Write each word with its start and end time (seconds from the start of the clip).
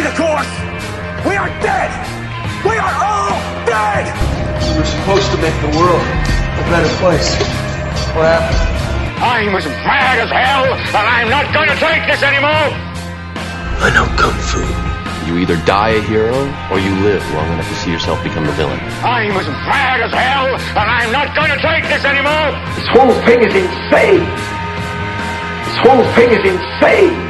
Stay 0.00 0.10
the 0.10 0.16
course. 0.16 0.52
We 1.26 1.36
are 1.36 1.48
dead. 1.60 1.90
We 2.64 2.76
are 2.76 2.94
all 3.04 3.36
dead. 3.66 4.04
We're 4.76 4.84
supposed 4.84 5.28
to 5.32 5.38
make 5.38 5.56
the 5.60 5.72
world 5.76 6.00
a 6.00 6.64
better 6.72 6.88
place. 7.00 7.36
What 8.16 8.24
happened? 8.24 8.60
I'm 9.20 9.54
as 9.54 9.66
mad 9.66 10.18
as 10.18 10.30
hell, 10.32 10.64
and 10.64 11.04
I'm 11.04 11.28
not 11.28 11.52
going 11.52 11.68
to 11.68 11.76
take 11.76 12.08
this 12.08 12.22
anymore. 12.22 12.72
I 13.84 13.92
know 13.92 14.08
Kung 14.16 14.36
Fu. 14.48 14.64
You 15.28 15.38
either 15.38 15.56
die 15.64 16.00
a 16.00 16.02
hero 16.02 16.34
or 16.72 16.80
you 16.80 16.90
live 17.04 17.22
long 17.34 17.52
enough 17.52 17.68
to 17.68 17.74
see 17.76 17.92
yourself 17.92 18.22
become 18.24 18.46
the 18.46 18.52
villain. 18.52 18.80
I'm 19.04 19.36
as 19.36 19.46
mad 19.46 20.00
as 20.00 20.12
hell, 20.12 20.48
and 20.48 20.88
I'm 20.88 21.12
not 21.12 21.36
going 21.36 21.52
to 21.52 21.60
take 21.60 21.84
this 21.84 22.04
anymore. 22.04 22.56
This 22.74 22.88
whole 22.88 23.14
thing 23.28 23.44
is 23.44 23.54
insane. 23.54 24.24
This 25.68 25.78
whole 25.84 26.04
thing 26.16 26.30
is 26.32 26.44
insane. 26.48 27.29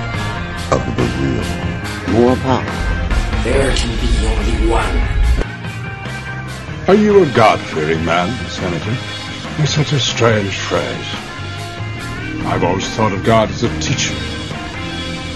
of 0.71 0.85
the 0.95 1.03
real. 1.19 2.19
More 2.19 2.35
power. 2.37 2.65
There 3.43 3.75
can 3.75 3.93
be 3.99 4.11
only 4.27 4.69
one. 4.69 4.97
Are 6.87 6.95
you 6.95 7.23
a 7.23 7.25
God-fearing 7.33 8.03
man, 8.05 8.29
Senator? 8.49 8.95
It's 9.61 9.73
such 9.73 9.91
a 9.93 9.99
strange 9.99 10.57
phrase. 10.57 11.07
I've 12.47 12.63
always 12.63 12.87
thought 12.89 13.13
of 13.13 13.23
God 13.23 13.49
as 13.49 13.63
a 13.63 13.69
teacher, 13.79 14.15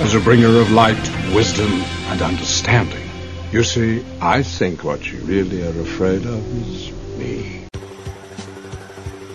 as 0.02 0.16
a 0.16 0.20
bringer 0.20 0.60
of 0.60 0.72
light, 0.72 0.98
wisdom, 1.34 1.72
and 2.08 2.22
understanding. 2.22 3.10
You 3.52 3.64
see, 3.64 4.04
I 4.22 4.42
think 4.42 4.84
what 4.84 5.12
you 5.12 5.20
really 5.20 5.64
are 5.64 5.82
afraid 5.82 6.26
of 6.26 6.68
is 6.68 6.92
me. 7.18 7.68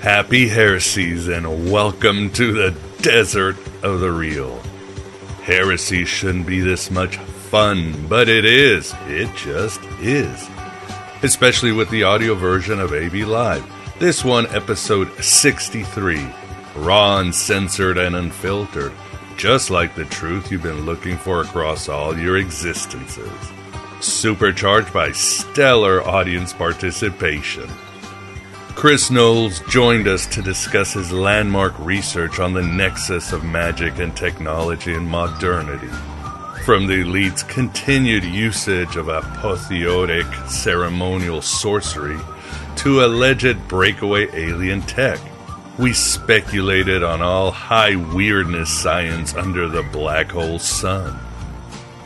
Happy 0.02 0.48
heresies 0.48 1.28
and 1.28 1.70
welcome 1.70 2.30
to 2.30 2.52
the 2.52 2.74
desert 3.02 3.56
of 3.82 4.00
the 4.00 4.10
real. 4.10 4.60
Heresy 5.42 6.04
shouldn't 6.04 6.46
be 6.46 6.60
this 6.60 6.90
much 6.90 7.16
fun, 7.16 8.06
but 8.08 8.28
it 8.28 8.44
is. 8.44 8.94
It 9.06 9.34
just 9.34 9.82
is. 10.00 10.48
Especially 11.22 11.72
with 11.72 11.90
the 11.90 12.02
audio 12.02 12.34
version 12.34 12.78
of 12.78 12.92
AB 12.92 13.24
Live. 13.24 13.64
This 13.98 14.24
one, 14.24 14.46
episode 14.54 15.12
63. 15.22 16.26
Raw, 16.76 17.18
uncensored, 17.18 17.98
and 17.98 18.14
unfiltered. 18.14 18.92
Just 19.36 19.70
like 19.70 19.94
the 19.94 20.04
truth 20.04 20.52
you've 20.52 20.62
been 20.62 20.84
looking 20.84 21.16
for 21.16 21.40
across 21.40 21.88
all 21.88 22.16
your 22.16 22.36
existences. 22.36 23.32
Supercharged 24.00 24.92
by 24.92 25.12
stellar 25.12 26.02
audience 26.06 26.52
participation. 26.52 27.68
Chris 28.74 29.10
Knowles 29.10 29.60
joined 29.68 30.08
us 30.08 30.26
to 30.26 30.40
discuss 30.40 30.94
his 30.94 31.12
landmark 31.12 31.78
research 31.78 32.38
on 32.38 32.54
the 32.54 32.62
nexus 32.62 33.32
of 33.32 33.44
magic 33.44 33.98
and 33.98 34.16
technology 34.16 34.94
in 34.94 35.06
modernity. 35.06 35.90
From 36.64 36.86
the 36.86 37.02
elite's 37.02 37.42
continued 37.42 38.24
usage 38.24 38.96
of 38.96 39.08
apotheotic 39.08 40.26
ceremonial 40.48 41.42
sorcery 41.42 42.18
to 42.76 43.04
alleged 43.04 43.68
breakaway 43.68 44.28
alien 44.32 44.82
tech, 44.82 45.20
we 45.78 45.92
speculated 45.92 47.02
on 47.02 47.20
all 47.20 47.50
high 47.50 47.96
weirdness 47.96 48.70
science 48.70 49.34
under 49.34 49.68
the 49.68 49.82
black 49.82 50.30
hole 50.30 50.58
sun. 50.58 51.18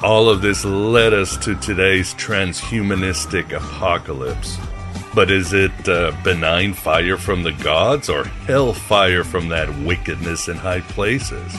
All 0.02 0.28
of 0.28 0.42
this 0.42 0.64
led 0.64 1.12
us 1.12 1.36
to 1.38 1.54
today's 1.56 2.14
transhumanistic 2.14 3.52
apocalypse. 3.52 4.58
But 5.14 5.30
is 5.30 5.52
it 5.52 5.88
uh, 5.88 6.12
benign 6.24 6.74
fire 6.74 7.16
from 7.16 7.44
the 7.44 7.52
gods 7.52 8.08
or 8.08 8.24
hellfire 8.24 9.22
from 9.22 9.48
that 9.50 9.72
wickedness 9.78 10.48
in 10.48 10.56
high 10.56 10.80
places? 10.80 11.56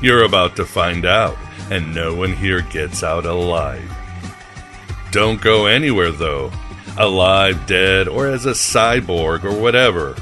You're 0.00 0.24
about 0.24 0.56
to 0.56 0.64
find 0.64 1.04
out, 1.04 1.36
and 1.70 1.94
no 1.94 2.14
one 2.14 2.32
here 2.32 2.62
gets 2.62 3.02
out 3.02 3.26
alive. 3.26 3.90
Don't 5.10 5.40
go 5.40 5.66
anywhere 5.66 6.12
though, 6.12 6.50
alive, 6.98 7.66
dead, 7.66 8.08
or 8.08 8.26
as 8.28 8.46
a 8.46 8.50
cyborg 8.50 9.44
or 9.44 9.58
whatever. 9.60 10.16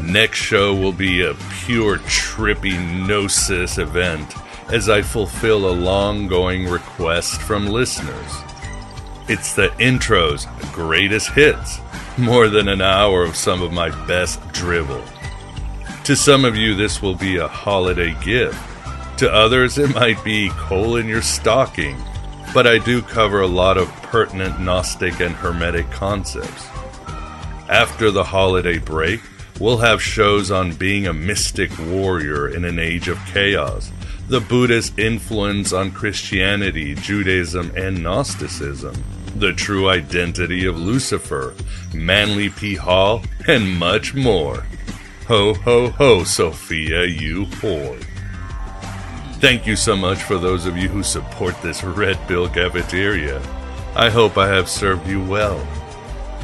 Next 0.00 0.38
show 0.38 0.74
will 0.74 0.92
be 0.92 1.22
a 1.22 1.34
pure 1.64 1.98
trippy 1.98 2.76
gnosis 3.06 3.78
event 3.78 4.34
as 4.68 4.88
I 4.88 5.02
fulfill 5.02 5.68
a 5.68 5.72
long 5.72 6.28
going 6.28 6.68
request 6.68 7.40
from 7.40 7.66
listeners. 7.66 8.32
It's 9.28 9.54
the 9.54 9.72
intro's 9.80 10.46
greatest 10.72 11.30
hits, 11.30 11.78
more 12.18 12.48
than 12.48 12.68
an 12.68 12.80
hour 12.80 13.22
of 13.22 13.36
some 13.36 13.62
of 13.62 13.72
my 13.72 13.90
best 14.06 14.40
drivel. 14.52 15.02
To 16.04 16.16
some 16.16 16.44
of 16.44 16.56
you, 16.56 16.74
this 16.74 17.00
will 17.00 17.14
be 17.14 17.36
a 17.36 17.46
holiday 17.46 18.16
gift. 18.24 18.58
To 19.18 19.32
others, 19.32 19.78
it 19.78 19.94
might 19.94 20.22
be 20.24 20.50
coal 20.50 20.96
in 20.96 21.06
your 21.06 21.22
stocking, 21.22 21.96
but 22.52 22.66
I 22.66 22.78
do 22.78 23.00
cover 23.00 23.40
a 23.40 23.46
lot 23.46 23.78
of 23.78 23.88
pertinent 24.02 24.60
Gnostic 24.60 25.20
and 25.20 25.34
Hermetic 25.34 25.88
concepts. 25.92 26.66
After 27.68 28.10
the 28.10 28.24
holiday 28.24 28.78
break, 28.78 29.20
we'll 29.60 29.78
have 29.78 30.02
shows 30.02 30.50
on 30.50 30.74
being 30.74 31.06
a 31.06 31.12
mystic 31.12 31.70
warrior 31.78 32.48
in 32.48 32.64
an 32.64 32.80
age 32.80 33.06
of 33.06 33.24
chaos, 33.26 33.92
the 34.28 34.40
Buddhist 34.40 34.98
influence 34.98 35.72
on 35.72 35.90
Christianity, 35.90 36.94
Judaism, 36.94 37.72
and 37.76 38.02
Gnosticism, 38.02 38.94
the 39.36 39.52
true 39.52 39.88
identity 39.88 40.64
of 40.64 40.78
Lucifer, 40.78 41.54
Manly 41.92 42.48
P. 42.48 42.76
Hall, 42.76 43.22
and 43.46 43.78
much 43.78 44.14
more. 44.14 44.66
Ho, 45.28 45.54
ho, 45.54 45.90
ho, 45.90 46.24
Sophia, 46.24 47.04
you 47.04 47.46
whore. 47.46 48.02
Thank 49.40 49.66
you 49.66 49.76
so 49.76 49.96
much 49.96 50.22
for 50.22 50.38
those 50.38 50.66
of 50.66 50.76
you 50.76 50.88
who 50.88 51.02
support 51.02 51.60
this 51.62 51.82
Red 51.82 52.16
Pill 52.28 52.48
cafeteria. 52.48 53.42
I 53.96 54.08
hope 54.08 54.38
I 54.38 54.48
have 54.48 54.68
served 54.68 55.06
you 55.08 55.22
well. 55.22 55.66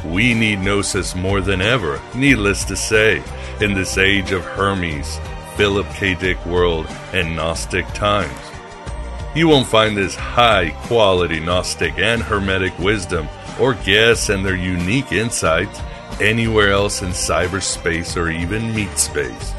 We 0.05 0.33
need 0.33 0.59
Gnosis 0.59 1.15
more 1.15 1.41
than 1.41 1.61
ever, 1.61 2.01
needless 2.13 2.63
to 2.65 2.75
say, 2.75 3.23
in 3.61 3.73
this 3.73 3.97
age 3.97 4.31
of 4.31 4.43
Hermes, 4.43 5.19
Philip 5.59 5.89
K. 5.89 6.15
Dick 6.15 6.45
world, 6.45 6.87
and 7.11 7.35
Gnostic 7.35 7.85
times. 7.87 8.31
You 9.35 9.49
won't 9.49 9.67
find 9.67 9.97
this 9.97 10.15
high 10.15 10.69
quality 10.87 11.41
Gnostic 11.41 11.99
and 11.99 12.23
Hermetic 12.23 12.79
wisdom 12.79 13.27
or 13.59 13.73
guests 13.73 14.29
and 14.29 14.45
their 14.45 14.55
unique 14.55 15.11
insights 15.11 15.81
anywhere 16.21 16.71
else 16.71 17.01
in 17.01 17.09
cyberspace 17.09 18.15
or 18.15 18.29
even 18.29 18.73
meat 18.73 18.97
space. 18.97 19.51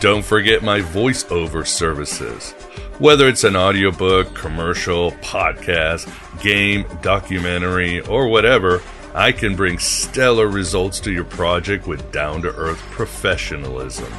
Don't 0.00 0.22
forget 0.22 0.62
my 0.62 0.80
voiceover 0.80 1.66
services. 1.66 2.52
Whether 2.98 3.26
it's 3.26 3.44
an 3.44 3.56
audiobook, 3.56 4.34
commercial, 4.34 5.12
podcast, 5.12 6.06
game, 6.42 6.84
documentary, 7.00 8.02
or 8.02 8.28
whatever, 8.28 8.82
I 9.14 9.32
can 9.32 9.56
bring 9.56 9.78
stellar 9.78 10.48
results 10.48 11.00
to 11.00 11.10
your 11.10 11.24
project 11.24 11.86
with 11.86 12.12
down 12.12 12.42
to 12.42 12.54
earth 12.54 12.82
professionalism. 12.90 14.12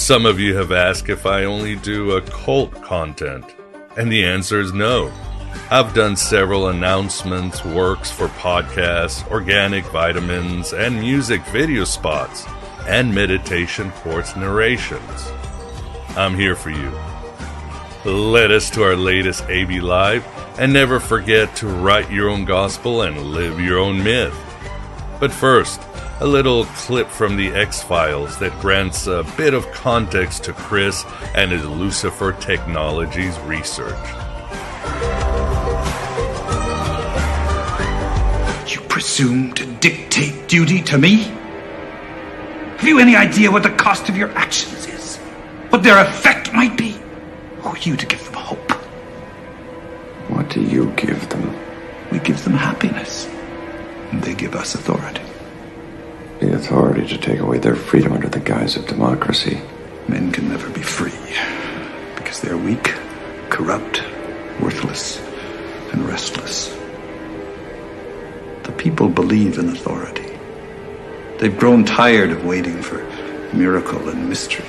Some 0.00 0.24
of 0.24 0.40
you 0.40 0.56
have 0.56 0.72
asked 0.72 1.10
if 1.10 1.26
I 1.26 1.44
only 1.44 1.76
do 1.76 2.12
occult 2.12 2.72
content, 2.82 3.44
and 3.98 4.10
the 4.10 4.24
answer 4.24 4.58
is 4.58 4.72
no. 4.72 5.12
I've 5.70 5.94
done 5.94 6.16
several 6.16 6.68
announcements, 6.68 7.62
works 7.66 8.10
for 8.10 8.28
podcasts, 8.28 9.30
organic 9.30 9.84
vitamins, 9.92 10.72
and 10.72 10.98
music 10.98 11.42
video 11.52 11.84
spots, 11.84 12.46
and 12.88 13.14
meditation 13.14 13.90
course 14.02 14.34
narrations. 14.36 15.30
I'm 16.16 16.34
here 16.34 16.56
for 16.56 16.70
you. 16.70 16.90
Let 18.10 18.50
us 18.50 18.70
to 18.70 18.82
our 18.82 18.96
latest 18.96 19.44
AB 19.50 19.80
Live, 19.80 20.26
and 20.58 20.72
never 20.72 20.98
forget 20.98 21.54
to 21.56 21.68
write 21.68 22.10
your 22.10 22.30
own 22.30 22.46
gospel 22.46 23.02
and 23.02 23.20
live 23.20 23.60
your 23.60 23.78
own 23.78 24.02
myth. 24.02 24.34
But 25.20 25.30
first, 25.30 25.82
a 26.20 26.26
little 26.26 26.66
clip 26.66 27.08
from 27.08 27.36
the 27.36 27.48
X 27.48 27.82
Files 27.82 28.38
that 28.40 28.52
grants 28.60 29.06
a 29.06 29.24
bit 29.38 29.54
of 29.54 29.70
context 29.72 30.44
to 30.44 30.52
Chris 30.52 31.04
and 31.34 31.50
his 31.50 31.64
Lucifer 31.64 32.32
Technologies 32.32 33.38
research. 33.40 33.96
You 38.70 38.80
presume 38.82 39.54
to 39.54 39.64
dictate 39.64 40.46
duty 40.46 40.82
to 40.82 40.98
me? 40.98 41.22
Have 42.76 42.86
you 42.86 42.98
any 42.98 43.16
idea 43.16 43.50
what 43.50 43.62
the 43.62 43.70
cost 43.70 44.10
of 44.10 44.16
your 44.16 44.30
actions 44.32 44.86
is? 44.86 45.16
What 45.70 45.82
their 45.82 45.98
effect 46.04 46.52
might 46.52 46.76
be? 46.76 47.00
Who 47.60 47.70
are 47.70 47.78
you 47.78 47.96
to 47.96 48.04
give 48.04 48.22
them 48.26 48.34
hope? 48.34 48.72
What 50.28 50.50
do 50.50 50.62
you 50.62 50.92
give 50.96 51.30
them? 51.30 51.56
We 52.12 52.18
give 52.18 52.44
them 52.44 52.54
happiness. 52.54 53.26
And 54.12 54.22
they 54.22 54.34
give 54.34 54.54
us 54.54 54.74
authority. 54.74 55.22
The 56.40 56.54
authority 56.54 57.06
to 57.06 57.18
take 57.18 57.40
away 57.40 57.58
their 57.58 57.76
freedom 57.76 58.14
under 58.14 58.28
the 58.28 58.40
guise 58.40 58.74
of 58.76 58.86
democracy. 58.86 59.60
Men 60.08 60.32
can 60.32 60.48
never 60.48 60.70
be 60.70 60.80
free 60.80 61.12
because 62.16 62.40
they're 62.40 62.56
weak, 62.56 62.94
corrupt, 63.50 64.02
worthless, 64.58 65.20
and 65.92 66.08
restless. 66.08 66.74
The 68.62 68.72
people 68.72 69.10
believe 69.10 69.58
in 69.58 69.68
authority. 69.68 70.38
They've 71.38 71.58
grown 71.58 71.84
tired 71.84 72.30
of 72.30 72.46
waiting 72.46 72.80
for 72.80 73.04
miracle 73.54 74.08
and 74.08 74.26
mystery. 74.26 74.64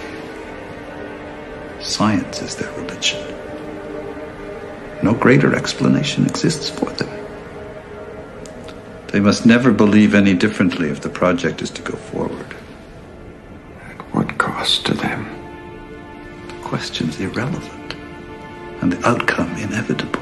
Science 1.79 2.41
is 2.41 2.57
their 2.57 2.71
religion. 2.74 3.19
No 5.01 5.13
greater 5.13 5.56
explanation 5.56 6.25
exists 6.25 6.69
for 6.69 6.91
them. 6.91 7.20
They 9.12 9.19
must 9.19 9.46
never 9.46 9.74
believe 9.74 10.16
any 10.16 10.34
differently 10.34 10.90
if 10.90 11.02
the 11.02 11.10
project 11.10 11.62
is 11.62 11.69
to 11.72 11.81
go 11.81 11.98
forward. 11.98 12.56
At 13.90 14.00
what 14.13 14.38
cost 14.38 14.86
to 14.86 14.94
them? 14.94 15.28
The 16.48 16.54
question's 16.63 17.19
irrelevant, 17.19 17.96
and 18.81 18.94
the 18.94 19.06
outcome 19.06 19.54
inevitable. 19.58 20.22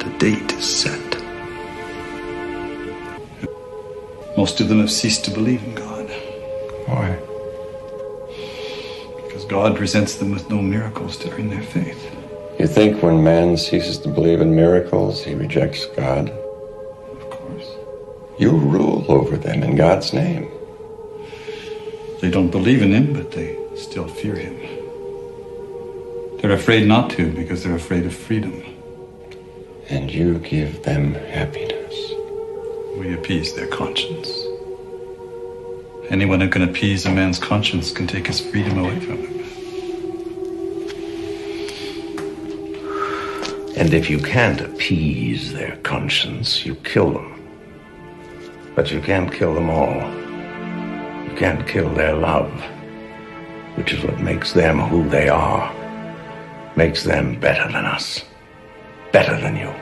The 0.00 0.14
date 0.18 0.52
is 0.52 0.64
set. 0.64 1.00
Most 4.36 4.60
of 4.60 4.68
them 4.68 4.80
have 4.80 4.90
ceased 4.90 5.24
to 5.24 5.30
believe 5.30 5.64
in 5.64 5.74
God. 5.74 6.10
Why? 6.84 7.18
Because 9.24 9.46
God 9.46 9.76
presents 9.78 10.16
them 10.16 10.30
with 10.30 10.50
no 10.50 10.60
miracles 10.60 11.16
to 11.18 11.32
earn 11.32 11.48
their 11.48 11.62
faith. 11.62 12.14
You 12.60 12.66
think 12.66 13.02
when 13.02 13.24
man 13.24 13.56
ceases 13.56 13.96
to 14.00 14.08
believe 14.08 14.42
in 14.42 14.54
miracles, 14.54 15.24
he 15.24 15.34
rejects 15.34 15.86
God? 15.96 16.37
You 18.38 18.52
rule 18.52 19.04
over 19.08 19.36
them 19.36 19.64
in 19.64 19.74
God's 19.74 20.12
name. 20.12 20.48
They 22.20 22.30
don't 22.30 22.50
believe 22.50 22.82
in 22.82 22.92
him, 22.92 23.12
but 23.12 23.32
they 23.32 23.58
still 23.76 24.06
fear 24.06 24.36
him. 24.36 24.56
They're 26.38 26.52
afraid 26.52 26.86
not 26.86 27.10
to 27.10 27.32
because 27.32 27.64
they're 27.64 27.74
afraid 27.74 28.06
of 28.06 28.14
freedom. 28.14 28.62
And 29.88 30.08
you 30.08 30.38
give 30.38 30.84
them 30.84 31.14
happiness. 31.14 32.12
We 32.96 33.12
appease 33.12 33.54
their 33.54 33.66
conscience. 33.66 34.28
Anyone 36.08 36.40
who 36.40 36.48
can 36.48 36.62
appease 36.62 37.06
a 37.06 37.10
man's 37.10 37.40
conscience 37.40 37.90
can 37.90 38.06
take 38.06 38.28
his 38.28 38.40
freedom 38.40 38.78
away 38.78 39.00
from 39.00 39.18
him. 39.18 39.38
And 43.76 43.92
if 43.94 44.08
you 44.08 44.18
can't 44.18 44.60
appease 44.60 45.52
their 45.52 45.76
conscience, 45.78 46.64
you 46.64 46.76
kill 46.76 47.12
them. 47.12 47.37
But 48.78 48.92
you 48.92 49.00
can't 49.00 49.32
kill 49.32 49.54
them 49.54 49.68
all. 49.70 49.96
You 51.24 51.34
can't 51.36 51.66
kill 51.66 51.92
their 51.94 52.14
love, 52.14 52.48
which 53.74 53.92
is 53.92 54.04
what 54.04 54.20
makes 54.20 54.52
them 54.52 54.78
who 54.78 55.08
they 55.08 55.28
are, 55.28 55.74
makes 56.76 57.02
them 57.02 57.40
better 57.40 57.66
than 57.72 57.84
us, 57.84 58.22
better 59.10 59.36
than 59.40 59.56
you. 59.56 59.74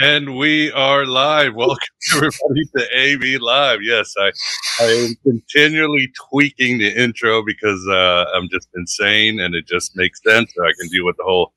And 0.00 0.38
we 0.38 0.72
are 0.72 1.04
live. 1.04 1.54
Welcome 1.54 1.76
everybody 2.14 2.64
to 2.78 2.98
AB 2.98 3.36
Live. 3.36 3.80
Yes, 3.82 4.14
I, 4.18 4.32
I 4.80 4.86
am 4.86 5.14
continually 5.22 6.10
tweaking 6.30 6.78
the 6.78 6.98
intro 6.98 7.44
because 7.44 7.86
uh, 7.90 8.24
I'm 8.34 8.48
just 8.50 8.68
insane 8.74 9.38
and 9.38 9.54
it 9.54 9.66
just 9.66 9.98
makes 9.98 10.22
sense. 10.26 10.50
So 10.56 10.64
I 10.64 10.72
can 10.80 10.88
deal 10.88 11.04
with 11.04 11.18
the 11.18 11.24
whole 11.24 11.52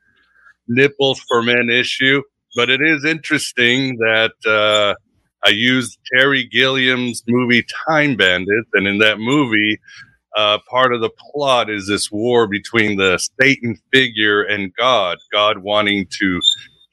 nipples 0.68 1.22
for 1.30 1.42
men 1.42 1.70
issue. 1.70 2.22
But 2.58 2.70
it 2.70 2.82
is 2.82 3.06
interesting 3.06 3.96
that 4.00 4.34
uh, 4.46 4.96
I 5.46 5.50
used 5.50 6.00
Terry 6.14 6.46
Gilliam's 6.46 7.24
movie 7.28 7.66
Time 7.88 8.16
Bandits, 8.16 8.70
and 8.74 8.88
in 8.88 9.00
that 9.00 9.20
movie, 9.20 9.80
uh, 10.38 10.60
part 10.70 10.94
of 10.94 11.02
the 11.02 11.10
plot 11.10 11.70
is 11.70 11.88
this 11.88 12.12
war 12.12 12.48
between 12.48 12.98
the 12.98 13.20
Satan 13.42 13.78
figure 13.94 14.44
and 14.44 14.74
God. 14.76 15.18
God 15.34 15.60
wanting 15.60 16.08
to 16.20 16.40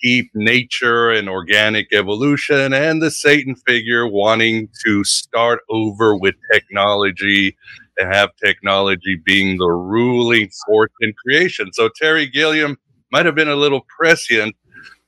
keep 0.02 0.30
nature 0.34 1.10
and 1.10 1.28
organic 1.28 1.88
evolution, 1.92 2.72
and 2.72 3.02
the 3.02 3.10
Satan 3.10 3.56
figure 3.66 4.06
wanting 4.06 4.68
to 4.84 5.04
start 5.04 5.60
over 5.70 6.16
with 6.16 6.34
technology 6.52 7.56
and 7.98 8.12
have 8.14 8.30
technology 8.42 9.20
being 9.24 9.58
the 9.58 9.70
ruling 9.70 10.50
force 10.66 10.90
in 11.00 11.12
creation. 11.24 11.72
So 11.72 11.90
Terry 11.96 12.26
Gilliam 12.26 12.76
might 13.12 13.26
have 13.26 13.34
been 13.34 13.48
a 13.48 13.56
little 13.56 13.86
prescient 13.98 14.54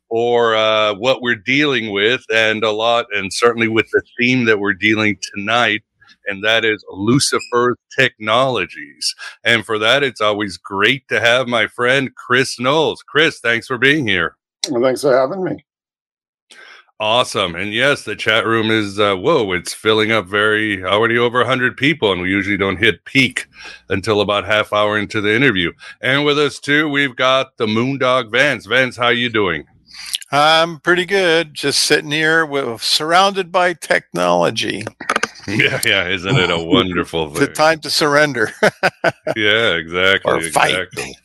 for 0.08 0.54
uh, 0.54 0.94
what 0.94 1.22
we're 1.22 1.34
dealing 1.34 1.92
with, 1.92 2.22
and 2.32 2.62
a 2.64 2.70
lot, 2.70 3.06
and 3.12 3.32
certainly 3.32 3.68
with 3.68 3.86
the 3.92 4.02
theme 4.18 4.44
that 4.44 4.58
we're 4.58 4.74
dealing 4.74 5.18
tonight, 5.34 5.82
and 6.26 6.42
that 6.44 6.64
is 6.64 6.84
Lucifer's 6.90 7.76
technologies. 7.96 9.14
And 9.44 9.64
for 9.64 9.78
that, 9.78 10.02
it's 10.02 10.20
always 10.20 10.56
great 10.56 11.06
to 11.08 11.20
have 11.20 11.48
my 11.48 11.66
friend 11.66 12.14
Chris 12.14 12.58
Knowles. 12.58 13.02
Chris, 13.02 13.38
thanks 13.40 13.66
for 13.66 13.78
being 13.78 14.06
here. 14.06 14.36
Well, 14.70 14.82
thanks 14.82 15.02
for 15.02 15.16
having 15.16 15.44
me. 15.44 15.64
Awesome. 16.98 17.54
And 17.54 17.74
yes, 17.74 18.04
the 18.04 18.16
chat 18.16 18.46
room 18.46 18.70
is, 18.70 18.98
uh, 18.98 19.16
whoa, 19.16 19.52
it's 19.52 19.74
filling 19.74 20.12
up 20.12 20.26
very, 20.26 20.82
already 20.82 21.18
over 21.18 21.40
100 21.40 21.76
people, 21.76 22.10
and 22.10 22.22
we 22.22 22.30
usually 22.30 22.56
don't 22.56 22.78
hit 22.78 23.04
peak 23.04 23.48
until 23.90 24.22
about 24.22 24.46
half 24.46 24.72
hour 24.72 24.98
into 24.98 25.20
the 25.20 25.34
interview. 25.34 25.72
And 26.00 26.24
with 26.24 26.38
us, 26.38 26.58
too, 26.58 26.88
we've 26.88 27.14
got 27.14 27.58
the 27.58 27.66
Moondog 27.66 28.30
Vance. 28.30 28.64
Vance, 28.64 28.96
how 28.96 29.08
you 29.10 29.28
doing? 29.28 29.66
I'm 30.32 30.80
pretty 30.80 31.04
good. 31.06 31.54
Just 31.54 31.80
sitting 31.84 32.10
here 32.10 32.44
with, 32.44 32.82
surrounded 32.82 33.50
by 33.52 33.74
technology. 33.74 34.84
Yeah, 35.48 35.80
yeah. 35.84 36.08
Isn't 36.08 36.34
it 36.38 36.50
a 36.50 36.58
wonderful 36.64 37.30
thing? 37.30 37.38
the 37.46 37.52
time 37.52 37.78
to 37.82 37.88
surrender. 37.90 38.50
yeah, 39.36 39.74
exactly. 39.74 40.32
Or 40.32 40.40
fight. 40.40 40.74
Exactly. 40.74 41.16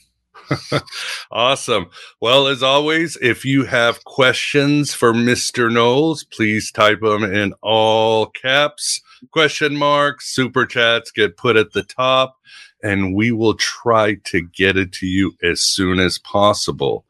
awesome. 1.31 1.87
Well, 2.19 2.45
as 2.45 2.61
always, 2.61 3.17
if 3.19 3.43
you 3.45 3.65
have 3.65 4.03
questions 4.03 4.93
for 4.93 5.11
Mr. 5.11 5.73
Knowles, 5.73 6.23
please 6.23 6.71
type 6.71 6.99
them 7.01 7.23
in 7.23 7.53
all 7.63 8.27
caps, 8.27 9.01
question 9.31 9.75
marks, 9.75 10.27
super 10.35 10.67
chats 10.67 11.09
get 11.09 11.35
put 11.35 11.55
at 11.55 11.73
the 11.73 11.81
top. 11.81 12.37
and 12.83 13.15
we 13.15 13.31
will 13.31 13.55
try 13.55 14.15
to 14.25 14.41
get 14.41 14.77
it 14.77 14.91
to 14.93 15.07
you 15.07 15.33
as 15.43 15.61
soon 15.61 15.99
as 15.99 16.19
possible. 16.19 17.05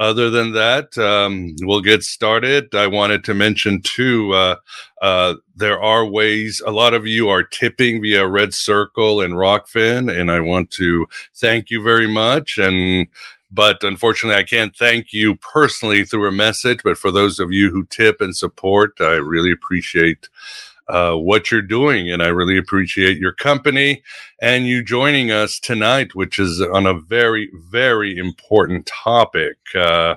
Other 0.00 0.30
than 0.30 0.52
that, 0.52 0.96
um, 0.96 1.54
we'll 1.60 1.82
get 1.82 2.02
started. 2.02 2.74
I 2.74 2.86
wanted 2.86 3.22
to 3.24 3.34
mention 3.34 3.82
too, 3.82 4.32
uh, 4.32 4.56
uh, 5.02 5.34
there 5.54 5.78
are 5.80 6.06
ways, 6.06 6.62
a 6.66 6.70
lot 6.72 6.94
of 6.94 7.06
you 7.06 7.28
are 7.28 7.44
tipping 7.44 8.00
via 8.00 8.26
Red 8.26 8.54
Circle 8.54 9.20
and 9.20 9.34
Rokfin, 9.34 10.10
and 10.10 10.32
I 10.32 10.40
want 10.40 10.70
to 10.72 11.06
thank 11.36 11.70
you 11.70 11.82
very 11.82 12.08
much. 12.08 12.56
And 12.56 13.08
but 13.52 13.84
unfortunately, 13.84 14.38
I 14.38 14.44
can't 14.44 14.74
thank 14.74 15.12
you 15.12 15.36
personally 15.36 16.04
through 16.06 16.28
a 16.28 16.32
message. 16.32 16.80
But 16.82 16.96
for 16.96 17.10
those 17.10 17.38
of 17.38 17.52
you 17.52 17.70
who 17.70 17.84
tip 17.84 18.22
and 18.22 18.34
support, 18.34 18.94
I 19.00 19.16
really 19.16 19.52
appreciate 19.52 20.30
uh, 20.90 21.16
what 21.16 21.50
you're 21.50 21.62
doing. 21.62 22.10
And 22.10 22.22
I 22.22 22.28
really 22.28 22.58
appreciate 22.58 23.18
your 23.18 23.32
company 23.32 24.02
and 24.40 24.66
you 24.66 24.82
joining 24.82 25.30
us 25.30 25.58
tonight, 25.58 26.14
which 26.14 26.38
is 26.38 26.60
on 26.60 26.86
a 26.86 26.98
very, 27.00 27.50
very 27.70 28.16
important 28.16 28.86
topic. 28.86 29.56
Uh, 29.74 30.16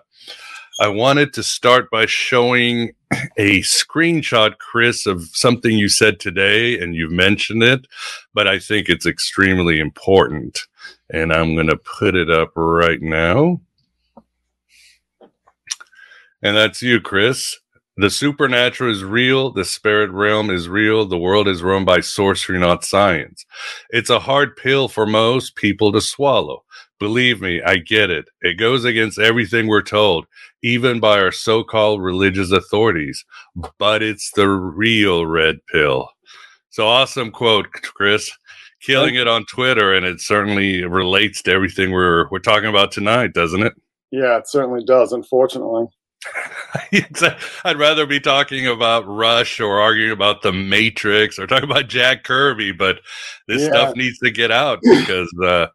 I 0.79 0.87
wanted 0.87 1.33
to 1.33 1.43
start 1.43 1.91
by 1.91 2.07
showing 2.07 2.93
a 3.37 3.61
screenshot, 3.61 4.57
Chris, 4.57 5.05
of 5.05 5.23
something 5.31 5.77
you 5.77 5.87
said 5.87 6.19
today, 6.19 6.79
and 6.79 6.95
you've 6.95 7.11
mentioned 7.11 7.61
it, 7.61 7.85
but 8.33 8.47
I 8.47 8.57
think 8.57 8.89
it's 8.89 9.05
extremely 9.05 9.79
important. 9.79 10.65
And 11.11 11.31
I'm 11.31 11.53
going 11.53 11.67
to 11.67 11.77
put 11.77 12.15
it 12.15 12.31
up 12.31 12.51
right 12.55 13.01
now. 13.01 13.61
And 16.41 16.57
that's 16.57 16.81
you, 16.81 16.99
Chris. 16.99 17.59
The 17.95 18.09
supernatural 18.09 18.91
is 18.91 19.03
real. 19.03 19.51
The 19.51 19.65
spirit 19.65 20.09
realm 20.09 20.49
is 20.49 20.67
real. 20.67 21.05
The 21.05 21.17
world 21.17 21.47
is 21.47 21.61
run 21.61 21.85
by 21.85 21.99
sorcery, 21.99 22.57
not 22.57 22.83
science. 22.83 23.45
It's 23.91 24.09
a 24.09 24.19
hard 24.19 24.55
pill 24.55 24.87
for 24.87 25.05
most 25.05 25.55
people 25.55 25.91
to 25.91 26.01
swallow. 26.01 26.63
Believe 26.99 27.39
me, 27.39 27.61
I 27.61 27.77
get 27.77 28.09
it. 28.09 28.25
It 28.41 28.57
goes 28.57 28.83
against 28.83 29.19
everything 29.19 29.67
we're 29.67 29.83
told, 29.83 30.25
even 30.63 30.99
by 30.99 31.19
our 31.19 31.31
so 31.31 31.63
called 31.63 32.01
religious 32.01 32.51
authorities. 32.51 33.23
But 33.77 34.01
it's 34.01 34.31
the 34.31 34.49
real 34.49 35.27
red 35.27 35.57
pill. 35.71 36.09
So 36.71 36.87
awesome 36.87 37.29
quote, 37.29 37.71
Chris. 37.71 38.31
Killing 38.81 39.15
it 39.15 39.29
on 39.29 39.45
Twitter, 39.45 39.93
and 39.93 40.05
it 40.05 40.19
certainly 40.19 40.83
relates 40.83 41.41
to 41.43 41.51
everything 41.51 41.91
we're 41.91 42.27
we're 42.31 42.39
talking 42.39 42.67
about 42.67 42.91
tonight, 42.91 43.33
doesn't 43.33 43.63
it? 43.63 43.73
Yeah, 44.11 44.37
it 44.37 44.49
certainly 44.49 44.83
does. 44.83 45.13
Unfortunately. 45.13 45.85
I'd 47.65 47.77
rather 47.77 48.05
be 48.05 48.19
talking 48.19 48.67
about 48.67 49.07
Rush 49.07 49.59
or 49.59 49.79
arguing 49.79 50.11
about 50.11 50.41
the 50.41 50.51
Matrix 50.51 51.39
or 51.39 51.47
talking 51.47 51.69
about 51.69 51.87
Jack 51.87 52.23
Kirby, 52.23 52.71
but 52.71 52.99
this 53.47 53.61
yeah. 53.61 53.69
stuff 53.69 53.95
needs 53.95 54.19
to 54.19 54.31
get 54.31 54.51
out 54.51 54.79
because 54.81 55.33
uh, 55.43 55.67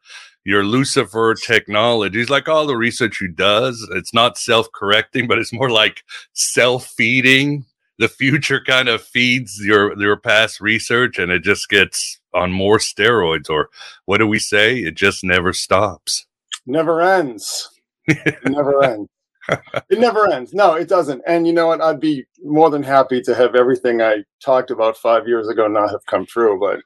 your 0.45 0.64
Lucifer 0.64 1.35
technology 1.35 2.21
is 2.21 2.31
like 2.31 2.49
all 2.49 2.67
the 2.67 2.76
research 2.76 3.19
he 3.19 3.28
does. 3.28 3.87
It's 3.93 4.14
not 4.14 4.38
self 4.38 4.71
correcting, 4.73 5.26
but 5.26 5.38
it's 5.38 5.52
more 5.52 5.71
like 5.71 6.02
self 6.33 6.87
feeding. 6.87 7.64
The 7.99 8.09
future 8.09 8.62
kind 8.64 8.88
of 8.88 9.02
feeds 9.02 9.61
your 9.64 9.99
your 10.00 10.17
past 10.17 10.61
research, 10.61 11.19
and 11.19 11.33
it 11.33 11.43
just 11.43 11.69
gets 11.69 12.21
on 12.33 12.52
more 12.52 12.78
steroids. 12.78 13.50
Or 13.50 13.71
what 14.05 14.19
do 14.19 14.26
we 14.26 14.38
say? 14.38 14.78
It 14.78 14.95
just 14.95 15.25
never 15.25 15.52
stops. 15.52 16.26
Never 16.64 17.00
ends. 17.00 17.69
never 18.45 18.83
ends 18.85 19.09
it 19.90 19.99
never 19.99 20.31
ends. 20.31 20.52
No, 20.52 20.75
it 20.75 20.88
doesn't. 20.88 21.23
And 21.26 21.47
you 21.47 21.52
know 21.52 21.69
what? 21.69 21.81
I'd 21.81 22.00
be 22.00 22.25
more 22.43 22.71
than 22.71 22.83
happy 22.83 23.21
to 23.23 23.35
have 23.35 23.55
everything 23.55 24.02
I 24.02 24.25
talked 24.45 24.71
about 24.71 24.97
five 24.97 25.26
years 25.26 25.49
ago 25.49 25.67
not 25.69 25.90
have 25.90 26.05
come 26.07 26.26
true, 26.26 26.59
but 26.61 26.81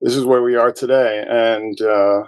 this 0.00 0.14
is 0.14 0.24
where 0.24 0.42
we 0.42 0.56
are 0.56 0.72
today. 0.72 1.24
And, 1.28 1.80
uh, 1.80 2.24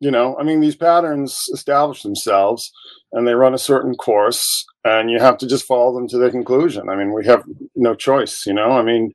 you 0.00 0.10
know, 0.10 0.36
I 0.38 0.42
mean, 0.42 0.60
these 0.60 0.76
patterns 0.76 1.48
establish 1.52 2.02
themselves 2.02 2.70
and 3.12 3.26
they 3.26 3.34
run 3.34 3.54
a 3.54 3.58
certain 3.58 3.94
course, 3.94 4.64
and 4.84 5.10
you 5.10 5.18
have 5.18 5.36
to 5.38 5.46
just 5.46 5.66
follow 5.66 5.94
them 5.94 6.08
to 6.08 6.18
their 6.18 6.30
conclusion. 6.30 6.88
I 6.88 6.96
mean, 6.96 7.12
we 7.12 7.26
have 7.26 7.44
no 7.76 7.94
choice, 7.94 8.46
you 8.46 8.54
know? 8.54 8.72
I 8.72 8.82
mean, 8.82 9.12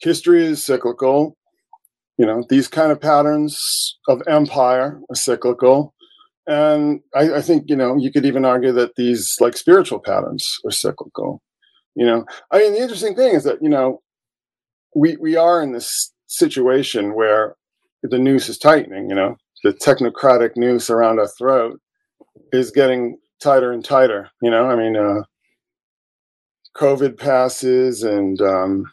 history 0.00 0.44
is 0.44 0.64
cyclical. 0.64 1.36
You 2.18 2.26
know, 2.26 2.44
these 2.48 2.66
kind 2.66 2.90
of 2.90 3.00
patterns 3.00 3.98
of 4.08 4.22
empire 4.26 5.00
are 5.08 5.14
cyclical 5.14 5.94
and 6.46 7.00
I, 7.14 7.34
I, 7.34 7.42
think 7.42 7.64
you 7.68 7.76
know 7.76 7.96
you 7.96 8.12
could 8.12 8.24
even 8.24 8.44
argue 8.44 8.72
that 8.72 8.94
these 8.96 9.34
like 9.40 9.56
spiritual 9.56 9.98
patterns 9.98 10.46
are 10.64 10.70
cyclical 10.70 11.42
you 11.96 12.04
know? 12.04 12.24
I 12.52 12.58
mean 12.58 12.74
the 12.74 12.80
interesting 12.80 13.16
thing 13.16 13.34
is 13.34 13.42
that 13.44 13.58
you 13.60 13.68
know 13.68 14.02
we 14.94 15.16
we 15.16 15.34
are 15.36 15.60
in 15.62 15.72
this 15.72 16.12
situation 16.28 17.14
where 17.14 17.56
the 18.02 18.18
noose 18.18 18.48
is 18.48 18.58
tightening 18.58 19.08
you 19.08 19.16
know? 19.16 19.36
The 19.64 19.72
technocratic 19.72 20.56
noose 20.56 20.90
around 20.90 21.18
our 21.18 21.26
throat 21.26 21.80
is 22.52 22.70
getting 22.70 23.18
tighter 23.42 23.72
and 23.72 23.84
tighter 23.84 24.30
you 24.42 24.50
know? 24.50 24.68
I 24.68 24.76
mean 24.76 24.96
uh 24.96 25.22
covid 26.76 27.18
passes 27.18 28.02
and 28.02 28.40
um 28.42 28.84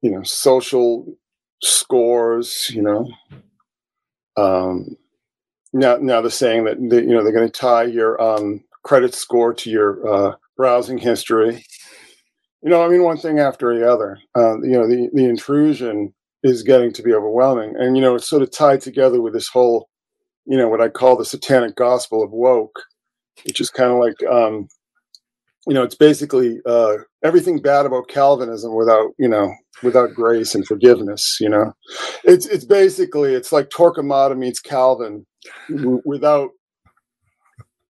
you 0.00 0.10
know 0.10 0.22
social 0.22 1.06
scores 1.62 2.70
you 2.70 2.82
know? 2.82 3.08
Um 4.36 4.96
now, 5.74 5.96
now 5.96 6.20
the 6.20 6.30
saying 6.30 6.64
that 6.64 6.78
the, 6.88 7.02
you 7.02 7.08
know 7.08 7.22
they're 7.22 7.32
going 7.32 7.50
to 7.50 7.60
tie 7.60 7.82
your 7.82 8.20
um, 8.22 8.62
credit 8.84 9.14
score 9.14 9.52
to 9.52 9.70
your 9.70 10.08
uh, 10.08 10.36
browsing 10.56 10.98
history. 10.98 11.66
You 12.62 12.70
know, 12.70 12.82
I 12.82 12.88
mean, 12.88 13.02
one 13.02 13.18
thing 13.18 13.40
after 13.40 13.76
the 13.76 13.90
other. 13.90 14.18
Uh, 14.36 14.60
you 14.62 14.70
know, 14.70 14.88
the 14.88 15.10
the 15.12 15.24
intrusion 15.24 16.14
is 16.42 16.62
getting 16.62 16.92
to 16.92 17.02
be 17.02 17.12
overwhelming, 17.12 17.74
and 17.76 17.96
you 17.96 18.02
know, 18.02 18.14
it's 18.14 18.28
sort 18.28 18.42
of 18.42 18.52
tied 18.52 18.80
together 18.80 19.20
with 19.20 19.34
this 19.34 19.48
whole, 19.48 19.88
you 20.46 20.56
know, 20.56 20.68
what 20.68 20.80
I 20.80 20.88
call 20.88 21.16
the 21.16 21.24
satanic 21.24 21.74
gospel 21.74 22.22
of 22.22 22.30
woke, 22.30 22.84
which 23.44 23.60
is 23.60 23.68
kind 23.68 23.90
of 23.90 23.98
like 23.98 24.22
um, 24.32 24.68
you 25.66 25.74
know, 25.74 25.82
it's 25.82 25.94
basically 25.94 26.60
uh, 26.66 26.96
everything 27.22 27.60
bad 27.60 27.86
about 27.86 28.08
Calvinism 28.08 28.74
without, 28.74 29.12
you 29.18 29.28
know, 29.28 29.52
without 29.82 30.14
grace 30.14 30.54
and 30.54 30.66
forgiveness. 30.66 31.38
You 31.40 31.48
know, 31.48 31.72
it's 32.22 32.46
it's 32.46 32.64
basically 32.64 33.34
it's 33.34 33.52
like 33.52 33.70
Torquemada 33.70 34.36
meets 34.36 34.60
Calvin 34.60 35.24
w- 35.70 36.02
without, 36.04 36.50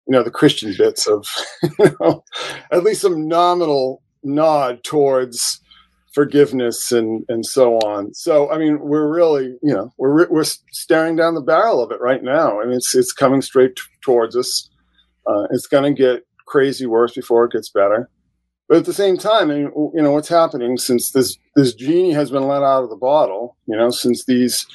you 0.06 0.12
know, 0.12 0.22
the 0.22 0.30
Christian 0.30 0.74
bits 0.78 1.06
of, 1.08 1.26
you 1.78 1.96
know, 2.00 2.22
at 2.70 2.84
least 2.84 3.00
some 3.02 3.26
nominal 3.26 4.02
nod 4.22 4.84
towards 4.84 5.60
forgiveness 6.14 6.92
and 6.92 7.24
and 7.28 7.44
so 7.44 7.74
on. 7.78 8.14
So 8.14 8.52
I 8.52 8.58
mean, 8.58 8.78
we're 8.80 9.12
really, 9.12 9.56
you 9.62 9.74
know, 9.74 9.92
we're 9.98 10.28
we're 10.28 10.44
staring 10.44 11.16
down 11.16 11.34
the 11.34 11.40
barrel 11.40 11.82
of 11.82 11.90
it 11.90 12.00
right 12.00 12.22
now. 12.22 12.60
I 12.60 12.66
mean, 12.66 12.76
it's 12.76 12.94
it's 12.94 13.12
coming 13.12 13.42
straight 13.42 13.74
t- 13.74 13.82
towards 14.04 14.36
us. 14.36 14.70
Uh, 15.26 15.46
it's 15.50 15.66
going 15.66 15.84
to 15.84 16.02
get 16.02 16.22
crazy 16.46 16.86
worse 16.86 17.14
before 17.14 17.44
it 17.44 17.52
gets 17.52 17.68
better. 17.68 18.08
But 18.68 18.78
at 18.78 18.84
the 18.86 18.94
same 18.94 19.16
time, 19.18 19.50
I 19.50 19.54
mean, 19.54 19.72
you 19.94 20.02
know, 20.02 20.12
what's 20.12 20.28
happening 20.28 20.78
since 20.78 21.10
this 21.10 21.36
this 21.54 21.74
genie 21.74 22.12
has 22.12 22.30
been 22.30 22.48
let 22.48 22.62
out 22.62 22.84
of 22.84 22.90
the 22.90 22.96
bottle, 22.96 23.56
you 23.66 23.76
know, 23.76 23.90
since 23.90 24.24
these 24.24 24.66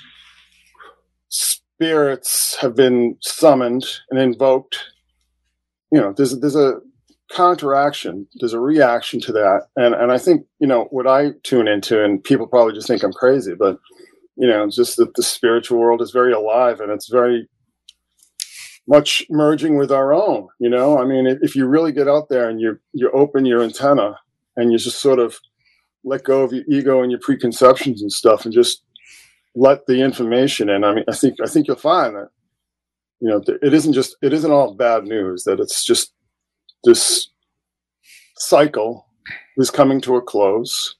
spirits 1.29 2.55
have 2.57 2.75
been 2.75 3.17
summoned 3.21 3.85
and 4.11 4.19
invoked, 4.19 4.77
you 5.91 5.99
know, 5.99 6.13
there's 6.13 6.39
there's 6.39 6.55
a 6.55 6.79
counteraction, 7.31 8.27
there's 8.39 8.53
a 8.53 8.59
reaction 8.59 9.19
to 9.21 9.31
that. 9.31 9.63
And 9.75 9.95
and 9.95 10.11
I 10.11 10.19
think, 10.19 10.45
you 10.59 10.67
know, 10.67 10.85
what 10.91 11.07
I 11.07 11.31
tune 11.43 11.67
into, 11.67 12.03
and 12.03 12.23
people 12.23 12.45
probably 12.45 12.73
just 12.73 12.87
think 12.87 13.01
I'm 13.01 13.13
crazy, 13.13 13.55
but 13.57 13.79
you 14.35 14.47
know, 14.47 14.69
just 14.69 14.97
that 14.97 15.15
the 15.15 15.23
spiritual 15.23 15.79
world 15.79 16.01
is 16.01 16.11
very 16.11 16.31
alive 16.31 16.79
and 16.79 16.91
it's 16.91 17.09
very 17.09 17.49
much 18.89 19.23
merging 19.29 19.77
with 19.77 19.91
our 19.91 20.11
own 20.13 20.47
you 20.59 20.69
know? 20.69 20.97
I 20.97 21.05
mean 21.05 21.27
if 21.41 21.55
you 21.55 21.65
really 21.65 21.91
get 21.91 22.07
out 22.07 22.27
there 22.29 22.49
and 22.49 22.59
you 22.59 22.77
you 22.93 23.09
open 23.11 23.45
your 23.45 23.61
antenna 23.61 24.19
and 24.57 24.71
you 24.71 24.77
just 24.77 24.99
sort 24.99 25.19
of 25.19 25.39
let 26.03 26.23
go 26.23 26.41
of 26.41 26.51
your 26.53 26.63
ego 26.67 27.01
and 27.01 27.11
your 27.11 27.19
preconceptions 27.19 28.01
and 28.01 28.11
stuff 28.11 28.45
and 28.45 28.53
just 28.53 28.83
let 29.55 29.85
the 29.87 30.01
information 30.01 30.69
in 30.69 30.83
i 30.83 30.93
mean 30.93 31.03
i 31.07 31.15
think 31.15 31.35
i 31.43 31.47
think 31.47 31.67
you'll 31.67 31.75
find 31.75 32.15
that 32.15 32.29
you 33.19 33.27
know 33.27 33.41
it 33.61 33.73
isn't 33.73 33.93
just 33.93 34.15
it 34.21 34.33
isn't 34.33 34.51
all 34.51 34.73
bad 34.73 35.03
news 35.05 35.43
that 35.43 35.59
it's 35.59 35.83
just 35.83 36.13
this 36.83 37.29
cycle 38.37 39.05
is 39.57 39.69
coming 39.69 39.99
to 39.99 40.15
a 40.15 40.21
close 40.21 40.95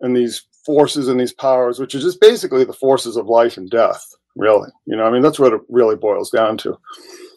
and 0.00 0.16
these 0.16 0.42
forces 0.66 1.08
and 1.08 1.20
these 1.20 1.32
powers 1.32 1.78
which 1.78 1.94
are 1.94 2.00
just 2.00 2.20
basically 2.20 2.64
the 2.64 2.72
forces 2.72 3.16
of 3.16 3.26
life 3.26 3.56
and 3.56 3.70
death 3.70 4.04
really. 4.36 4.70
You 4.86 4.96
know, 4.96 5.04
I 5.04 5.10
mean, 5.10 5.22
that's 5.22 5.38
what 5.38 5.52
it 5.52 5.60
really 5.68 5.96
boils 5.96 6.30
down 6.30 6.58
to. 6.58 6.76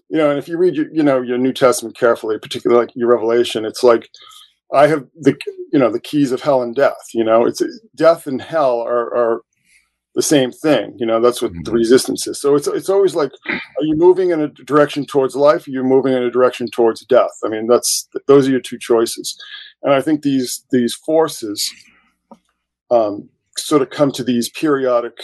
You 0.09 0.17
know, 0.17 0.29
and 0.29 0.39
if 0.39 0.47
you 0.47 0.57
read 0.57 0.75
your, 0.75 0.87
you 0.91 1.03
know, 1.03 1.21
your 1.21 1.37
New 1.37 1.53
Testament 1.53 1.97
carefully, 1.97 2.39
particularly 2.39 2.85
like 2.85 2.95
your 2.95 3.09
Revelation, 3.09 3.65
it's 3.65 3.83
like 3.83 4.09
I 4.73 4.87
have 4.87 5.05
the, 5.15 5.37
you 5.71 5.79
know, 5.79 5.91
the 5.91 5.99
keys 5.99 6.31
of 6.31 6.41
hell 6.41 6.61
and 6.61 6.75
death. 6.75 6.95
You 7.13 7.23
know, 7.23 7.45
it's 7.45 7.61
death 7.95 8.25
and 8.27 8.41
hell 8.41 8.81
are, 8.81 9.13
are 9.15 9.41
the 10.15 10.23
same 10.23 10.51
thing. 10.51 10.95
You 10.97 11.05
know, 11.05 11.21
that's 11.21 11.41
what 11.41 11.51
the 11.51 11.59
mm-hmm. 11.59 11.75
resistance 11.75 12.25
is. 12.25 12.41
So 12.41 12.55
it's 12.55 12.67
it's 12.67 12.89
always 12.89 13.15
like, 13.15 13.31
are 13.49 13.83
you 13.83 13.95
moving 13.95 14.31
in 14.31 14.41
a 14.41 14.47
direction 14.47 15.05
towards 15.05 15.35
life? 15.35 15.67
Or 15.67 15.71
you're 15.71 15.83
you 15.83 15.89
moving 15.89 16.13
in 16.13 16.23
a 16.23 16.31
direction 16.31 16.67
towards 16.67 17.05
death? 17.05 17.37
I 17.45 17.49
mean, 17.49 17.67
that's 17.67 18.09
those 18.27 18.47
are 18.47 18.51
your 18.51 18.59
two 18.59 18.79
choices. 18.79 19.37
And 19.83 19.93
I 19.93 20.01
think 20.01 20.23
these 20.23 20.65
these 20.71 20.95
forces 20.95 21.71
um, 22.89 23.29
sort 23.57 23.81
of 23.81 23.89
come 23.89 24.11
to 24.13 24.23
these 24.23 24.49
periodic 24.49 25.17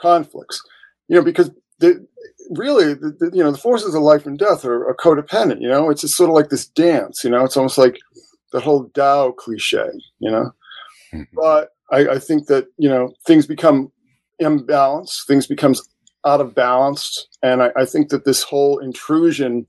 conflicts 0.00 0.60
you 1.08 1.16
know, 1.16 1.22
because 1.22 1.50
the, 1.78 2.06
really, 2.50 2.94
the, 2.94 3.14
the, 3.18 3.30
you 3.32 3.42
know, 3.42 3.52
the 3.52 3.58
forces 3.58 3.94
of 3.94 4.02
life 4.02 4.26
and 4.26 4.38
death 4.38 4.64
are, 4.64 4.88
are 4.88 4.96
codependent. 4.96 5.60
You 5.60 5.68
know, 5.68 5.90
it's 5.90 6.02
just 6.02 6.14
sort 6.14 6.30
of 6.30 6.34
like 6.34 6.48
this 6.48 6.66
dance. 6.66 7.22
You 7.24 7.30
know, 7.30 7.44
it's 7.44 7.56
almost 7.56 7.78
like 7.78 7.98
the 8.52 8.60
whole 8.60 8.88
Tao 8.90 9.32
cliche. 9.32 9.88
You 10.18 10.30
know, 10.30 10.50
mm-hmm. 11.12 11.22
but 11.34 11.70
I, 11.90 12.14
I 12.14 12.18
think 12.18 12.46
that 12.46 12.66
you 12.78 12.88
know 12.88 13.12
things 13.26 13.46
become 13.46 13.92
imbalanced, 14.40 15.26
things 15.26 15.46
becomes 15.46 15.82
out 16.24 16.40
of 16.40 16.54
balance, 16.54 17.28
and 17.42 17.62
I, 17.62 17.70
I 17.76 17.84
think 17.84 18.08
that 18.08 18.24
this 18.24 18.42
whole 18.42 18.78
intrusion 18.78 19.66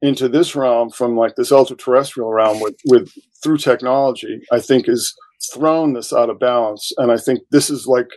into 0.00 0.28
this 0.28 0.54
realm 0.54 0.90
from 0.90 1.16
like 1.16 1.34
this 1.34 1.50
ultra 1.50 1.76
terrestrial 1.76 2.32
realm 2.32 2.60
with 2.60 2.76
with 2.86 3.10
through 3.42 3.58
technology, 3.58 4.40
I 4.52 4.60
think 4.60 4.88
is 4.88 5.14
thrown 5.52 5.92
this 5.92 6.12
out 6.12 6.30
of 6.30 6.38
balance, 6.38 6.92
and 6.98 7.12
I 7.12 7.16
think 7.16 7.40
this 7.50 7.70
is 7.70 7.86
like 7.86 8.08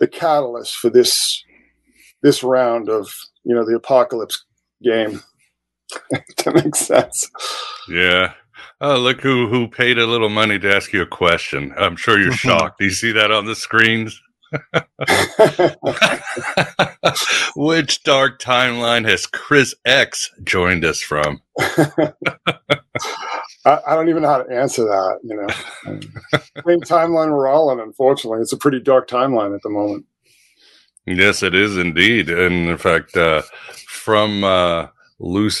the 0.00 0.08
catalyst 0.08 0.74
for 0.76 0.90
this 0.90 1.42
this 2.22 2.42
round 2.42 2.88
of 2.88 3.12
you 3.44 3.54
know 3.54 3.64
the 3.64 3.76
apocalypse 3.76 4.44
game. 4.82 5.22
that 6.10 6.54
makes 6.54 6.80
sense. 6.80 7.30
Yeah. 7.88 8.34
Oh, 8.80 8.98
look 8.98 9.20
who 9.20 9.48
who 9.48 9.68
paid 9.68 9.98
a 9.98 10.06
little 10.06 10.28
money 10.28 10.58
to 10.58 10.74
ask 10.74 10.92
you 10.92 11.02
a 11.02 11.06
question. 11.06 11.72
I'm 11.76 11.96
sure 11.96 12.18
you're 12.18 12.32
mm-hmm. 12.32 12.48
shocked. 12.48 12.78
Do 12.78 12.84
you 12.84 12.90
see 12.90 13.12
that 13.12 13.30
on 13.30 13.46
the 13.46 13.54
screens? 13.54 14.20
Which 17.56 18.02
dark 18.02 18.40
timeline 18.40 19.08
has 19.08 19.26
Chris 19.26 19.74
X 19.84 20.30
joined 20.44 20.84
us 20.84 21.00
from? 21.00 21.40
I, 21.58 22.12
I, 23.64 23.94
don't 23.94 24.08
even 24.08 24.22
know 24.22 24.28
how 24.28 24.42
to 24.42 24.52
answer 24.52 24.84
that. 24.84 25.20
You 25.22 25.36
know, 25.36 25.46
same 26.66 26.80
timeline 26.80 27.30
we're 27.30 27.48
all 27.48 27.70
in. 27.72 27.80
Unfortunately, 27.80 28.40
it's 28.40 28.52
a 28.52 28.58
pretty 28.58 28.80
dark 28.80 29.08
timeline 29.08 29.54
at 29.54 29.62
the 29.62 29.70
moment. 29.70 30.04
Yes, 31.06 31.42
it 31.42 31.54
is 31.54 31.76
indeed. 31.76 32.30
And 32.30 32.68
in 32.68 32.78
fact, 32.78 33.16
uh, 33.16 33.42
from 33.88 34.44
uh, 34.44 34.86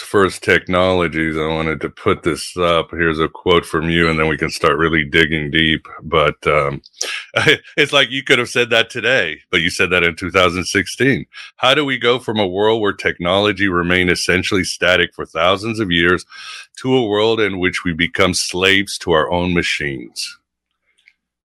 First 0.00 0.42
Technologies, 0.42 1.36
I 1.36 1.48
wanted 1.48 1.80
to 1.80 1.90
put 1.90 2.22
this 2.22 2.56
up. 2.56 2.90
Here's 2.92 3.18
a 3.18 3.28
quote 3.28 3.66
from 3.66 3.90
you, 3.90 4.08
and 4.08 4.18
then 4.18 4.28
we 4.28 4.38
can 4.38 4.50
start 4.50 4.78
really 4.78 5.04
digging 5.04 5.50
deep. 5.50 5.86
But 6.02 6.46
um, 6.46 6.82
it's 7.76 7.92
like 7.92 8.10
you 8.10 8.22
could 8.22 8.38
have 8.38 8.48
said 8.48 8.70
that 8.70 8.88
today, 8.88 9.40
but 9.50 9.60
you 9.60 9.70
said 9.70 9.90
that 9.90 10.04
in 10.04 10.14
2016. 10.14 11.26
How 11.56 11.74
do 11.74 11.84
we 11.84 11.98
go 11.98 12.20
from 12.20 12.38
a 12.38 12.46
world 12.46 12.80
where 12.80 12.92
technology 12.92 13.66
remained 13.66 14.10
essentially 14.10 14.64
static 14.64 15.12
for 15.12 15.26
thousands 15.26 15.80
of 15.80 15.90
years 15.90 16.24
to 16.78 16.94
a 16.94 17.06
world 17.06 17.40
in 17.40 17.58
which 17.58 17.84
we 17.84 17.92
become 17.92 18.34
slaves 18.34 18.96
to 18.98 19.10
our 19.12 19.30
own 19.32 19.54
machines? 19.54 20.38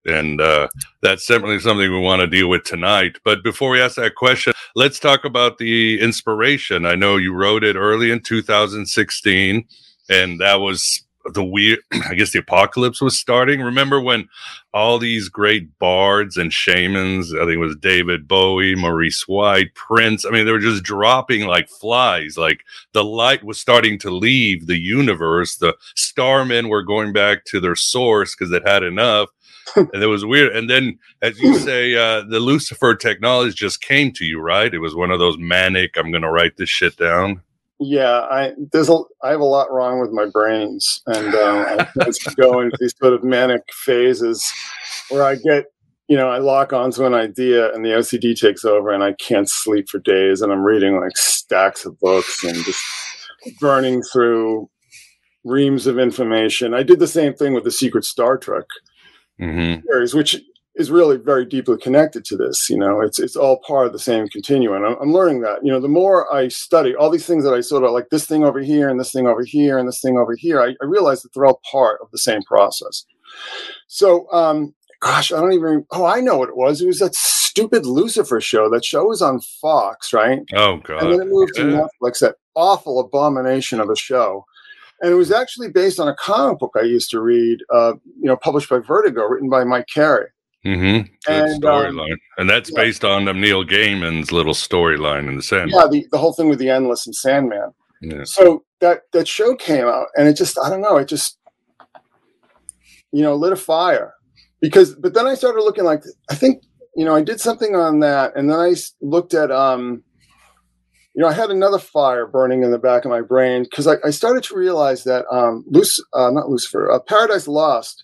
And 0.07 0.41
uh, 0.41 0.67
that's 1.01 1.25
certainly 1.25 1.59
something 1.59 1.91
we 1.91 1.99
want 1.99 2.21
to 2.21 2.27
deal 2.27 2.47
with 2.47 2.63
tonight. 2.63 3.17
But 3.23 3.43
before 3.43 3.69
we 3.69 3.81
ask 3.81 3.95
that 3.97 4.15
question, 4.15 4.53
let's 4.75 4.99
talk 4.99 5.25
about 5.25 5.57
the 5.57 5.99
inspiration. 5.99 6.85
I 6.85 6.95
know 6.95 7.17
you 7.17 7.33
wrote 7.33 7.63
it 7.63 7.75
early 7.75 8.11
in 8.11 8.21
2016, 8.21 9.65
and 10.09 10.39
that 10.39 10.55
was 10.55 11.03
the 11.33 11.43
weird. 11.43 11.79
I 12.09 12.15
guess 12.15 12.31
the 12.31 12.39
apocalypse 12.39 13.01
was 13.01 13.19
starting. 13.19 13.61
Remember 13.61 13.99
when 13.99 14.27
all 14.73 14.99
these 14.99 15.29
great 15.29 15.77
bards 15.79 16.37
and 16.37 16.53
shamans? 16.53 17.33
I 17.33 17.39
think 17.39 17.51
it 17.51 17.57
was 17.57 17.75
David 17.75 18.27
Bowie, 18.27 18.75
Maurice 18.75 19.27
White, 19.27 19.73
Prince. 19.75 20.25
I 20.25 20.29
mean, 20.29 20.45
they 20.45 20.51
were 20.51 20.59
just 20.59 20.83
dropping 20.83 21.47
like 21.47 21.69
flies. 21.69 22.37
Like 22.37 22.61
the 22.93 23.03
light 23.03 23.43
was 23.43 23.59
starting 23.59 23.99
to 23.99 24.11
leave 24.11 24.67
the 24.67 24.79
universe. 24.79 25.57
The 25.57 25.75
starmen 25.95 26.69
were 26.69 26.83
going 26.83 27.13
back 27.13 27.45
to 27.45 27.59
their 27.59 27.75
source 27.75 28.35
because 28.35 28.51
it 28.51 28.67
had 28.67 28.83
enough 28.83 29.29
and 29.75 30.03
it 30.03 30.07
was 30.07 30.25
weird. 30.25 30.55
And 30.55 30.69
then, 30.69 30.97
as 31.21 31.39
you 31.39 31.57
say, 31.59 31.95
uh, 31.95 32.21
the 32.21 32.39
Lucifer 32.39 32.95
technology 32.95 33.53
just 33.53 33.81
came 33.81 34.11
to 34.13 34.25
you, 34.25 34.39
right? 34.39 34.73
It 34.73 34.79
was 34.79 34.95
one 34.95 35.11
of 35.11 35.19
those 35.19 35.37
manic. 35.37 35.97
I'm 35.97 36.11
going 36.11 36.23
to 36.23 36.31
write 36.31 36.57
this 36.57 36.69
shit 36.69 36.97
down. 36.97 37.41
Yeah, 37.79 38.21
I 38.31 38.53
there's 38.71 38.89
a 38.89 38.97
I 39.21 39.29
have 39.29 39.39
a 39.39 39.45
lot 39.45 39.71
wrong 39.71 39.99
with 39.99 40.11
my 40.11 40.25
brains, 40.25 41.01
and 41.05 41.35
um, 41.35 41.87
I 41.99 42.11
go 42.35 42.61
into 42.61 42.75
these 42.79 42.95
sort 42.97 43.13
of 43.13 43.23
manic 43.23 43.61
phases 43.71 44.51
where 45.09 45.23
I 45.23 45.35
get 45.35 45.65
you 46.07 46.15
know, 46.15 46.29
I 46.29 46.37
lock 46.37 46.71
onto 46.71 47.05
an 47.05 47.13
idea 47.13 47.73
and 47.73 47.83
the 47.83 47.89
OCD 47.89 48.35
takes 48.39 48.63
over 48.63 48.91
and 48.91 49.03
I 49.03 49.13
can't 49.13 49.49
sleep 49.49 49.89
for 49.89 49.99
days 49.99 50.41
and 50.41 50.51
I'm 50.51 50.63
reading 50.63 50.99
like 50.99 51.17
stacks 51.17 51.85
of 51.85 51.99
books 51.99 52.43
and 52.43 52.55
just 52.63 52.81
burning 53.59 54.01
through 54.01 54.69
reams 55.43 55.85
of 55.85 55.99
information. 55.99 56.73
I 56.73 56.83
did 56.83 56.99
the 56.99 57.07
same 57.07 57.33
thing 57.33 57.53
with 57.53 57.65
the 57.65 57.71
secret 57.71 58.05
Star 58.05 58.37
Trek 58.37 58.65
mm-hmm. 59.39 59.85
series, 59.85 60.13
which 60.13 60.41
is 60.77 60.91
really 60.91 61.17
very 61.17 61.43
deeply 61.43 61.77
connected 61.77 62.23
to 62.25 62.37
this. 62.37 62.69
You 62.69 62.77
know, 62.77 63.01
it's 63.01 63.19
it's 63.19 63.35
all 63.35 63.59
part 63.67 63.87
of 63.87 63.93
the 63.93 63.99
same 63.99 64.27
continuum. 64.27 64.83
I'm, 64.83 64.95
I'm, 65.01 65.11
learning 65.11 65.41
that. 65.41 65.59
You 65.63 65.71
know, 65.71 65.79
the 65.79 65.87
more 65.87 66.31
I 66.33 66.47
study 66.47 66.95
all 66.95 67.09
these 67.09 67.25
things 67.25 67.43
that 67.43 67.53
I 67.53 67.61
sort 67.61 67.83
of 67.83 67.91
like 67.91 68.09
this 68.09 68.25
thing 68.25 68.43
over 68.43 68.59
here 68.59 68.87
and 68.89 68.99
this 68.99 69.11
thing 69.11 69.27
over 69.27 69.43
here 69.43 69.77
and 69.77 69.87
this 69.87 70.01
thing 70.01 70.17
over 70.17 70.35
here, 70.35 70.61
I, 70.61 70.69
I 70.81 70.85
realize 70.85 71.23
that 71.23 71.33
they're 71.33 71.45
all 71.45 71.61
part 71.69 71.99
of 72.01 72.11
the 72.11 72.19
same 72.19 72.43
process. 72.43 73.05
So, 73.87 74.31
um, 74.31 74.75
gosh, 75.01 75.31
I 75.31 75.39
don't 75.39 75.53
even. 75.53 75.85
Oh, 75.91 76.05
I 76.05 76.21
know 76.21 76.37
what 76.37 76.49
it 76.49 76.57
was. 76.57 76.81
It 76.81 76.87
was 76.87 76.99
that 76.99 77.15
stupid 77.15 77.85
Lucifer 77.85 78.39
show. 78.39 78.69
That 78.69 78.85
show 78.85 79.05
was 79.05 79.21
on 79.21 79.41
Fox, 79.61 80.13
right? 80.13 80.41
Oh 80.53 80.77
God! 80.77 81.03
And 81.03 81.13
then 81.13 81.21
it 81.21 81.31
moved 81.31 81.55
to 81.55 81.63
Netflix. 81.63 82.19
That 82.19 82.35
awful 82.55 82.99
abomination 82.99 83.79
of 83.79 83.89
a 83.89 83.95
show 83.95 84.45
and 85.01 85.11
it 85.11 85.15
was 85.15 85.31
actually 85.31 85.69
based 85.69 85.99
on 85.99 86.07
a 86.07 86.15
comic 86.15 86.59
book 86.59 86.73
I 86.75 86.81
used 86.81 87.09
to 87.11 87.21
read, 87.21 87.59
uh, 87.73 87.93
you 88.05 88.25
know, 88.25 88.37
published 88.37 88.69
by 88.69 88.79
Vertigo, 88.79 89.23
written 89.23 89.49
by 89.49 89.63
Mike 89.63 89.87
Carey. 89.93 90.27
Mm-hmm. 90.65 91.31
And 91.31 91.51
um, 91.53 91.61
storyline, 91.61 92.11
um, 92.11 92.17
and 92.39 92.49
that's 92.49 92.71
yeah. 92.71 92.81
based 92.81 93.05
on 93.05 93.27
um, 93.27 93.39
Neil 93.39 93.63
Gaiman's 93.63 94.31
little 94.31 94.53
storyline 94.53 95.27
in 95.27 95.37
the 95.37 95.43
Sandman. 95.43 95.79
Yeah, 95.79 95.87
the, 95.89 96.05
the 96.11 96.17
whole 96.17 96.33
thing 96.33 96.49
with 96.49 96.59
the 96.59 96.69
Endless 96.69 97.05
and 97.05 97.15
Sandman. 97.15 97.71
Yeah. 98.01 98.23
So 98.25 98.65
that 98.81 99.03
that 99.13 99.27
show 99.27 99.55
came 99.55 99.85
out, 99.85 100.07
and 100.17 100.27
it 100.27 100.33
just 100.33 100.59
I 100.59 100.69
don't 100.69 100.81
know, 100.81 100.97
it 100.97 101.07
just 101.07 101.37
you 103.11 103.21
know 103.21 103.35
lit 103.35 103.53
a 103.53 103.55
fire 103.55 104.13
because. 104.59 104.95
But 104.95 105.13
then 105.13 105.25
I 105.27 105.35
started 105.35 105.61
looking 105.63 105.85
like 105.85 106.03
I 106.29 106.35
think 106.35 106.63
you 106.95 107.05
know 107.05 107.15
I 107.15 107.21
did 107.21 107.39
something 107.39 107.75
on 107.75 107.99
that, 108.01 108.35
and 108.35 108.49
then 108.49 108.59
I 108.59 108.73
looked 108.99 109.33
at 109.33 109.51
um 109.51 110.03
you 111.17 111.23
know, 111.23 111.29
I 111.29 111.33
had 111.33 111.49
another 111.49 111.79
fire 111.79 112.27
burning 112.27 112.61
in 112.61 112.69
the 112.69 112.77
back 112.77 113.03
of 113.03 113.09
my 113.09 113.21
brain 113.21 113.63
because 113.63 113.87
I, 113.87 113.95
I, 114.05 114.11
started 114.11 114.43
to 114.43 114.55
realize 114.55 115.03
that 115.05 115.25
um, 115.31 115.65
Luc- 115.65 115.87
uh, 116.13 116.29
not 116.29 116.47
Lucifer, 116.47 116.91
uh, 116.91 116.99
Paradise 116.99 117.47
Lost 117.47 118.03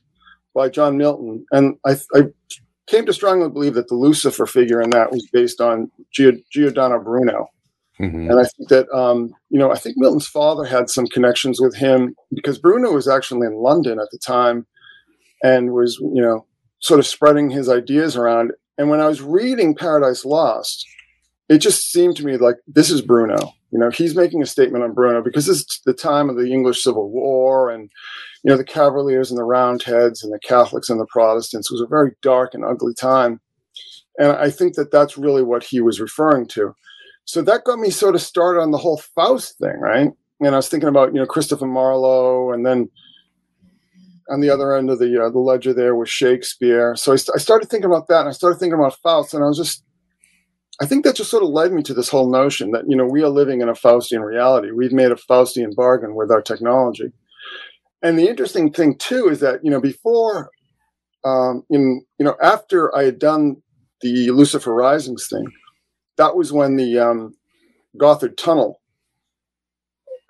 by 0.55 0.67
John 0.67 0.97
Milton, 0.97 1.45
and 1.51 1.77
I, 1.85 1.97
I, 2.15 2.23
came 2.87 3.05
to 3.05 3.13
strongly 3.13 3.49
believe 3.49 3.75
that 3.75 3.87
the 3.87 3.93
Lucifer 3.93 4.47
figure 4.47 4.81
in 4.81 4.89
that 4.89 5.11
was 5.11 5.29
based 5.31 5.61
on 5.61 5.91
Giordano 6.11 6.99
Bruno. 6.99 7.49
Mm-hmm. 7.99 8.31
And 8.31 8.39
I 8.39 8.45
think 8.45 8.69
that, 8.69 8.89
um, 8.89 9.31
you 9.51 9.59
know, 9.59 9.71
I 9.71 9.77
think 9.77 9.95
Milton's 9.97 10.27
father 10.27 10.65
had 10.65 10.89
some 10.89 11.05
connections 11.05 11.61
with 11.61 11.75
him 11.75 12.15
because 12.33 12.57
Bruno 12.57 12.91
was 12.91 13.07
actually 13.07 13.45
in 13.45 13.57
London 13.57 13.99
at 13.99 14.09
the 14.11 14.17
time 14.17 14.65
and 15.43 15.71
was, 15.71 15.97
you 16.01 16.21
know, 16.21 16.47
sort 16.79 16.99
of 16.99 17.05
spreading 17.05 17.51
his 17.51 17.69
ideas 17.69 18.17
around. 18.17 18.51
And 18.79 18.89
when 18.89 18.99
I 18.99 19.07
was 19.07 19.21
reading 19.21 19.75
Paradise 19.75 20.25
Lost, 20.25 20.85
it 21.49 21.57
just 21.59 21.91
seemed 21.91 22.15
to 22.17 22.25
me 22.25 22.37
like 22.37 22.55
this 22.67 22.89
is 22.89 23.01
Bruno. 23.01 23.53
You 23.71 23.79
know, 23.79 23.89
he's 23.89 24.15
making 24.15 24.41
a 24.41 24.45
statement 24.45 24.83
on 24.83 24.93
Bruno 24.93 25.21
because 25.21 25.45
this 25.45 25.57
is 25.57 25.81
the 25.85 25.93
time 25.93 26.29
of 26.29 26.35
the 26.35 26.51
English 26.51 26.83
Civil 26.83 27.09
War 27.09 27.69
and, 27.69 27.89
you 28.43 28.49
know, 28.49 28.57
the 28.57 28.63
Cavaliers 28.63 29.31
and 29.31 29.37
the 29.37 29.43
Roundheads 29.43 30.23
and 30.23 30.31
the 30.31 30.39
Catholics 30.39 30.89
and 30.89 30.99
the 30.99 31.07
Protestants 31.07 31.69
it 31.69 31.73
was 31.73 31.81
a 31.81 31.87
very 31.87 32.11
dark 32.21 32.53
and 32.53 32.63
ugly 32.63 32.93
time. 32.93 33.41
And 34.19 34.31
I 34.31 34.51
think 34.51 34.75
that 34.75 34.91
that's 34.91 35.17
really 35.17 35.43
what 35.43 35.63
he 35.63 35.81
was 35.81 35.99
referring 35.99 36.47
to. 36.49 36.75
So 37.25 37.41
that 37.41 37.63
got 37.63 37.79
me 37.79 37.89
sort 37.89 38.15
of 38.15 38.21
started 38.21 38.59
on 38.59 38.71
the 38.71 38.77
whole 38.77 38.97
Faust 38.97 39.57
thing, 39.57 39.79
right? 39.79 40.09
And 40.39 40.53
I 40.53 40.57
was 40.57 40.69
thinking 40.69 40.89
about, 40.89 41.13
you 41.13 41.19
know, 41.19 41.25
Christopher 41.25 41.65
Marlowe 41.65 42.51
and 42.51 42.65
then 42.65 42.89
on 44.29 44.39
the 44.39 44.49
other 44.49 44.75
end 44.75 44.89
of 44.89 44.99
the 44.99 45.21
uh, 45.21 45.29
the 45.29 45.39
ledger 45.39 45.73
there 45.73 45.95
was 45.95 46.09
Shakespeare. 46.09 46.95
So 46.95 47.13
I, 47.13 47.15
st- 47.15 47.35
I 47.35 47.39
started 47.39 47.69
thinking 47.69 47.89
about 47.89 48.07
that 48.07 48.21
and 48.21 48.29
I 48.29 48.33
started 48.33 48.59
thinking 48.59 48.77
about 48.77 48.97
Faust 49.01 49.33
and 49.33 49.43
I 49.43 49.47
was 49.47 49.57
just 49.57 49.83
I 50.81 50.85
think 50.85 51.05
that 51.05 51.15
just 51.15 51.29
sort 51.29 51.43
of 51.43 51.49
led 51.49 51.71
me 51.71 51.83
to 51.83 51.93
this 51.93 52.09
whole 52.09 52.29
notion 52.31 52.71
that, 52.71 52.85
you 52.87 52.97
know, 52.97 53.05
we 53.05 53.21
are 53.21 53.29
living 53.29 53.61
in 53.61 53.69
a 53.69 53.73
Faustian 53.73 54.25
reality. 54.25 54.71
We've 54.71 54.91
made 54.91 55.11
a 55.11 55.15
Faustian 55.15 55.75
bargain 55.75 56.15
with 56.15 56.31
our 56.31 56.41
technology. 56.41 57.11
And 58.01 58.17
the 58.17 58.27
interesting 58.27 58.71
thing, 58.71 58.97
too, 58.97 59.29
is 59.29 59.39
that, 59.39 59.63
you 59.63 59.69
know, 59.69 59.79
before, 59.79 60.49
um, 61.23 61.63
in, 61.69 62.03
you 62.17 62.25
know, 62.25 62.35
after 62.41 62.93
I 62.95 63.03
had 63.03 63.19
done 63.19 63.57
the 64.01 64.31
Lucifer 64.31 64.73
Risings 64.73 65.27
thing, 65.29 65.45
that 66.17 66.35
was 66.35 66.51
when 66.51 66.75
the 66.75 66.99
um, 66.99 67.35
Gotthard 67.97 68.35
Tunnel 68.35 68.81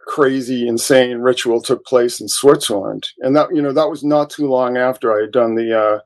crazy, 0.05 0.67
insane 0.67 1.19
ritual 1.19 1.61
took 1.61 1.85
place 1.85 2.19
in 2.19 2.27
Switzerland. 2.27 3.07
And 3.19 3.35
that, 3.35 3.47
you 3.55 3.61
know, 3.61 3.71
that 3.71 3.89
was 3.89 4.03
not 4.03 4.29
too 4.29 4.47
long 4.47 4.77
after 4.77 5.17
I 5.17 5.21
had 5.21 5.31
done 5.31 5.55
the, 5.55 5.75
uh, 5.75 5.99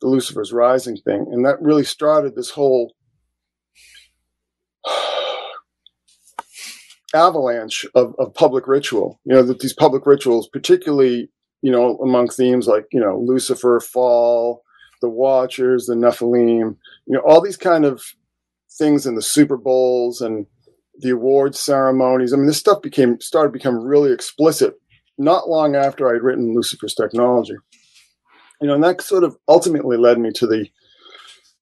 the 0.00 0.06
Lucifer's 0.06 0.52
Rising 0.52 0.96
thing. 0.96 1.26
And 1.32 1.44
that 1.44 1.60
really 1.60 1.84
started 1.84 2.36
this 2.36 2.50
whole 2.50 2.94
avalanche 7.14 7.86
of, 7.94 8.14
of 8.18 8.34
public 8.34 8.66
ritual. 8.66 9.20
You 9.24 9.34
know, 9.34 9.42
that 9.42 9.60
these 9.60 9.74
public 9.74 10.06
rituals, 10.06 10.48
particularly, 10.48 11.30
you 11.62 11.70
know, 11.70 11.96
among 11.98 12.28
themes 12.28 12.66
like, 12.66 12.86
you 12.92 13.00
know, 13.00 13.18
Lucifer, 13.18 13.80
fall, 13.80 14.62
the 15.00 15.08
Watchers, 15.08 15.86
the 15.86 15.94
Nephilim, 15.94 16.76
you 17.06 17.14
know, 17.14 17.20
all 17.20 17.40
these 17.40 17.56
kind 17.56 17.84
of 17.84 18.02
things 18.78 19.06
in 19.06 19.14
the 19.14 19.22
Super 19.22 19.56
Bowls 19.56 20.20
and 20.20 20.46
the 20.98 21.10
awards 21.10 21.58
ceremonies. 21.58 22.32
I 22.32 22.36
mean, 22.36 22.46
this 22.46 22.58
stuff 22.58 22.82
became 22.82 23.20
started 23.20 23.48
to 23.48 23.58
become 23.58 23.82
really 23.82 24.12
explicit 24.12 24.74
not 25.18 25.48
long 25.48 25.74
after 25.74 26.08
I'd 26.08 26.22
written 26.22 26.54
Lucifer's 26.54 26.94
Technology. 26.94 27.54
You 28.60 28.68
know, 28.68 28.74
and 28.74 28.84
that 28.84 29.00
sort 29.00 29.24
of 29.24 29.36
ultimately 29.48 29.96
led 29.96 30.18
me 30.18 30.30
to 30.32 30.46
the 30.46 30.68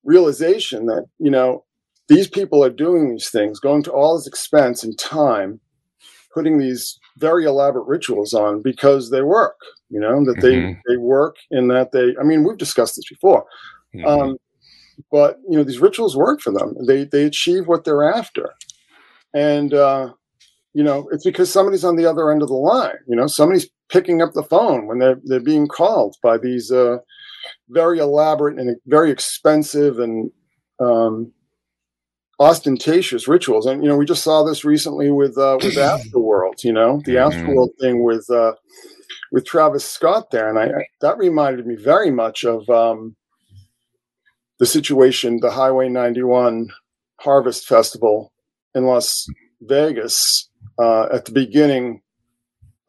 realization 0.04 0.87
that, 0.87 1.06
you 1.18 1.30
know, 1.30 1.64
these 2.09 2.29
people 2.29 2.64
are 2.64 2.71
doing 2.71 3.11
these 3.11 3.31
things, 3.31 3.61
going 3.61 3.83
to 3.85 3.92
all 3.92 4.16
this 4.16 4.27
expense 4.27 4.83
and 4.83 4.99
time, 4.99 5.61
putting 6.33 6.59
these 6.59 6.99
very 7.16 7.44
elaborate 7.44 7.87
rituals 7.87 8.35
on 8.35 8.62
because 8.62 9.11
they 9.11 9.23
work, 9.23 9.57
you 9.90 10.01
know, 10.01 10.25
that 10.25 10.37
mm-hmm. 10.37 10.73
they, 10.73 10.79
they 10.88 10.97
work 10.97 11.37
in 11.51 11.68
that 11.68 11.92
they, 11.92 12.14
I 12.21 12.25
mean, 12.25 12.44
we've 12.44 12.59
discussed 12.59 12.97
this 12.97 13.09
before. 13.09 13.44
Mm-hmm. 13.94 14.07
Um, 14.07 14.37
but 15.12 15.38
you 15.49 15.57
know, 15.57 15.64
these 15.64 15.81
rituals 15.81 16.16
work 16.16 16.40
for 16.40 16.53
them. 16.53 16.75
They, 16.87 17.05
they 17.05 17.25
achieve 17.25 17.68
what 17.68 17.85
they're 17.85 18.11
after 18.11 18.53
and 19.35 19.75
uh, 19.75 20.12
you 20.75 20.83
know 20.83 21.09
it's 21.12 21.25
because 21.25 21.53
somebody's 21.53 21.85
on 21.85 21.97
the 21.97 22.07
other 22.07 22.31
end 22.31 22.42
of 22.42 22.49
the 22.49 22.55
line. 22.55 22.97
You 23.07 23.16
know, 23.16 23.27
somebody's 23.27 23.68
picking 23.88 24.23
up 24.23 24.33
the 24.33 24.42
phone 24.42 24.87
when 24.87 24.99
they're 24.99 25.21
they're 25.25 25.40
being 25.40 25.68
called 25.68 26.16
by 26.23 26.38
these 26.38 26.71
uh, 26.71 26.99
very 27.68 27.99
elaborate 27.99 28.59
and 28.59 28.77
very 28.87 29.11
expensive 29.11 29.99
and 29.99 30.31
um, 30.81 31.33
ostentatious 32.40 33.27
rituals. 33.27 33.66
And 33.66 33.83
you 33.83 33.88
know, 33.88 33.96
we 33.96 34.05
just 34.05 34.22
saw 34.22 34.42
this 34.42 34.64
recently 34.64 35.11
with 35.11 35.37
uh, 35.37 35.59
with 35.62 35.74
Astroworld. 35.77 36.64
You 36.64 36.72
know, 36.72 37.01
the 37.05 37.16
mm-hmm. 37.16 37.51
Astroworld 37.51 37.70
thing 37.81 38.03
with 38.03 38.29
uh, 38.31 38.53
with 39.33 39.46
Travis 39.46 39.85
Scott 39.85 40.31
there, 40.31 40.48
and 40.48 40.59
I, 40.59 40.79
I 40.79 40.85
that 41.01 41.18
reminded 41.18 41.66
me 41.66 41.77
very 41.77 42.11
much 42.11 42.44
of 42.44 42.68
um, 42.68 43.16
the 44.59 44.66
situation, 44.66 45.38
the 45.40 45.51
Highway 45.51 45.88
91 45.88 46.68
Harvest 47.20 47.66
Festival 47.66 48.33
in 48.74 48.85
Las 48.85 49.27
Vegas 49.62 50.48
uh, 50.79 51.07
at 51.12 51.24
the 51.24 51.33
beginning 51.33 52.03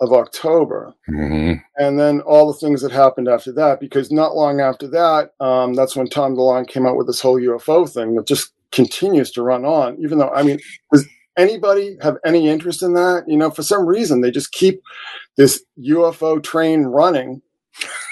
of 0.01 0.13
October. 0.13 0.93
Mm-hmm. 1.09 1.53
And 1.77 1.99
then 1.99 2.21
all 2.21 2.51
the 2.51 2.57
things 2.57 2.81
that 2.81 2.91
happened 2.91 3.27
after 3.27 3.51
that, 3.53 3.79
because 3.79 4.11
not 4.11 4.35
long 4.35 4.61
after 4.61 4.87
that, 4.87 5.31
um, 5.39 5.73
that's 5.73 5.95
when 5.95 6.07
Tom 6.07 6.35
DeLonge 6.35 6.67
came 6.67 6.85
out 6.85 6.95
with 6.95 7.07
this 7.07 7.19
whole 7.19 7.39
UFO 7.39 7.91
thing 7.91 8.15
that 8.15 8.25
just 8.25 8.53
continues 8.71 9.31
to 9.31 9.43
run 9.43 9.65
on, 9.65 9.97
even 10.01 10.17
though, 10.17 10.29
I 10.29 10.43
mean, 10.43 10.59
does 10.91 11.07
anybody 11.37 11.97
have 12.01 12.17
any 12.25 12.47
interest 12.47 12.83
in 12.83 12.93
that? 12.93 13.23
You 13.27 13.37
know, 13.37 13.49
for 13.49 13.63
some 13.63 13.85
reason, 13.85 14.21
they 14.21 14.31
just 14.31 14.51
keep 14.51 14.81
this 15.37 15.63
UFO 15.79 16.43
train 16.43 16.83
running, 16.83 17.41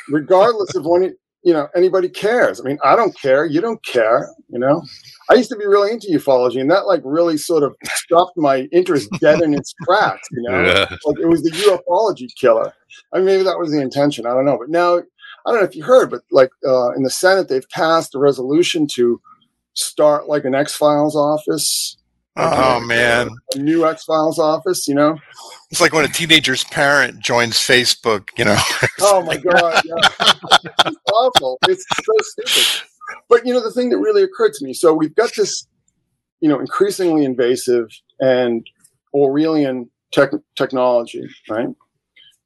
regardless 0.10 0.76
of 0.76 0.86
when 0.86 1.04
it, 1.04 1.18
you 1.44 1.54
know, 1.54 1.68
anybody 1.76 2.10
cares. 2.10 2.60
I 2.60 2.64
mean, 2.64 2.78
I 2.84 2.96
don't 2.96 3.18
care. 3.20 3.46
You 3.46 3.62
don't 3.62 3.84
care, 3.86 4.30
you 4.50 4.60
know? 4.60 4.84
I 5.30 5.36
used 5.36 5.50
to 5.50 5.56
be 5.56 5.66
really 5.66 5.92
into 5.92 6.08
ufology, 6.08 6.60
and 6.60 6.72
that 6.72 6.88
like 6.88 7.02
really 7.04 7.38
sort 7.38 7.64
of 7.64 7.76
stopped 7.86 8.38
my 8.38 8.62
interest 8.72 9.10
dead 9.20 9.42
in 9.42 9.54
its 9.54 9.74
tracks. 9.84 10.28
You 10.32 10.44
know, 10.44 10.64
yeah. 10.64 10.86
like 11.06 11.20
it 11.20 11.28
was 11.28 11.44
the 11.44 11.52
ufology 11.52 12.28
killer. 12.40 12.74
I 13.14 13.18
mean, 13.18 13.26
maybe 13.26 13.44
that 13.44 13.60
was 13.60 13.72
the 13.72 13.82
intention. 13.82 14.26
I 14.26 14.34
don't 14.34 14.46
know, 14.46 14.58
but 14.58 14.70
now 14.70 14.98
I 14.98 15.52
don't 15.52 15.60
know 15.60 15.68
if 15.68 15.76
you 15.76 15.84
heard, 15.84 16.10
but 16.10 16.22
like 16.32 16.50
uh, 16.66 16.92
in 16.92 17.04
the 17.04 17.10
Senate, 17.10 17.48
they've 17.48 17.70
passed 17.70 18.16
a 18.16 18.20
resolution 18.20 18.88
to 18.96 19.22
start 19.78 20.28
like 20.28 20.46
an 20.46 20.56
X 20.56 20.76
Files 20.76 21.16
office. 21.16 21.98
Oh 22.36 22.78
uh, 22.78 22.80
man, 22.82 23.30
a 23.56 23.60
new 23.60 23.88
X 23.88 24.04
Files 24.04 24.38
office. 24.38 24.88
You 24.88 24.96
know, 24.96 25.18
it's 25.72 25.82
like 25.82 25.94
when 25.94 26.06
a 26.06 26.10
teenager's 26.10 26.64
parent 26.66 27.20
joins 27.20 27.56
Facebook. 27.56 28.30
You 28.38 28.46
know. 28.46 28.58
oh 29.02 29.24
my 29.24 29.38
god, 29.38 29.82
yeah. 29.86 30.34
it's 30.86 30.98
awful. 31.14 31.58
It's 31.68 31.86
so 32.04 32.14
stupid. 32.20 32.88
But 33.30 33.46
you 33.46 33.54
know, 33.54 33.64
the 33.64 33.72
thing 33.72 33.90
that 33.90 33.98
really 33.98 34.24
occurred 34.24 34.54
to 34.54 34.66
me, 34.66 34.74
so 34.74 34.94
we've 34.94 35.16
got 35.16 35.32
this, 35.36 35.68
you 36.42 36.50
know, 36.50 36.60
increasingly 36.60 37.26
invasive 37.26 37.90
and 38.20 38.68
Orwellian 39.16 39.90
tech- 40.12 40.32
technology, 40.56 41.28
right? 41.50 41.70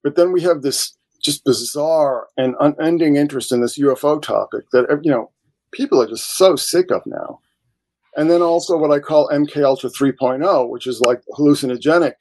But 0.04 0.16
then 0.16 0.32
we 0.32 0.42
have 0.42 0.62
this 0.62 0.96
just 1.22 1.44
bizarre 1.44 2.28
and 2.38 2.56
unending 2.60 3.16
interest 3.16 3.52
in 3.52 3.62
this 3.62 3.78
UFO 3.78 4.22
topic 4.22 4.66
that 4.72 5.02
you 5.04 5.12
know 5.12 5.32
people 5.72 6.02
are 6.02 6.08
just 6.08 6.38
so 6.38 6.56
sick 6.56 6.92
of 6.92 7.02
now. 7.06 7.40
And 8.16 8.30
then 8.30 8.42
also 8.42 8.78
what 8.78 8.92
I 8.92 9.00
call 9.00 9.30
MK 9.30 9.64
Ultra 9.64 9.90
3.0, 9.90 10.70
which 10.70 10.86
is 10.86 11.00
like 11.02 11.22
hallucinogenic 11.38 12.14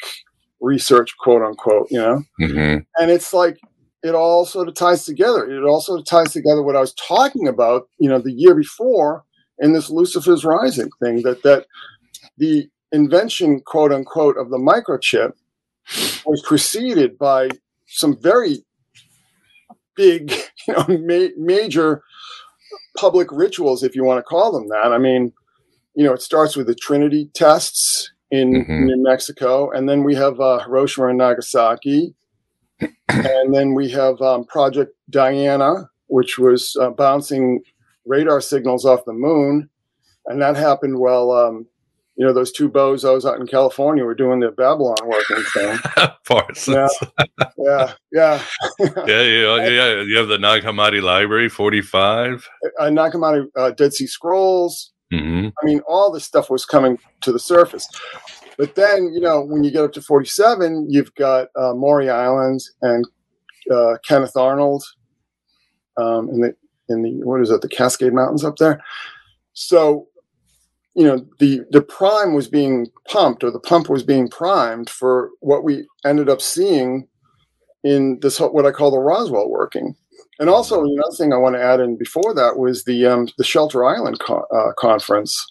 research, 0.61 1.17
quote 1.19 1.43
unquote, 1.43 1.89
you 1.91 1.99
know. 1.99 2.23
Mm-hmm. 2.41 2.79
And 3.03 3.11
it's 3.11 3.33
like 3.33 3.59
it 4.03 4.15
all 4.15 4.47
sort 4.47 4.69
of 4.69 4.75
ties 4.75 5.05
together. 5.05 5.51
It 5.51 5.65
also 5.65 6.01
ties 6.03 6.33
together 6.33 6.63
what 6.63 6.77
I 6.77 6.81
was 6.81 6.95
talking 6.95 7.49
about, 7.49 7.89
you 7.99 8.09
know, 8.09 8.21
the 8.21 8.33
year 8.33 8.55
before 8.55 9.25
in 9.59 9.73
this 9.73 9.91
Lucifer's 9.91 10.45
Rising 10.45 10.91
thing 11.03 11.23
that 11.23 11.43
that 11.43 11.67
the 12.39 12.69
invention, 12.93 13.61
quote 13.61 13.93
unquote, 13.93 14.37
of 14.37 14.51
the 14.51 14.59
microchip 14.59 15.33
was 16.25 16.43
preceded 16.47 17.19
by 17.19 17.51
some 17.87 18.17
very 18.17 18.65
big, 19.97 20.31
you 20.69 20.75
know, 20.75 20.87
ma- 20.89 21.35
major 21.37 22.03
public 22.97 23.29
rituals, 23.31 23.83
if 23.83 23.95
you 23.95 24.05
want 24.05 24.19
to 24.19 24.23
call 24.23 24.53
them 24.53 24.69
that. 24.69 24.93
I 24.93 24.99
mean, 24.99 25.33
you 25.95 26.05
know, 26.05 26.13
it 26.13 26.23
starts 26.23 26.57
with 26.57 26.67
the 26.67 26.75
Trinity 26.75 27.31
tests 27.35 28.13
in 28.31 28.53
mm-hmm. 28.53 28.87
New 28.87 29.03
Mexico, 29.03 29.71
and 29.71 29.89
then 29.89 30.05
we 30.05 30.15
have 30.15 30.41
uh, 30.41 30.61
Hiroshima 30.61 31.09
and 31.09 31.19
Nagasaki 31.19 32.15
and 33.09 33.55
then 33.55 33.75
we 33.75 33.91
have 33.91 34.21
um, 34.21 34.45
Project 34.45 34.95
Diana, 35.11 35.89
which 36.07 36.39
was 36.39 36.77
uh, 36.81 36.91
bouncing 36.91 37.63
radar 38.07 38.41
signals 38.41 38.85
off 38.85 39.05
the 39.05 39.13
moon, 39.13 39.69
and 40.27 40.41
that 40.41 40.57
happened 40.57 40.99
while 40.99 41.31
um, 41.31 41.67
you 42.21 42.27
know 42.27 42.35
those 42.35 42.53
two 42.53 42.69
bozos 42.69 43.25
out 43.25 43.41
in 43.41 43.47
California 43.47 44.05
were 44.05 44.15
doing 44.15 44.41
the 44.41 44.51
Babylon 44.51 44.95
working 45.07 45.43
thing. 45.55 45.79
Parsons. 46.29 46.95
Yeah, 47.17 47.33
yeah, 47.57 47.93
yeah. 48.13 48.43
yeah, 49.07 49.23
yeah, 49.23 49.69
yeah. 49.69 50.03
You 50.03 50.19
have 50.19 50.29
the 50.29 50.37
Nag 50.37 50.63
Hammadi 50.63 51.01
Library, 51.01 51.49
forty-five. 51.49 52.47
Uh, 52.79 52.91
Nag 52.91 53.13
Hammadi 53.13 53.47
uh, 53.57 53.71
Dead 53.71 53.95
Sea 53.95 54.07
Scrolls. 54.07 54.93
Mm-hmm. 55.11 55.49
I 55.63 55.65
mean, 55.65 55.81
all 55.89 56.13
this 56.13 56.27
stuff 56.27 56.51
was 56.51 56.67
coming 56.67 56.99
to 57.23 57.33
the 57.33 57.39
surface. 57.39 57.89
But 58.59 58.75
then, 58.75 59.11
you 59.15 59.21
know, 59.21 59.41
when 59.41 59.65
you 59.65 59.71
get 59.71 59.85
up 59.85 59.93
to 59.95 60.03
47, 60.03 60.89
you've 60.91 61.15
got 61.15 61.49
uh, 61.57 61.73
Maury 61.73 62.11
Island 62.11 62.61
and 62.83 63.07
uh, 63.73 63.97
Kenneth 64.07 64.37
Arnold 64.37 64.85
um, 65.97 66.29
in 66.29 66.41
the 66.43 66.55
in 66.91 67.03
the 67.03 67.25
what 67.25 67.41
is 67.41 67.51
it, 67.51 67.63
the 67.63 67.69
Cascade 67.69 68.13
Mountains 68.13 68.45
up 68.45 68.57
there. 68.57 68.83
So, 69.55 70.09
you 70.95 71.05
know, 71.05 71.25
the 71.39 71.61
the 71.71 71.83
prime 71.83 72.35
was 72.35 72.49
being 72.49 72.89
pumped, 73.09 73.45
or 73.45 73.51
the 73.51 73.61
pump 73.61 73.89
was 73.89 74.03
being 74.03 74.29
primed 74.29 74.91
for 74.91 75.31
what 75.41 75.65
we 75.65 75.87
ended 76.05 76.29
up 76.29 76.41
seeing 76.41 77.07
in 77.85 78.19
this 78.21 78.39
what 78.39 78.67
I 78.67 78.73
call 78.73 78.91
the 78.91 78.99
Roswell 78.99 79.49
working. 79.49 79.95
And 80.39 80.49
also, 80.49 80.83
another 80.83 81.15
thing 81.17 81.33
I 81.33 81.37
want 81.39 81.55
to 81.55 81.63
add 81.63 81.81
in 81.81 81.97
before 81.97 82.35
that 82.35 82.59
was 82.59 82.85
the 82.85 83.07
um, 83.07 83.29
the 83.39 83.45
Shelter 83.45 83.85
Island 83.85 84.21
co- 84.21 84.47
uh, 84.55 84.73
conference 84.79 85.47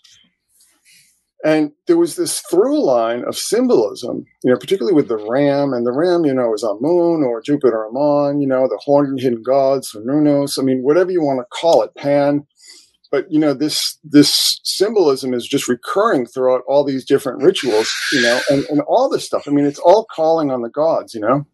and 1.43 1.71
there 1.87 1.97
was 1.97 2.15
this 2.15 2.41
through 2.41 2.83
line 2.83 3.23
of 3.25 3.37
symbolism, 3.37 4.25
you 4.43 4.51
know, 4.51 4.57
particularly 4.57 4.93
with 4.93 5.07
the 5.07 5.17
ram, 5.17 5.71
and 5.71 5.85
the 5.85 5.91
ram, 5.93 6.25
you 6.25 6.33
know, 6.33 6.53
is 6.53 6.63
Amun 6.63 7.23
or 7.23 7.41
Jupiter 7.41 7.87
Ammon, 7.87 8.41
you 8.41 8.47
know, 8.47 8.67
the 8.67 8.79
horned 8.83 9.19
hidden 9.19 9.41
gods, 9.41 9.95
or 9.95 10.01
Nunos, 10.01 10.59
I 10.59 10.63
mean, 10.63 10.83
whatever 10.83 11.11
you 11.11 11.21
want 11.21 11.39
to 11.39 11.45
call 11.57 11.81
it, 11.81 11.95
Pan. 11.95 12.45
But 13.11 13.31
you 13.31 13.39
know, 13.39 13.53
this 13.53 13.97
this 14.03 14.59
symbolism 14.63 15.33
is 15.33 15.47
just 15.47 15.67
recurring 15.67 16.25
throughout 16.25 16.61
all 16.67 16.83
these 16.83 17.05
different 17.05 17.41
rituals, 17.41 17.91
you 18.11 18.21
know, 18.21 18.39
and, 18.49 18.65
and 18.65 18.81
all 18.81 19.09
this 19.09 19.25
stuff. 19.25 19.47
I 19.47 19.51
mean, 19.51 19.65
it's 19.65 19.79
all 19.79 20.05
calling 20.13 20.51
on 20.51 20.61
the 20.61 20.69
gods, 20.69 21.13
you 21.13 21.21
know. 21.21 21.45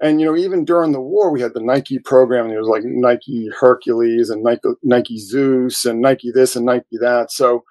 And 0.00 0.20
you 0.20 0.26
know, 0.26 0.36
even 0.36 0.64
during 0.64 0.92
the 0.92 1.00
war, 1.00 1.30
we 1.30 1.40
had 1.40 1.54
the 1.54 1.62
Nike 1.62 1.98
program. 1.98 2.44
And 2.44 2.52
there 2.52 2.60
was 2.60 2.68
like 2.68 2.82
Nike 2.84 3.48
Hercules 3.58 4.28
and 4.28 4.42
Nike 4.42 4.68
Nike 4.82 5.18
Zeus 5.18 5.84
and 5.84 6.00
Nike 6.00 6.32
this 6.32 6.56
and 6.56 6.66
Nike 6.66 6.98
that. 7.00 7.30
So 7.30 7.64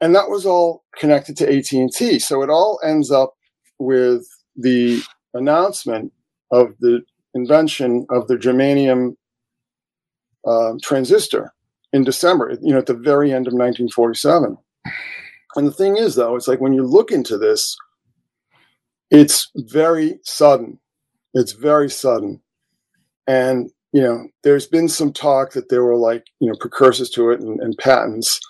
and 0.00 0.14
that 0.14 0.30
was 0.30 0.46
all 0.46 0.84
connected 0.96 1.36
to 1.38 1.58
AT&T. 1.58 2.18
So 2.20 2.42
it 2.42 2.48
all 2.48 2.80
ends 2.82 3.10
up 3.10 3.34
with 3.78 4.26
the 4.56 5.02
announcement 5.34 6.12
of 6.50 6.74
the 6.80 7.02
invention 7.34 8.06
of 8.10 8.26
the 8.26 8.36
germanium 8.36 9.14
uh, 10.46 10.72
transistor 10.82 11.52
in 11.92 12.04
December, 12.04 12.56
you 12.62 12.72
know, 12.72 12.78
at 12.78 12.86
the 12.86 12.94
very 12.94 13.30
end 13.32 13.46
of 13.46 13.52
1947. 13.52 14.56
And 15.56 15.66
the 15.66 15.72
thing 15.72 15.96
is, 15.96 16.14
though, 16.14 16.36
it's 16.36 16.46
like 16.48 16.60
when 16.60 16.72
you 16.72 16.84
look 16.84 17.10
into 17.10 17.36
this, 17.36 17.76
it's 19.10 19.50
very 19.56 20.20
sudden. 20.22 20.78
It's 21.34 21.52
very 21.52 21.90
sudden. 21.90 22.40
And, 23.26 23.70
you 23.92 24.02
know, 24.02 24.28
there's 24.44 24.66
been 24.66 24.88
some 24.88 25.12
talk 25.12 25.52
that 25.52 25.68
there 25.68 25.82
were 25.82 25.96
like, 25.96 26.26
you 26.38 26.48
know, 26.48 26.54
precursors 26.60 27.10
to 27.10 27.30
it 27.30 27.40
and, 27.40 27.60
and 27.60 27.76
patents 27.78 28.40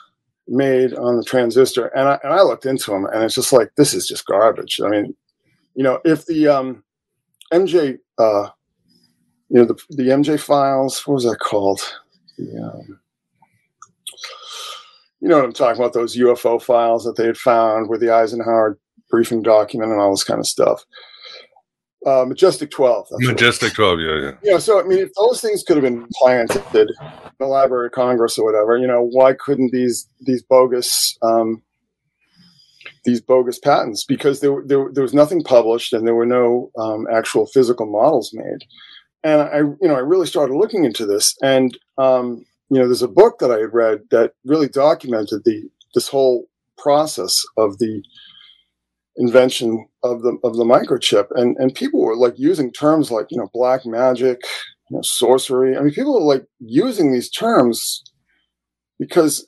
made 0.51 0.93
on 0.95 1.17
the 1.17 1.25
transistor, 1.25 1.87
and 1.87 2.09
I 2.09 2.19
and 2.23 2.33
I 2.33 2.43
looked 2.43 2.67
into 2.67 2.91
them, 2.91 3.07
and 3.07 3.23
it's 3.23 3.37
just 3.37 3.53
like 3.53 3.71
this 3.77 3.95
is 3.95 4.07
just 4.07 4.27
garbage. 4.27 4.81
I 4.85 4.89
mean, 4.89 5.15
you 5.75 5.85
know, 5.85 6.01
if 6.05 6.27
the 6.27 6.49
um, 6.49 6.85
MJ, 7.53 7.99
uh, 8.19 8.49
you 9.49 9.59
know, 9.59 9.65
the 9.65 9.81
the 9.91 10.09
MJ 10.09 10.39
files, 10.39 11.07
what 11.07 11.15
was 11.15 11.25
that 11.25 11.39
called? 11.39 11.81
The 12.37 12.63
um, 12.63 13.00
you 15.21 15.29
know 15.29 15.37
what 15.37 15.45
I'm 15.45 15.53
talking 15.53 15.81
about, 15.81 15.93
those 15.93 16.17
UFO 16.17 16.61
files 16.61 17.05
that 17.05 17.17
they 17.17 17.27
had 17.27 17.37
found 17.37 17.89
with 17.89 18.01
the 18.01 18.11
Eisenhower 18.11 18.79
briefing 19.11 19.43
document 19.43 19.93
and 19.93 20.01
all 20.01 20.11
this 20.11 20.25
kind 20.25 20.41
of 20.41 20.47
stuff. 20.47 20.85
Uh, 22.07 22.25
Majestic 22.27 22.71
12. 22.71 23.09
Majestic 23.19 23.75
12, 23.75 24.01
yeah, 24.01 24.17
yeah. 24.17 24.33
Yeah, 24.43 24.59
so 24.59 24.81
I 24.81 24.85
mean, 24.85 25.01
if 25.01 25.11
those 25.15 25.43
things 25.43 25.63
could 25.63 25.77
have 25.77 25.85
been 25.85 26.07
planted 26.15 26.63
in 26.75 26.87
the 27.39 27.47
Library 27.47 27.87
of 27.87 27.93
Congress 27.93 28.39
or 28.39 28.45
whatever, 28.45 28.79
you 28.79 28.87
know, 28.87 29.03
why 29.03 29.35
couldn't 29.35 29.73
these 29.73 30.09
these 30.21 30.43
bogus 30.43 31.19
um, 31.21 31.63
these 33.05 33.21
bogus 33.21 33.59
patents? 33.59 34.05
Because 34.07 34.41
there, 34.41 34.63
there 34.65 34.89
there 34.91 35.03
was 35.03 35.13
nothing 35.13 35.43
published 35.43 35.93
and 35.93 36.07
there 36.07 36.15
were 36.15 36.25
no 36.25 36.71
um, 36.79 37.07
actual 37.13 37.47
physical 37.47 37.85
models 37.85 38.31
made. 38.33 38.65
And 39.23 39.43
I, 39.43 39.59
you 39.59 39.79
know, 39.83 39.97
I 39.97 40.01
really 40.01 40.27
started 40.27 40.55
looking 40.55 40.85
into 40.85 41.05
this, 41.05 41.37
and 41.43 41.77
um, 41.99 42.47
you 42.71 42.79
know, 42.79 42.87
there's 42.87 43.03
a 43.03 43.09
book 43.09 43.39
that 43.41 43.51
I 43.51 43.59
had 43.59 43.75
read 43.75 44.03
that 44.11 44.33
really 44.45 44.69
documented 44.69 45.43
the 45.45 45.69
this 45.95 46.09
whole 46.09 46.47
process 46.79 47.45
of 47.57 47.79
the 47.79 48.03
invention 49.17 49.87
of 50.03 50.23
the 50.23 50.39
of 50.45 50.57
the 50.57 50.65
microchip 50.65 51.27
and 51.35 51.57
and 51.59 51.75
people 51.75 52.01
were 52.01 52.17
like 52.17 52.35
using 52.39 52.73
terms 52.73 53.11
like 53.11 53.27
you 53.31 53.37
know 53.37 53.51
black 53.53 53.85
magic 53.85 54.39
you 54.89 54.97
know 54.97 55.03
sorcery 55.03 55.77
i 55.77 55.81
mean 55.81 55.93
people 55.93 56.15
were 56.15 56.35
like 56.35 56.47
using 56.61 57.13
these 57.13 57.29
terms 57.29 58.03
because 58.99 59.47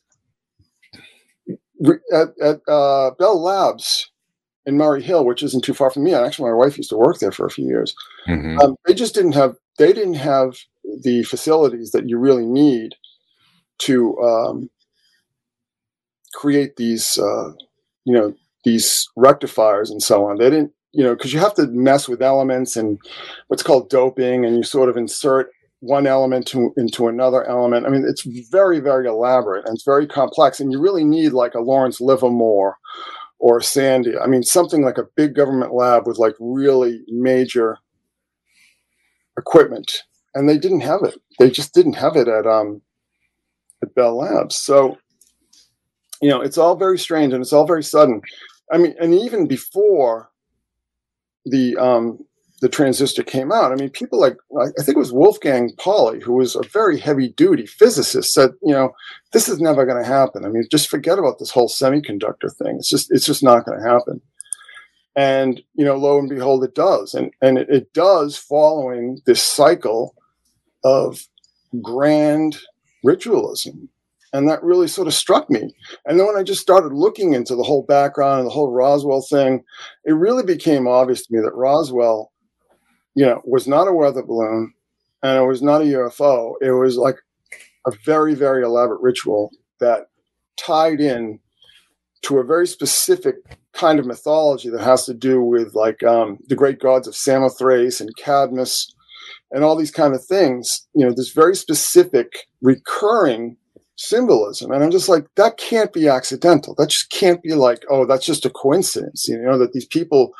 at, 2.12 2.28
at 2.42 2.60
uh, 2.68 3.12
bell 3.18 3.40
labs 3.40 4.10
in 4.66 4.76
murray 4.76 5.02
hill 5.02 5.24
which 5.24 5.42
isn't 5.42 5.64
too 5.64 5.74
far 5.74 5.90
from 5.90 6.04
me 6.04 6.12
and 6.12 6.26
actually 6.26 6.50
my 6.50 6.56
wife 6.56 6.76
used 6.76 6.90
to 6.90 6.96
work 6.96 7.18
there 7.20 7.32
for 7.32 7.46
a 7.46 7.50
few 7.50 7.64
years 7.64 7.94
mm-hmm. 8.28 8.58
um, 8.58 8.76
they 8.86 8.92
just 8.92 9.14
didn't 9.14 9.32
have 9.32 9.56
they 9.78 9.92
didn't 9.92 10.14
have 10.14 10.58
the 11.02 11.22
facilities 11.22 11.92
that 11.92 12.08
you 12.08 12.18
really 12.18 12.44
need 12.44 12.94
to 13.86 14.18
um, 14.20 14.70
create 16.34 16.76
these 16.76 17.18
uh, 17.18 17.52
you 18.04 18.14
know 18.14 18.34
these 18.64 19.08
rectifiers 19.16 19.90
and 19.90 20.02
so 20.02 20.26
on. 20.26 20.38
They 20.38 20.50
didn't, 20.50 20.72
you 20.92 21.02
know, 21.02 21.14
because 21.14 21.32
you 21.32 21.40
have 21.40 21.54
to 21.54 21.66
mess 21.68 22.08
with 22.08 22.22
elements 22.22 22.76
and 22.76 22.98
what's 23.48 23.62
called 23.62 23.90
doping, 23.90 24.44
and 24.44 24.56
you 24.56 24.62
sort 24.62 24.88
of 24.88 24.96
insert 24.96 25.50
one 25.80 26.06
element 26.06 26.46
to, 26.46 26.72
into 26.76 27.08
another 27.08 27.44
element. 27.48 27.86
I 27.86 27.88
mean, 27.88 28.04
it's 28.06 28.22
very, 28.50 28.78
very 28.78 29.08
elaborate 29.08 29.66
and 29.66 29.74
it's 29.74 29.84
very 29.84 30.06
complex, 30.06 30.60
and 30.60 30.70
you 30.70 30.80
really 30.80 31.04
need 31.04 31.32
like 31.32 31.54
a 31.54 31.60
Lawrence 31.60 32.00
Livermore 32.00 32.76
or 33.40 33.58
Sandia. 33.58 34.22
I 34.22 34.28
mean, 34.28 34.44
something 34.44 34.82
like 34.82 34.98
a 34.98 35.08
big 35.16 35.34
government 35.34 35.74
lab 35.74 36.06
with 36.06 36.18
like 36.18 36.36
really 36.38 37.02
major 37.08 37.78
equipment, 39.36 40.04
and 40.34 40.48
they 40.48 40.56
didn't 40.56 40.82
have 40.82 41.02
it. 41.02 41.20
They 41.40 41.50
just 41.50 41.74
didn't 41.74 41.94
have 41.94 42.16
it 42.16 42.28
at 42.28 42.46
um 42.46 42.80
at 43.82 43.94
Bell 43.94 44.16
Labs. 44.16 44.56
So 44.58 44.98
you 46.22 46.28
know, 46.28 46.40
it's 46.40 46.56
all 46.56 46.76
very 46.76 46.98
strange 46.98 47.34
and 47.34 47.42
it's 47.42 47.52
all 47.52 47.66
very 47.66 47.82
sudden. 47.82 48.22
I 48.72 48.78
mean, 48.78 48.94
and 49.00 49.12
even 49.12 49.46
before 49.46 50.30
the 51.44 51.76
um, 51.76 52.24
the 52.60 52.68
transistor 52.68 53.24
came 53.24 53.50
out, 53.50 53.72
I 53.72 53.74
mean, 53.74 53.90
people 53.90 54.20
like 54.20 54.36
I 54.58 54.82
think 54.82 54.96
it 54.96 54.98
was 54.98 55.12
Wolfgang 55.12 55.72
Pauli, 55.78 56.20
who 56.20 56.34
was 56.34 56.54
a 56.54 56.62
very 56.72 56.98
heavy 56.98 57.30
duty 57.30 57.66
physicist, 57.66 58.32
said, 58.32 58.52
you 58.62 58.72
know, 58.72 58.92
this 59.32 59.48
is 59.48 59.60
never 59.60 59.84
going 59.84 60.00
to 60.00 60.08
happen. 60.08 60.44
I 60.44 60.48
mean, 60.48 60.64
just 60.70 60.88
forget 60.88 61.18
about 61.18 61.40
this 61.40 61.50
whole 61.50 61.68
semiconductor 61.68 62.54
thing. 62.56 62.76
It's 62.78 62.88
just 62.88 63.08
it's 63.10 63.26
just 63.26 63.42
not 63.42 63.66
going 63.66 63.82
to 63.82 63.88
happen. 63.88 64.20
And 65.16 65.60
you 65.74 65.84
know, 65.84 65.96
lo 65.96 66.20
and 66.20 66.28
behold, 66.28 66.62
it 66.62 66.76
does, 66.76 67.14
and 67.14 67.32
and 67.42 67.58
it, 67.58 67.68
it 67.68 67.92
does 67.92 68.36
following 68.36 69.20
this 69.26 69.42
cycle 69.42 70.14
of 70.84 71.26
grand 71.82 72.58
ritualism 73.02 73.88
and 74.32 74.48
that 74.48 74.62
really 74.62 74.88
sort 74.88 75.08
of 75.08 75.14
struck 75.14 75.50
me. 75.50 75.74
And 76.06 76.18
then 76.18 76.26
when 76.26 76.36
I 76.36 76.42
just 76.42 76.62
started 76.62 76.92
looking 76.92 77.34
into 77.34 77.54
the 77.54 77.62
whole 77.62 77.82
background 77.82 78.40
and 78.40 78.46
the 78.46 78.52
whole 78.52 78.70
Roswell 78.70 79.22
thing, 79.22 79.62
it 80.04 80.12
really 80.12 80.42
became 80.42 80.88
obvious 80.88 81.26
to 81.26 81.34
me 81.34 81.40
that 81.40 81.54
Roswell, 81.54 82.32
you 83.14 83.26
know, 83.26 83.42
was 83.44 83.68
not 83.68 83.88
a 83.88 83.92
weather 83.92 84.22
balloon 84.22 84.72
and 85.22 85.38
it 85.38 85.46
was 85.46 85.62
not 85.62 85.82
a 85.82 85.84
UFO. 85.84 86.54
It 86.62 86.72
was 86.72 86.96
like 86.96 87.16
a 87.86 87.92
very, 88.04 88.34
very 88.34 88.64
elaborate 88.64 89.02
ritual 89.02 89.50
that 89.80 90.06
tied 90.56 91.00
in 91.00 91.38
to 92.22 92.38
a 92.38 92.44
very 92.44 92.66
specific 92.66 93.36
kind 93.72 93.98
of 93.98 94.06
mythology 94.06 94.70
that 94.70 94.82
has 94.82 95.04
to 95.06 95.14
do 95.14 95.42
with 95.42 95.74
like 95.74 96.02
um, 96.02 96.38
the 96.48 96.56
great 96.56 96.78
gods 96.78 97.06
of 97.06 97.16
Samothrace 97.16 98.00
and 98.00 98.16
Cadmus 98.16 98.94
and 99.52 99.62
all 99.62 99.76
these 99.76 99.90
kind 99.90 100.14
of 100.14 100.24
things. 100.24 100.86
You 100.94 101.06
know, 101.06 101.12
this 101.14 101.30
very 101.30 101.54
specific 101.54 102.48
recurring 102.60 103.56
symbolism. 103.96 104.72
And 104.72 104.82
I'm 104.82 104.90
just 104.90 105.08
like, 105.08 105.26
that 105.36 105.58
can't 105.58 105.92
be 105.92 106.08
accidental. 106.08 106.74
That 106.76 106.90
just 106.90 107.10
can't 107.10 107.42
be 107.42 107.54
like, 107.54 107.84
oh, 107.90 108.04
that's 108.04 108.26
just 108.26 108.46
a 108.46 108.50
coincidence, 108.50 109.28
you 109.28 109.40
know, 109.40 109.58
that 109.58 109.72
these 109.72 109.86
people 109.86 110.32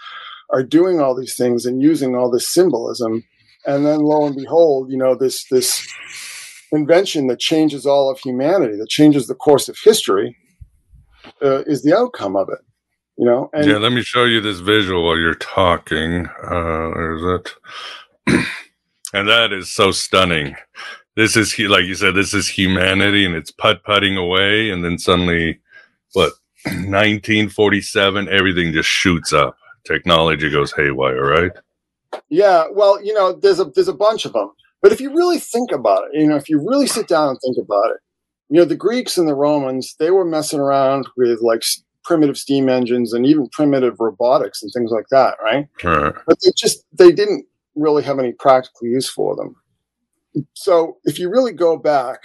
are 0.51 0.63
doing 0.63 1.01
all 1.01 1.15
these 1.15 1.37
things 1.37 1.65
and 1.65 1.81
using 1.81 2.17
all 2.17 2.31
this 2.31 2.49
symbolism. 2.49 3.25
And 3.67 3.87
then 3.87 4.01
lo 4.01 4.27
and 4.27 4.37
behold, 4.37 4.91
you 4.91 4.99
know, 4.99 5.15
this 5.15 5.47
this 5.51 5.87
invention 6.73 7.29
that 7.29 7.39
changes 7.39 7.87
all 7.87 8.11
of 8.11 8.19
humanity, 8.19 8.77
that 8.77 8.89
changes 8.89 9.27
the 9.27 9.35
course 9.35 9.69
of 9.69 9.79
history, 9.83 10.37
uh, 11.43 11.63
is 11.67 11.83
the 11.83 11.97
outcome 11.97 12.37
of 12.37 12.49
it. 12.49 12.59
You 13.19 13.27
know, 13.27 13.51
and 13.53 13.67
yeah. 13.67 13.77
Let 13.77 13.93
me 13.93 14.03
show 14.03 14.25
you 14.25 14.41
this 14.41 14.59
visual 14.61 15.05
while 15.05 15.19
you're 15.19 15.35
talking. 15.35 16.27
Uh, 16.43 16.91
there's 16.95 17.41
it, 18.27 18.45
and 19.13 19.29
that 19.29 19.53
is 19.53 19.71
so 19.71 19.91
stunning 19.91 20.57
this 21.17 21.37
is 21.37 21.59
like 21.59 21.85
you 21.85 21.95
said, 21.95 22.15
this 22.15 22.33
is 22.35 22.49
humanity, 22.49 23.25
and 23.25 23.35
it's 23.35 23.51
putt 23.51 23.85
putting 23.85 24.17
away, 24.17 24.71
and 24.71 24.85
then 24.85 24.99
suddenly, 24.99 25.61
what, 26.13 26.33
1947, 26.65 28.29
everything 28.29 28.73
just 28.73 28.89
shoots 28.89 29.33
up. 29.33 29.57
Technology 29.85 30.51
goes 30.51 30.73
haywire, 30.73 31.23
right? 31.23 31.53
Yeah, 32.29 32.67
well, 32.73 33.03
you 33.05 33.13
know, 33.13 33.33
there's 33.33 33.61
a 33.61 33.65
there's 33.65 33.89
a 33.89 33.95
bunch 33.95 34.25
of 34.25 34.33
them, 34.33 34.51
but 34.81 34.93
if 34.93 35.01
you 35.01 35.15
really 35.15 35.39
think 35.39 35.73
about 35.73 36.05
it, 36.05 36.21
you 36.21 36.27
know, 36.27 36.37
if 36.37 36.49
you 36.49 36.59
really 36.67 36.87
sit 36.87 37.09
down 37.09 37.31
and 37.31 37.39
think 37.45 37.57
about 37.59 37.91
it, 37.91 37.99
you 38.49 38.59
know, 38.59 38.65
the 38.65 38.77
Greeks 38.77 39.19
and 39.19 39.29
the 39.29 39.35
Romans, 39.35 39.95
they 39.99 40.11
were 40.11 40.25
messing 40.25 40.61
around 40.61 41.07
with 41.17 41.41
like 41.43 41.63
primitive 42.05 42.39
steam 42.39 42.69
engines 42.69 43.13
and 43.13 43.27
even 43.27 43.49
primitive 43.51 43.97
robotics 43.99 44.63
and 44.63 44.71
things 44.75 44.91
like 44.91 45.07
that, 45.11 45.37
right? 45.43 45.69
right. 45.85 46.15
But 46.27 46.39
they 46.43 46.53
just 46.57 46.85
they 46.93 47.13
didn't 47.13 47.47
really 47.75 48.03
have 48.03 48.19
any 48.19 48.33
practical 48.33 48.87
use 48.87 49.09
for 49.09 49.37
them 49.37 49.57
so 50.55 50.99
if 51.05 51.19
you 51.19 51.31
really 51.31 51.53
go 51.53 51.77
back, 51.77 52.21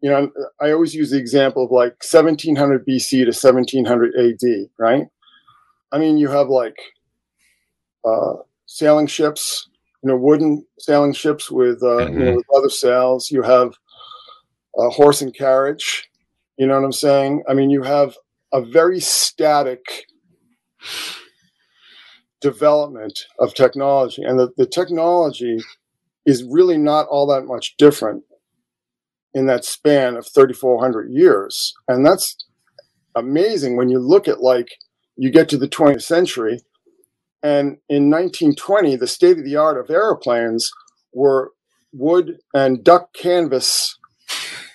you 0.00 0.10
know, 0.10 0.30
I 0.60 0.70
always 0.70 0.94
use 0.94 1.10
the 1.10 1.18
example 1.18 1.64
of 1.64 1.70
like 1.70 2.02
1700 2.04 2.86
BC 2.86 3.10
to 3.10 3.26
1700 3.26 4.14
AD, 4.16 4.68
right? 4.78 5.06
I 5.90 5.98
mean, 5.98 6.18
you 6.18 6.28
have 6.28 6.48
like 6.48 6.76
uh, 8.04 8.34
sailing 8.66 9.06
ships, 9.06 9.68
you 10.02 10.08
know, 10.08 10.16
wooden 10.16 10.64
sailing 10.78 11.12
ships 11.12 11.50
with, 11.50 11.82
uh, 11.82 12.06
mm-hmm. 12.06 12.18
you 12.18 12.24
know, 12.24 12.36
with 12.36 12.46
leather 12.50 12.68
sails. 12.68 13.30
You 13.30 13.42
have 13.42 13.74
a 14.78 14.88
horse 14.90 15.20
and 15.22 15.34
carriage. 15.34 16.08
You 16.56 16.66
know 16.66 16.74
what 16.74 16.84
I'm 16.84 16.92
saying? 16.92 17.42
I 17.48 17.54
mean, 17.54 17.70
you 17.70 17.82
have 17.82 18.16
a 18.52 18.64
very 18.64 19.00
static 19.00 19.80
development 22.40 23.26
of 23.40 23.54
technology, 23.54 24.22
and 24.22 24.38
the, 24.38 24.50
the 24.56 24.66
technology 24.66 25.58
is 26.26 26.44
really 26.44 26.78
not 26.78 27.06
all 27.08 27.26
that 27.26 27.46
much 27.46 27.76
different 27.78 28.22
in 29.34 29.46
that 29.46 29.64
span 29.64 30.16
of 30.16 30.26
3,400 30.34 31.10
years. 31.10 31.72
And 31.88 32.04
that's 32.04 32.36
amazing 33.14 33.76
when 33.76 33.88
you 33.88 33.98
look 33.98 34.28
at 34.28 34.40
like 34.40 34.68
you 35.16 35.30
get 35.30 35.48
to 35.50 35.58
the 35.58 35.68
20th 35.68 36.02
century. 36.02 36.60
And 37.42 37.78
in 37.88 38.10
1920, 38.10 38.96
the 38.96 39.06
state 39.06 39.38
of 39.38 39.44
the 39.44 39.56
art 39.56 39.78
of 39.78 39.90
airplanes 39.90 40.70
were 41.12 41.52
wood 41.92 42.38
and 42.54 42.84
duck 42.84 43.12
canvas 43.14 43.98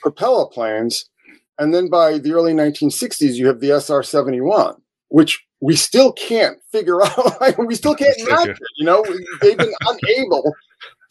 propeller 0.02 0.47
planes. 0.47 1.10
And 1.58 1.73
then 1.73 1.89
by 1.89 2.17
the 2.17 2.34
early 2.34 2.54
1960s, 2.54 3.36
you 3.36 3.47
have 3.47 3.60
the 3.60 3.80
SR 3.80 4.04
71, 4.04 4.76
which 5.13 5.45
we 5.62 5.76
still 5.76 6.12
can't 6.13 6.58
figure 6.71 6.99
out. 7.06 7.56
we 7.60 7.76
still 7.76 7.93
can't 7.93 8.17
match 8.28 8.49
it. 8.49 8.58
You 8.78 8.86
know, 8.88 9.06
they've 9.41 9.56
been 9.56 9.73
unable 9.88 10.52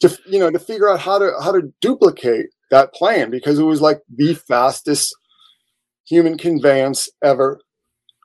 to 0.01 0.19
you 0.27 0.39
know 0.39 0.51
to 0.51 0.59
figure 0.59 0.89
out 0.89 0.99
how 0.99 1.17
to 1.17 1.31
how 1.41 1.53
to 1.53 1.73
duplicate 1.79 2.47
that 2.69 2.93
plane 2.93 3.29
because 3.31 3.59
it 3.59 3.63
was 3.63 3.79
like 3.79 4.01
the 4.13 4.33
fastest 4.33 5.15
human 6.05 6.37
conveyance 6.37 7.09
ever 7.23 7.61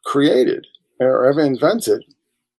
created 0.05 0.67
or 0.99 1.25
ever 1.27 1.43
invented 1.43 2.03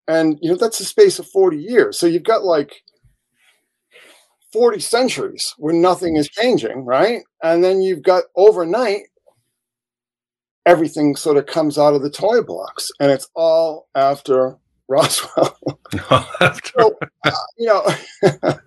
and 0.07 0.39
you 0.41 0.49
know 0.49 0.57
that's 0.57 0.79
a 0.79 0.85
space 0.85 1.19
of 1.19 1.27
40 1.27 1.57
years 1.57 1.99
so 1.99 2.07
you've 2.07 2.23
got 2.23 2.45
like 2.45 2.85
40 4.53 4.79
centuries 4.79 5.55
where 5.59 5.75
nothing 5.75 6.17
is 6.17 6.29
changing 6.29 6.85
right 6.85 7.23
and 7.43 7.65
then 7.65 7.83
you've 7.83 8.05
got 8.05 8.25
overnight 8.37 9.03
everything 10.69 11.17
sort 11.17 11.37
of 11.37 11.47
comes 11.47 11.79
out 11.79 11.95
of 11.95 12.03
the 12.03 12.11
toy 12.11 12.43
box 12.43 12.91
and 13.01 13.11
it's 13.11 13.29
all 13.35 13.89
after 13.95 14.57
Roswell. 14.89 15.59
so, 15.93 16.99
uh, 17.27 17.31
you 17.59 17.67
know, 17.67 17.85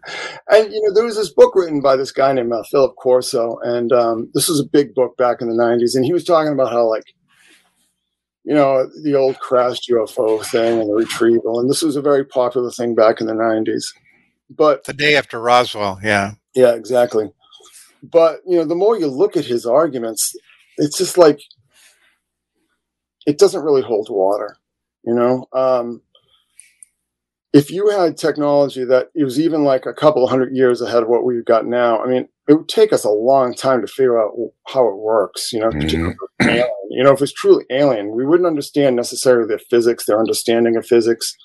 And 0.52 0.72
you 0.74 0.82
know, 0.82 0.94
there 0.94 1.06
was 1.06 1.16
this 1.16 1.32
book 1.34 1.56
written 1.56 1.80
by 1.82 1.96
this 1.96 2.12
guy 2.12 2.34
named 2.34 2.52
uh, 2.52 2.62
Philip 2.70 2.96
Corso, 2.98 3.58
and 3.64 3.92
um, 3.94 4.30
this 4.34 4.50
was 4.50 4.60
a 4.60 4.66
big 4.66 4.94
book 4.94 5.16
back 5.16 5.42
in 5.42 5.48
the 5.48 5.56
'90s, 5.56 5.96
and 5.96 6.04
he 6.04 6.12
was 6.12 6.26
talking 6.26 6.52
about 6.52 6.72
how 6.72 6.90
like, 6.90 7.06
you 8.44 8.54
know, 8.54 8.86
the 9.04 9.16
old 9.16 9.40
crashed 9.40 9.90
UFO 9.90 10.46
thing 10.46 10.82
and 10.82 10.90
the 10.90 10.94
retrieval, 10.94 11.62
and 11.62 11.70
this 11.70 11.82
was 11.82 11.96
a 11.96 12.02
very 12.02 12.26
popular 12.26 12.70
thing 12.70 12.96
back 12.96 13.22
in 13.22 13.28
the 13.28 13.34
'90s. 13.34 13.86
But 14.50 14.84
the 14.84 14.94
day 14.94 15.16
after 15.16 15.40
Roswell, 15.40 16.00
yeah, 16.04 16.34
yeah, 16.54 16.74
exactly. 16.74 17.32
But 18.04 18.42
you 18.46 18.58
know, 18.58 18.66
the 18.66 18.76
more 18.76 19.00
you 19.00 19.08
look 19.08 19.38
at 19.38 19.46
his 19.46 19.66
arguments, 19.66 20.36
it's 20.78 20.98
just 20.98 21.18
like 21.18 21.40
it 23.26 23.38
doesn't 23.38 23.64
really 23.64 23.82
hold 23.82 24.10
water. 24.10 24.58
You 25.04 25.16
know, 25.16 25.48
um, 25.54 26.02
if 27.54 27.70
you 27.70 27.90
had 27.90 28.18
technology 28.18 28.86
that 28.86 29.10
it 29.14 29.24
was 29.24 29.40
even 29.40 29.64
like 29.64 29.86
a 29.86 29.94
couple 29.94 30.26
hundred 30.28 30.56
years 30.56 30.82
ahead 30.82 31.04
of 31.04 31.10
what 31.10 31.26
we've 31.26 31.44
got 31.44 31.66
now, 31.66 32.02
I 32.02 32.08
mean, 32.08 32.28
it 32.48 32.54
would 32.54 32.70
take 32.70 32.94
us 32.94 33.04
a 33.04 33.10
long 33.10 33.54
time 33.54 33.82
to 33.82 33.88
figure 33.88 34.22
out 34.22 34.32
how 34.68 34.88
it 34.88 34.98
works. 34.98 35.52
You 35.52 35.62
know, 35.62 35.70
mm-hmm. 35.70 36.50
alien. 36.50 36.68
You 36.90 37.04
know, 37.04 37.14
if 37.14 37.22
it's 37.22 37.32
truly 37.32 37.66
alien, 37.70 38.12
we 38.16 38.26
wouldn't 38.26 38.48
understand 38.48 38.96
necessarily 38.96 39.48
their 39.48 39.60
physics, 39.70 40.06
their 40.06 40.20
understanding 40.20 40.76
of 40.76 40.86
physics. 40.86 41.36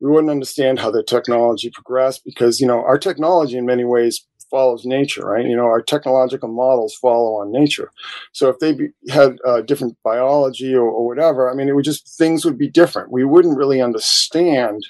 We 0.00 0.10
wouldn't 0.10 0.30
understand 0.30 0.78
how 0.78 0.90
their 0.90 1.02
technology 1.02 1.70
progressed 1.70 2.22
because 2.24 2.60
you 2.60 2.66
know 2.66 2.82
our 2.84 2.98
technology 2.98 3.56
in 3.56 3.66
many 3.66 3.84
ways 3.84 4.26
follows 4.50 4.84
nature, 4.84 5.22
right? 5.26 5.46
You 5.46 5.56
know, 5.56 5.64
our 5.64 5.80
technological 5.80 6.48
models 6.48 6.94
follow 6.94 7.40
on 7.40 7.52
nature. 7.52 7.90
So 8.32 8.48
if 8.48 8.58
they 8.58 8.72
be, 8.72 8.88
had 9.08 9.38
uh, 9.46 9.62
different 9.62 9.96
biology 10.02 10.74
or, 10.74 10.88
or 10.88 11.06
whatever, 11.06 11.50
I 11.50 11.54
mean, 11.54 11.68
it 11.68 11.74
would 11.74 11.84
just 11.84 12.08
things 12.18 12.44
would 12.44 12.58
be 12.58 12.68
different. 12.68 13.10
We 13.10 13.24
wouldn't 13.24 13.56
really 13.56 13.80
understand 13.80 14.82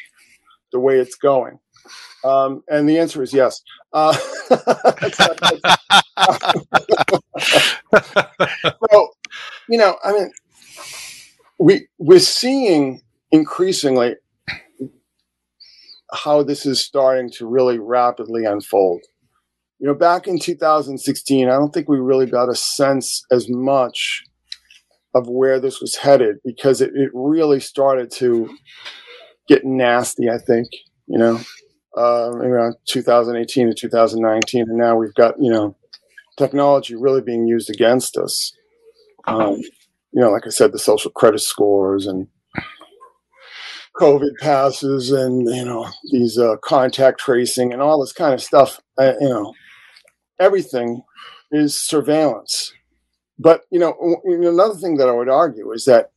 the 0.72 0.80
way 0.80 0.98
it's 0.98 1.14
going. 1.14 1.58
Um, 2.24 2.62
and 2.68 2.88
the 2.88 2.98
answer 2.98 3.22
is 3.22 3.32
yes. 3.32 3.62
Uh, 3.92 4.12
so, 8.90 9.08
you 9.68 9.78
know, 9.78 9.96
I 10.04 10.12
mean, 10.12 10.30
we 11.58 11.86
we're 11.98 12.18
seeing 12.18 13.02
increasingly 13.30 14.16
how 16.12 16.42
this 16.42 16.66
is 16.66 16.82
starting 16.82 17.30
to 17.30 17.46
really 17.46 17.78
rapidly 17.78 18.44
unfold 18.44 19.02
you 19.80 19.86
know, 19.86 19.94
back 19.94 20.28
in 20.28 20.38
2016, 20.38 21.48
I 21.48 21.52
don't 21.52 21.72
think 21.72 21.88
we 21.88 21.98
really 21.98 22.26
got 22.26 22.50
a 22.50 22.54
sense 22.54 23.24
as 23.30 23.48
much 23.48 24.22
of 25.14 25.26
where 25.26 25.58
this 25.58 25.80
was 25.80 25.96
headed 25.96 26.36
because 26.44 26.82
it, 26.82 26.90
it 26.94 27.10
really 27.14 27.60
started 27.60 28.10
to 28.12 28.54
get 29.48 29.64
nasty, 29.64 30.28
I 30.28 30.36
think, 30.36 30.68
you 31.06 31.18
know, 31.18 31.40
uh, 31.96 32.30
around 32.30 32.76
2018 32.88 33.68
to 33.68 33.74
2019. 33.74 34.68
And 34.68 34.78
now 34.78 34.96
we've 34.96 35.14
got, 35.14 35.34
you 35.40 35.50
know, 35.50 35.74
technology 36.36 36.94
really 36.94 37.22
being 37.22 37.46
used 37.46 37.70
against 37.70 38.18
us. 38.18 38.52
Um, 39.26 39.56
you 40.12 40.20
know, 40.20 40.30
like 40.30 40.46
I 40.46 40.50
said, 40.50 40.72
the 40.72 40.78
social 40.78 41.10
credit 41.10 41.40
scores 41.40 42.06
and 42.06 42.28
COVID 43.98 44.36
passes 44.40 45.10
and, 45.10 45.48
you 45.48 45.64
know, 45.64 45.88
these 46.12 46.38
uh, 46.38 46.56
contact 46.62 47.18
tracing 47.18 47.72
and 47.72 47.80
all 47.80 47.98
this 47.98 48.12
kind 48.12 48.34
of 48.34 48.42
stuff, 48.42 48.80
uh, 48.98 49.14
you 49.20 49.28
know, 49.28 49.54
everything 50.40 51.02
is 51.52 51.78
surveillance. 51.78 52.72
But 53.38 53.62
you 53.70 53.78
know, 53.78 53.94
another 54.24 54.74
thing 54.74 54.96
that 54.96 55.08
I 55.08 55.12
would 55.12 55.28
argue 55.28 55.70
is 55.72 55.84
that 55.84 56.10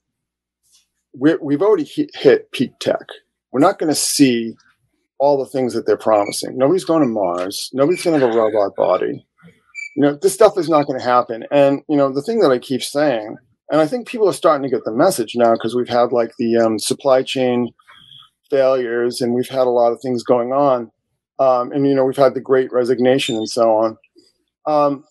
we 1.14 1.54
have 1.54 1.62
already 1.62 1.90
hit 2.14 2.52
peak 2.52 2.72
tech. 2.80 3.08
We're 3.52 3.60
not 3.60 3.78
going 3.78 3.90
to 3.92 3.96
see 3.96 4.56
all 5.20 5.38
the 5.38 5.50
things 5.50 5.74
that 5.74 5.86
they're 5.86 5.96
promising. 5.96 6.58
Nobody's 6.58 6.86
going 6.86 7.02
to 7.02 7.08
Mars. 7.08 7.70
Nobody's 7.72 8.04
going 8.04 8.20
to 8.20 8.26
have 8.26 8.36
a 8.36 8.38
robot 8.38 8.76
body. 8.76 9.26
You 9.96 10.02
know, 10.02 10.18
this 10.22 10.34
stuff 10.34 10.58
is 10.58 10.70
not 10.70 10.88
going 10.88 11.00
to 11.00 11.06
happen. 11.06 11.46
And 11.52 11.82
you 11.88 11.96
know, 11.96 12.12
the 12.12 12.22
thing 12.22 12.40
that 12.40 12.52
I 12.52 12.58
keep 12.58 12.82
saying, 12.82 13.38
and 13.70 13.80
I 13.80 13.88
think 13.88 14.08
people 14.08 14.28
are 14.28 14.34
starting 14.34 14.64
to 14.64 14.76
get 14.76 14.84
the 14.86 14.92
message 14.92 15.34
now 15.36 15.54
because 15.54 15.76
we've 15.76 15.88
had 15.88 16.12
like 16.12 16.34
the 16.40 16.58
um, 16.58 16.80
supply 16.80 17.22
chain 17.22 17.70
failures, 18.50 19.22
and 19.22 19.34
we've 19.34 19.48
had 19.48 19.68
a 19.68 19.70
lot 19.70 19.92
of 19.92 20.02
things 20.02 20.24
going 20.24 20.52
on. 20.52 20.92
Um, 21.40 21.72
and 21.72 21.88
you 21.88 21.96
know, 21.96 22.06
we've 22.06 22.18
had 22.18 22.34
the 22.34 22.42
Great 22.42 22.72
Resignation 22.72 23.36
and 23.36 23.50
so 23.50 23.72
on. 23.72 23.98
Um, 24.65 25.04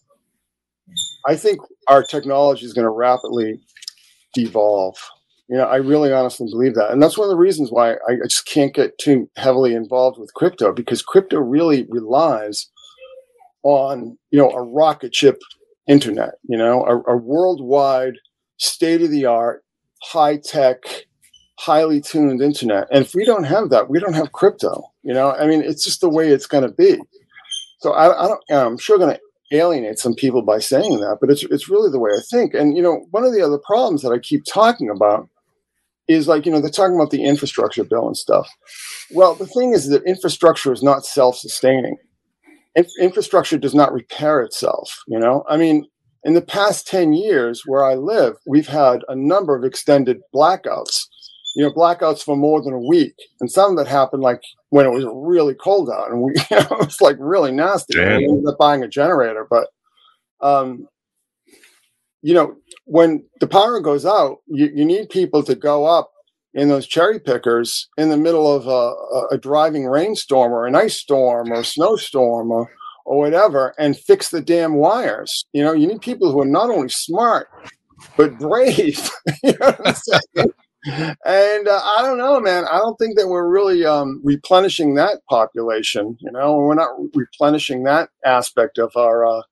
I 1.26 1.36
think 1.36 1.60
our 1.88 2.02
technology 2.02 2.66
is 2.66 2.72
going 2.72 2.84
to 2.84 2.90
rapidly 2.90 3.60
devolve. 4.34 4.96
You 5.48 5.58
know, 5.58 5.64
I 5.64 5.76
really 5.76 6.12
honestly 6.12 6.46
believe 6.50 6.74
that. 6.74 6.90
And 6.90 7.02
that's 7.02 7.18
one 7.18 7.26
of 7.26 7.30
the 7.30 7.36
reasons 7.36 7.70
why 7.70 7.92
I 7.92 8.16
just 8.22 8.46
can't 8.46 8.74
get 8.74 8.96
too 8.98 9.28
heavily 9.36 9.74
involved 9.74 10.18
with 10.18 10.32
crypto 10.34 10.72
because 10.72 11.02
crypto 11.02 11.38
really 11.38 11.86
relies 11.90 12.70
on, 13.62 14.16
you 14.30 14.38
know, 14.38 14.50
a 14.50 14.62
rocket 14.62 15.14
ship 15.14 15.38
internet, 15.86 16.34
you 16.48 16.56
know, 16.56 16.84
a, 16.84 17.12
a 17.12 17.16
worldwide 17.16 18.14
state 18.58 19.02
of 19.02 19.10
the 19.10 19.26
art, 19.26 19.64
high 20.02 20.38
tech, 20.38 20.78
highly 21.58 22.00
tuned 22.00 22.40
internet. 22.40 22.88
And 22.90 23.04
if 23.04 23.14
we 23.14 23.24
don't 23.24 23.44
have 23.44 23.70
that, 23.70 23.90
we 23.90 23.98
don't 23.98 24.14
have 24.14 24.32
crypto, 24.32 24.82
you 25.02 25.12
know, 25.12 25.32
I 25.32 25.46
mean, 25.46 25.62
it's 25.62 25.84
just 25.84 26.00
the 26.00 26.08
way 26.08 26.28
it's 26.28 26.46
going 26.46 26.64
to 26.64 26.74
be. 26.74 26.98
So 27.80 27.92
I, 27.92 28.24
I 28.24 28.28
don't, 28.28 28.42
I'm 28.50 28.78
sure 28.78 28.98
going 28.98 29.14
to 29.14 29.20
alienate 29.52 29.98
some 29.98 30.14
people 30.14 30.42
by 30.42 30.58
saying 30.58 31.00
that, 31.00 31.18
but 31.20 31.30
it's 31.30 31.44
it's 31.44 31.68
really 31.68 31.90
the 31.90 31.98
way 31.98 32.10
I 32.12 32.20
think. 32.30 32.54
And 32.54 32.76
you 32.76 32.82
know, 32.82 33.06
one 33.10 33.24
of 33.24 33.32
the 33.32 33.42
other 33.42 33.58
problems 33.58 34.02
that 34.02 34.12
I 34.12 34.18
keep 34.18 34.44
talking 34.44 34.90
about 34.90 35.28
is 36.08 36.28
like 36.28 36.46
you 36.46 36.52
know 36.52 36.60
they're 36.60 36.70
talking 36.70 36.96
about 36.96 37.10
the 37.10 37.24
infrastructure 37.24 37.84
bill 37.84 38.06
and 38.06 38.16
stuff. 38.16 38.48
Well, 39.12 39.34
the 39.34 39.46
thing 39.46 39.72
is 39.72 39.88
that 39.88 40.04
infrastructure 40.04 40.72
is 40.72 40.82
not 40.82 41.04
self-sustaining. 41.04 41.96
Inf- 42.74 42.98
infrastructure 43.00 43.58
does 43.58 43.74
not 43.74 43.92
repair 43.92 44.40
itself. 44.40 45.02
You 45.06 45.18
know, 45.18 45.44
I 45.48 45.56
mean, 45.56 45.86
in 46.24 46.34
the 46.34 46.42
past 46.42 46.86
ten 46.86 47.12
years 47.12 47.62
where 47.66 47.84
I 47.84 47.94
live, 47.94 48.36
we've 48.46 48.68
had 48.68 49.02
a 49.08 49.14
number 49.14 49.54
of 49.54 49.64
extended 49.64 50.20
blackouts 50.34 51.06
you 51.54 51.62
know, 51.62 51.72
blackouts 51.72 52.22
for 52.22 52.36
more 52.36 52.62
than 52.62 52.72
a 52.72 52.78
week. 52.78 53.14
And 53.40 53.50
some 53.50 53.76
that 53.76 53.86
happened 53.86 54.22
like 54.22 54.42
when 54.70 54.86
it 54.86 54.90
was 54.90 55.04
really 55.12 55.54
cold 55.54 55.90
out 55.90 56.10
and 56.10 56.22
we, 56.22 56.32
you 56.50 56.56
know, 56.56 56.66
it 56.70 56.86
was 56.86 57.00
like 57.00 57.16
really 57.18 57.52
nasty. 57.52 57.98
We 58.18 58.24
ended 58.28 58.46
up 58.46 58.58
buying 58.58 58.82
a 58.82 58.88
generator, 58.88 59.46
but, 59.48 59.68
um, 60.40 60.88
you 62.22 62.34
know, 62.34 62.56
when 62.84 63.24
the 63.40 63.46
power 63.46 63.80
goes 63.80 64.06
out, 64.06 64.38
you, 64.46 64.70
you 64.74 64.84
need 64.84 65.10
people 65.10 65.42
to 65.42 65.54
go 65.54 65.84
up 65.84 66.12
in 66.54 66.68
those 66.68 66.86
cherry 66.86 67.18
pickers 67.18 67.88
in 67.96 68.10
the 68.10 68.16
middle 68.16 68.50
of 68.52 68.66
a, 68.66 69.34
a 69.34 69.38
driving 69.38 69.86
rainstorm 69.86 70.52
or 70.52 70.66
an 70.66 70.76
ice 70.76 70.96
storm 70.96 71.52
or 71.52 71.64
snowstorm 71.64 72.50
or, 72.50 72.70
or 73.04 73.18
whatever 73.18 73.74
and 73.78 73.96
fix 73.96 74.28
the 74.28 74.40
damn 74.40 74.74
wires. 74.74 75.44
You 75.52 75.64
know, 75.64 75.72
you 75.72 75.86
need 75.86 76.00
people 76.00 76.30
who 76.30 76.40
are 76.40 76.46
not 76.46 76.70
only 76.70 76.88
smart, 76.88 77.48
but 78.16 78.38
brave. 78.38 79.10
you 79.42 79.54
know 79.58 79.74
and 80.84 81.68
uh, 81.68 81.80
I 81.84 81.98
don't 82.02 82.18
know, 82.18 82.40
man. 82.40 82.64
I 82.64 82.78
don't 82.78 82.96
think 82.96 83.16
that 83.16 83.28
we're 83.28 83.48
really 83.48 83.84
um, 83.84 84.20
replenishing 84.24 84.94
that 84.94 85.20
population. 85.28 86.16
You 86.20 86.32
know, 86.32 86.56
we're 86.56 86.74
not 86.74 86.90
replenishing 87.14 87.84
that 87.84 88.10
aspect 88.24 88.78
of 88.78 88.90
our 88.96 89.24
uh, 89.24 89.42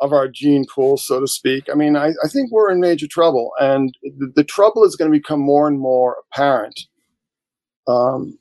of 0.00 0.12
our 0.12 0.28
gene 0.28 0.64
pool, 0.64 0.96
so 0.96 1.20
to 1.20 1.26
speak. 1.26 1.64
I 1.70 1.74
mean, 1.74 1.96
I, 1.96 2.12
I 2.24 2.28
think 2.28 2.50
we're 2.50 2.70
in 2.70 2.80
major 2.80 3.06
trouble, 3.06 3.52
and 3.60 3.94
the, 4.02 4.32
the 4.34 4.44
trouble 4.44 4.84
is 4.84 4.96
going 4.96 5.10
to 5.10 5.18
become 5.18 5.40
more 5.40 5.68
and 5.68 5.78
more 5.78 6.16
apparent. 6.32 6.80
Um, 7.86 8.38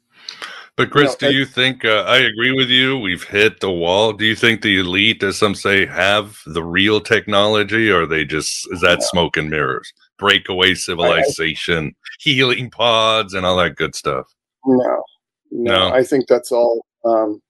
but 0.78 0.92
Chris, 0.92 1.18
you 1.20 1.28
know, 1.28 1.32
do 1.32 1.38
you 1.38 1.46
think 1.46 1.84
uh, 1.84 2.04
I 2.08 2.18
agree 2.18 2.52
with 2.52 2.70
you? 2.70 2.98
We've 2.98 3.24
hit 3.24 3.60
the 3.60 3.72
wall. 3.72 4.14
Do 4.14 4.26
you 4.26 4.36
think 4.36 4.62
the 4.62 4.80
elite, 4.80 5.24
as 5.24 5.38
some 5.38 5.56
say, 5.56 5.86
have 5.88 6.40
the 6.46 6.64
real 6.64 7.02
technology, 7.02 7.90
or 7.90 8.06
they 8.06 8.24
just 8.24 8.72
is 8.72 8.82
that 8.82 9.00
yeah. 9.02 9.08
smoke 9.08 9.36
and 9.36 9.50
mirrors? 9.50 9.92
Breakaway 10.18 10.74
civilization, 10.74 11.88
I, 11.88 12.10
healing 12.20 12.70
pods, 12.70 13.34
and 13.34 13.46
all 13.46 13.58
that 13.58 13.76
good 13.76 13.96
stuff. 13.96 14.28
No, 14.66 15.04
no, 15.52 15.90
no. 15.90 15.94
I 15.94 16.04
think 16.04 16.28
that's 16.28 16.52
all. 16.52 16.86
Um, 17.06 17.42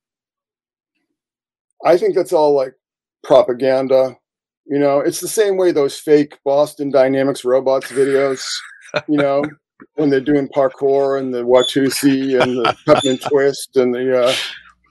I 1.86 1.98
think 1.98 2.16
that's 2.16 2.34
all 2.34 2.56
like 2.56 2.74
propaganda. 3.24 4.16
You 4.66 4.80
know, 4.80 5.00
it's 5.00 5.22
the 5.22 5.28
same 5.28 5.58
way 5.58 5.72
those 5.72 5.98
fake 5.98 6.38
Boston 6.44 6.92
Dynamics 6.92 7.46
robots 7.46 7.92
videos. 7.92 8.44
You 9.08 9.18
know, 9.18 9.44
when 9.96 10.10
they're 10.10 10.20
doing 10.20 10.48
parkour 10.50 11.20
and 11.20 11.34
the 11.34 11.44
Watusi 11.44 12.42
and 12.42 12.58
the 12.58 12.76
peppermint 12.86 13.22
twist 13.30 13.78
and 13.78 13.94
the 13.94 14.26
uh, 14.26 14.34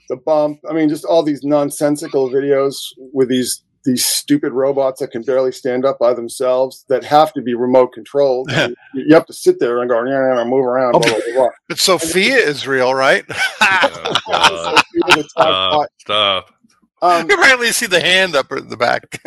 the 0.09 0.16
bump. 0.16 0.61
I 0.68 0.72
mean, 0.72 0.88
just 0.88 1.05
all 1.05 1.22
these 1.22 1.42
nonsensical 1.42 2.30
videos 2.30 2.76
with 3.12 3.28
these 3.28 3.62
these 3.87 4.05
stupid 4.05 4.53
robots 4.53 5.01
that 5.01 5.11
can 5.11 5.22
barely 5.22 5.53
stand 5.53 5.87
up 5.87 5.99
by 5.99 6.12
themselves 6.12 6.84
that 6.89 7.03
have 7.05 7.32
to 7.32 7.41
be 7.41 7.55
remote 7.55 7.93
controlled. 7.95 8.51
you 8.95 9.14
have 9.14 9.24
to 9.26 9.32
sit 9.32 9.59
there 9.59 9.80
and 9.80 9.89
go, 9.89 10.05
yeah, 10.05 10.34
yeah, 10.37 10.45
move 10.45 10.64
around. 10.64 10.93
Blah, 10.93 11.01
blah, 11.01 11.18
blah. 11.34 11.49
But 11.68 11.78
Sophia 11.78 12.37
is 12.37 12.66
real, 12.66 12.93
right? 12.93 13.24
oh, 13.61 14.84
stop. 15.28 15.89
stop. 15.99 16.55
Um, 17.03 17.28
you 17.28 17.41
rarely 17.41 17.72
see 17.72 17.87
the 17.87 18.01
hand 18.01 18.34
up 18.34 18.51
in 18.53 18.68
the 18.68 18.76
back. 18.76 19.20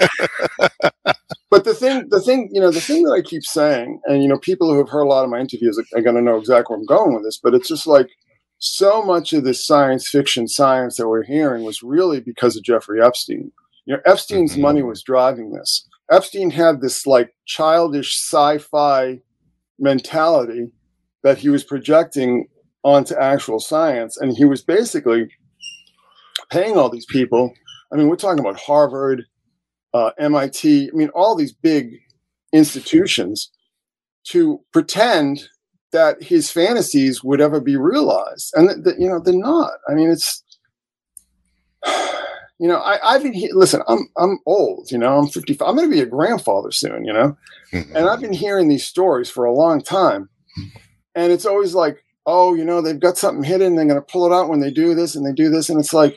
but 1.49 1.63
the 1.63 1.73
thing, 1.73 2.07
the 2.09 2.21
thing, 2.21 2.49
you 2.51 2.61
know, 2.61 2.71
the 2.71 2.81
thing 2.81 3.03
that 3.03 3.13
I 3.13 3.21
keep 3.21 3.43
saying, 3.43 4.01
and 4.05 4.21
you 4.21 4.29
know, 4.29 4.39
people 4.39 4.69
who 4.71 4.77
have 4.77 4.89
heard 4.89 5.03
a 5.03 5.09
lot 5.09 5.23
of 5.23 5.29
my 5.29 5.39
interviews 5.39 5.79
are, 5.79 5.99
are 5.99 6.01
going 6.01 6.15
to 6.15 6.21
know 6.21 6.37
exactly 6.37 6.73
where 6.73 6.79
I'm 6.79 6.85
going 6.85 7.15
with 7.15 7.23
this. 7.23 7.39
But 7.41 7.53
it's 7.53 7.67
just 7.67 7.87
like, 7.87 8.09
so 8.59 9.01
much 9.01 9.31
of 9.33 9.45
this 9.45 9.65
science 9.65 10.09
fiction 10.09 10.47
science 10.47 10.97
that 10.97 11.07
we're 11.07 11.23
hearing 11.23 11.63
was 11.63 11.81
really 11.81 12.19
because 12.19 12.57
of 12.57 12.63
Jeffrey 12.63 13.01
Epstein. 13.01 13.51
You 13.89 13.95
know, 13.95 14.01
Epstein's 14.05 14.51
mm-hmm. 14.51 14.61
money 14.61 14.83
was 14.83 15.01
driving 15.01 15.51
this. 15.51 15.87
Epstein 16.11 16.51
had 16.51 16.79
this 16.79 17.07
like 17.07 17.35
childish 17.47 18.21
sci-fi 18.21 19.19
mentality 19.79 20.67
that 21.23 21.39
he 21.39 21.49
was 21.49 21.63
projecting 21.63 22.47
onto 22.83 23.15
actual 23.15 23.59
science, 23.59 24.15
and 24.15 24.37
he 24.37 24.45
was 24.45 24.61
basically 24.61 25.27
paying 26.51 26.77
all 26.77 26.91
these 26.91 27.07
people. 27.07 27.51
I 27.91 27.95
mean, 27.95 28.09
we're 28.09 28.15
talking 28.15 28.39
about 28.39 28.59
Harvard, 28.59 29.25
uh, 29.95 30.11
MIT. 30.19 30.91
I 30.93 30.95
mean, 30.95 31.09
all 31.09 31.35
these 31.35 31.51
big 31.51 31.89
institutions 32.53 33.49
to 34.25 34.61
pretend 34.71 35.49
that 35.93 36.21
his 36.21 36.51
fantasies 36.51 37.23
would 37.23 37.41
ever 37.41 37.59
be 37.59 37.75
realized, 37.75 38.53
and 38.55 38.69
that, 38.69 38.83
that 38.83 38.99
you 38.99 39.09
know 39.09 39.19
they're 39.19 39.33
not. 39.33 39.71
I 39.89 39.95
mean, 39.95 40.11
it's 40.11 40.43
you 42.59 42.67
know 42.67 42.77
I, 42.77 42.99
I've 43.03 43.23
been 43.23 43.33
he- 43.33 43.51
listen. 43.53 43.81
I'm 43.87 44.09
I'm 44.17 44.39
old. 44.45 44.91
You 44.91 44.97
know, 44.97 45.17
I'm 45.17 45.27
55. 45.27 45.67
I'm 45.67 45.75
going 45.75 45.89
to 45.89 45.95
be 45.95 46.01
a 46.01 46.05
grandfather 46.05 46.71
soon. 46.71 47.05
You 47.05 47.13
know, 47.13 47.37
mm-hmm. 47.71 47.95
and 47.95 48.09
I've 48.09 48.21
been 48.21 48.33
hearing 48.33 48.67
these 48.67 48.85
stories 48.85 49.29
for 49.29 49.45
a 49.45 49.53
long 49.53 49.81
time, 49.81 50.29
and 51.15 51.31
it's 51.31 51.45
always 51.45 51.73
like, 51.73 52.03
oh, 52.25 52.53
you 52.53 52.65
know, 52.65 52.81
they've 52.81 52.99
got 52.99 53.17
something 53.17 53.43
hidden. 53.43 53.75
They're 53.75 53.85
going 53.85 53.95
to 53.95 54.01
pull 54.01 54.31
it 54.31 54.35
out 54.35 54.49
when 54.49 54.59
they 54.59 54.71
do 54.71 54.93
this 54.93 55.15
and 55.15 55.25
they 55.25 55.33
do 55.33 55.49
this, 55.49 55.69
and 55.69 55.79
it's 55.79 55.93
like, 55.93 56.15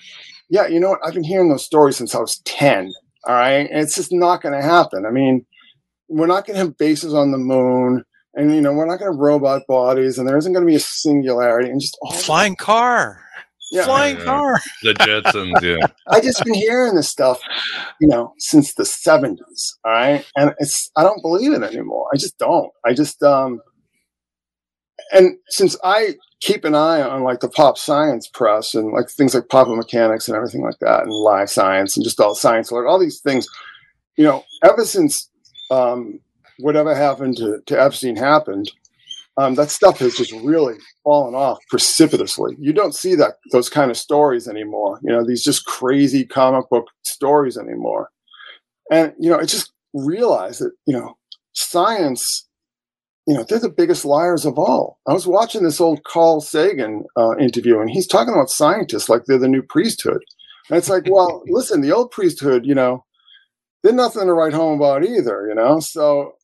yeah, 0.51 0.67
you 0.67 0.81
know 0.81 0.91
what? 0.91 1.01
I've 1.05 1.15
been 1.15 1.25
hearing 1.25 1.49
those 1.49 1.65
stories 1.65 1.97
since 1.97 2.15
I 2.15 2.21
was 2.21 2.39
10. 2.45 2.93
All 3.25 3.35
right, 3.35 3.71
and 3.71 3.81
it's 3.81 3.95
just 3.95 4.13
not 4.13 4.43
going 4.43 4.55
to 4.55 4.63
happen. 4.63 5.07
I 5.07 5.11
mean, 5.11 5.47
we're 6.09 6.27
not 6.27 6.47
going 6.47 6.55
to 6.55 6.65
have 6.65 6.77
bases 6.77 7.15
on 7.15 7.31
the 7.31 7.39
moon 7.39 8.05
and 8.35 8.55
you 8.55 8.61
know 8.61 8.73
we're 8.73 8.87
not 8.87 8.99
going 8.99 9.13
to 9.13 9.19
robot 9.19 9.63
bodies 9.67 10.19
and 10.19 10.29
there 10.29 10.37
isn't 10.37 10.53
going 10.53 10.65
to 10.65 10.71
be 10.71 10.77
a 10.77 10.81
singularity 10.81 11.71
and 11.71 11.81
just 11.81 11.99
oh, 12.03 12.13
flying 12.13 12.57
car 12.57 13.23
yeah. 13.73 13.85
flying 13.85 14.19
yeah. 14.19 14.25
car. 14.25 14.61
The 14.83 14.95
jetsons 14.95 15.61
yeah. 15.63 15.87
I 16.09 16.21
just 16.21 16.45
been 16.45 16.55
hearing 16.55 16.95
this 16.95 17.09
stuff 17.09 17.41
you 18.01 18.09
know 18.09 18.35
since 18.39 18.75
the 18.75 18.85
70s 18.85 19.75
all 19.85 19.93
right? 19.93 20.25
And 20.37 20.55
it's 20.59 20.91
i 20.97 21.03
don't 21.03 21.23
believe 21.23 21.53
it 21.53 21.63
anymore. 21.63 22.09
I 22.13 22.17
just 22.17 22.39
don't. 22.39 22.71
I 22.85 22.95
just 22.95 23.23
um 23.23 23.61
and 25.13 25.37
since 25.49 25.77
i 25.83 26.15
keep 26.41 26.65
an 26.65 26.75
eye 26.75 27.03
on 27.03 27.23
like 27.23 27.41
the 27.41 27.49
pop 27.49 27.77
science 27.77 28.29
press 28.29 28.75
and 28.75 28.93
like 28.93 29.09
things 29.09 29.35
like 29.35 29.49
pop 29.49 29.69
mechanics 29.69 30.29
and 30.29 30.37
everything 30.37 30.63
like 30.63 30.79
that 30.81 31.03
and 31.03 31.13
live 31.13 31.51
science 31.51 31.97
and 31.97 32.05
just 32.05 32.21
all 32.21 32.35
science 32.35 32.71
alert 32.71 32.87
all 32.87 32.99
these 32.99 33.21
things 33.21 33.49
you 34.17 34.25
know 34.25 34.45
ever 34.63 34.85
since 34.85 35.29
um 35.71 36.21
whatever 36.63 36.95
happened 36.95 37.37
to, 37.37 37.61
to 37.67 37.81
Epstein 37.81 38.17
happened, 38.17 38.71
um, 39.39 39.55
that 39.55 39.71
stuff 39.71 39.99
has 39.99 40.15
just 40.15 40.33
really 40.33 40.77
fallen 41.05 41.35
off 41.35 41.59
precipitously. 41.69 42.55
You 42.59 42.73
don't 42.73 42.95
see 42.95 43.15
that 43.15 43.37
those 43.51 43.69
kind 43.69 43.91
of 43.91 43.97
stories 43.97 44.47
anymore. 44.47 45.01
You 45.03 45.13
know, 45.13 45.25
these 45.25 45.43
just 45.43 45.65
crazy 45.65 46.27
comic 46.27 46.69
book 46.71 46.87
stories 47.03 47.57
anymore. 47.57 48.11
And 48.91 49.15
you 49.19 49.31
know, 49.31 49.39
I 49.39 49.45
just 49.45 49.73
realized 49.95 50.61
that 50.61 50.73
you 50.87 50.99
know, 50.99 51.17
science. 51.55 52.47
You 53.29 53.35
know, 53.35 53.45
they're 53.45 53.61
the 53.61 53.71
biggest 53.71 54.05
liars 54.05 54.45
of 54.45 54.59
all. 54.59 54.99
I 55.07 55.13
was 55.13 55.29
watching 55.29 55.63
this 55.63 55.81
old 55.81 56.03
Carl 56.03 56.41
Sagan 56.41 57.05
uh, 57.17 57.37
interview, 57.37 57.79
and 57.79 57.89
he's 57.89 58.09
talking 58.09 58.35
about 58.35 58.51
scientists 58.51 59.09
like 59.09 59.27
they're 59.27 59.39
the 59.39 59.47
new 59.47 59.63
priesthood. 59.63 60.21
And 60.69 60.77
it's 60.77 60.89
like, 60.89 61.05
well, 61.09 61.45
listen, 61.49 61.83
the 61.83 61.93
old 61.93 62.11
priesthood, 62.11 62.67
you 62.67 62.75
know, 62.75 63.05
they're 63.83 63.93
nothing 63.93 64.27
to 64.27 64.35
write 64.35 64.53
home 64.53 64.81
about 64.81 65.05
either, 65.05 65.47
you 65.49 65.55
know. 65.55 65.79
So 65.79 66.35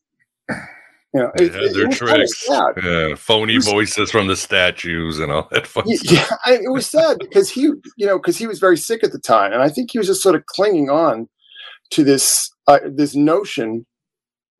you 1.13 1.21
know, 1.21 1.31
it, 1.35 1.55
it, 1.55 1.73
their 1.73 1.87
it 1.87 1.91
tricks, 1.91 2.45
yeah, 2.47 3.15
phony 3.15 3.55
was, 3.55 3.67
voices 3.67 4.11
from 4.11 4.27
the 4.27 4.35
statues 4.35 5.17
and 5.19 5.31
all 5.31 5.47
that 5.51 5.65
fun 5.65 5.83
yeah. 5.87 6.29
I, 6.45 6.59
it 6.63 6.71
was 6.71 6.85
sad 6.85 7.17
because 7.19 7.49
he, 7.49 7.61
you 7.97 8.05
know, 8.05 8.19
because 8.19 8.37
he 8.37 8.45
was 8.45 8.59
very 8.59 8.77
sick 8.77 9.03
at 9.03 9.11
the 9.11 9.19
time, 9.19 9.51
and 9.51 9.63
I 9.63 9.69
think 9.69 9.91
he 9.91 9.97
was 9.97 10.07
just 10.07 10.21
sort 10.21 10.35
of 10.35 10.45
clinging 10.45 10.89
on 10.89 11.27
to 11.91 12.03
this 12.03 12.51
uh, 12.67 12.79
this 12.85 13.15
notion, 13.15 13.87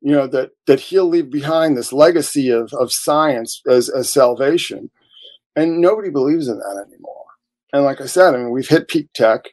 you 0.00 0.12
know, 0.12 0.26
that 0.26 0.50
that 0.66 0.80
he'll 0.80 1.08
leave 1.08 1.30
behind 1.30 1.76
this 1.76 1.92
legacy 1.92 2.50
of 2.50 2.72
of 2.74 2.92
science 2.92 3.62
as 3.68 3.88
as 3.88 4.12
salvation, 4.12 4.90
and 5.54 5.80
nobody 5.80 6.10
believes 6.10 6.48
in 6.48 6.58
that 6.58 6.84
anymore. 6.88 7.26
And 7.72 7.84
like 7.84 8.00
I 8.00 8.06
said, 8.06 8.34
I 8.34 8.38
mean, 8.38 8.50
we've 8.50 8.68
hit 8.68 8.88
peak 8.88 9.08
tech. 9.14 9.44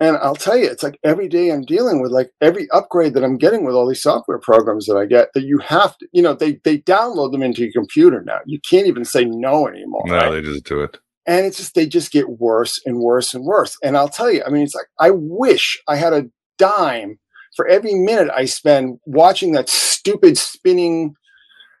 And 0.00 0.16
I'll 0.16 0.34
tell 0.34 0.56
you, 0.56 0.64
it's 0.64 0.82
like 0.82 0.98
every 1.04 1.28
day 1.28 1.50
I'm 1.50 1.62
dealing 1.62 2.00
with 2.00 2.10
like 2.10 2.30
every 2.40 2.68
upgrade 2.70 3.12
that 3.14 3.24
I'm 3.24 3.36
getting 3.36 3.64
with 3.64 3.74
all 3.74 3.86
these 3.86 4.02
software 4.02 4.38
programs 4.38 4.86
that 4.86 4.96
I 4.96 5.04
get 5.04 5.28
that 5.34 5.44
you 5.44 5.58
have 5.58 5.96
to, 5.98 6.08
you 6.12 6.22
know, 6.22 6.32
they 6.32 6.54
they 6.64 6.78
download 6.78 7.32
them 7.32 7.42
into 7.42 7.62
your 7.62 7.72
computer 7.72 8.22
now. 8.22 8.38
You 8.46 8.58
can't 8.68 8.86
even 8.86 9.04
say 9.04 9.26
no 9.26 9.68
anymore. 9.68 10.04
No, 10.06 10.14
right? 10.14 10.30
they 10.30 10.40
just 10.40 10.64
do 10.64 10.80
it. 10.80 10.96
And 11.26 11.44
it's 11.44 11.58
just 11.58 11.74
they 11.74 11.86
just 11.86 12.12
get 12.12 12.30
worse 12.30 12.80
and 12.86 12.98
worse 12.98 13.34
and 13.34 13.44
worse. 13.44 13.76
And 13.84 13.96
I'll 13.96 14.08
tell 14.08 14.30
you, 14.30 14.42
I 14.46 14.48
mean, 14.48 14.62
it's 14.62 14.74
like 14.74 14.88
I 14.98 15.10
wish 15.10 15.78
I 15.86 15.96
had 15.96 16.14
a 16.14 16.24
dime 16.56 17.18
for 17.54 17.68
every 17.68 17.94
minute 17.94 18.30
I 18.34 18.46
spend 18.46 18.98
watching 19.04 19.52
that 19.52 19.68
stupid 19.68 20.38
spinning 20.38 21.14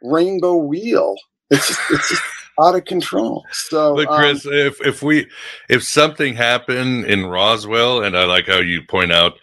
rainbow 0.02 0.56
wheel. 0.56 1.16
It's 1.50 1.68
just 1.68 1.80
it's 1.90 2.08
just 2.10 2.22
out 2.58 2.74
of 2.74 2.84
control. 2.84 3.44
So, 3.52 3.96
but 3.96 4.08
Chris, 4.08 4.46
um, 4.46 4.52
if 4.52 4.80
if 4.84 5.02
we 5.02 5.28
if 5.68 5.82
something 5.82 6.34
happened 6.34 7.06
in 7.06 7.26
Roswell, 7.26 8.02
and 8.02 8.16
I 8.16 8.24
like 8.24 8.46
how 8.46 8.58
you 8.58 8.82
point 8.82 9.12
out 9.12 9.38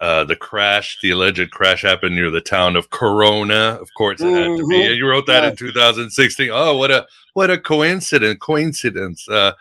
uh, 0.00 0.24
the 0.24 0.36
crash, 0.36 0.98
the 1.00 1.10
alleged 1.10 1.50
crash 1.50 1.82
happened 1.82 2.16
near 2.16 2.30
the 2.30 2.40
town 2.40 2.76
of 2.76 2.90
Corona. 2.90 3.78
Of 3.80 3.88
course, 3.96 4.20
it 4.20 4.32
had 4.32 4.58
to 4.58 4.66
be. 4.66 4.76
Mm-hmm. 4.76 4.94
You 4.94 5.08
wrote 5.08 5.26
that 5.26 5.44
in 5.44 5.56
2016. 5.56 6.50
Oh, 6.52 6.76
what 6.76 6.90
a 6.90 7.06
what 7.34 7.50
a 7.50 7.58
coincidence! 7.58 8.38
Coincidence. 8.40 9.28
Uh, 9.28 9.52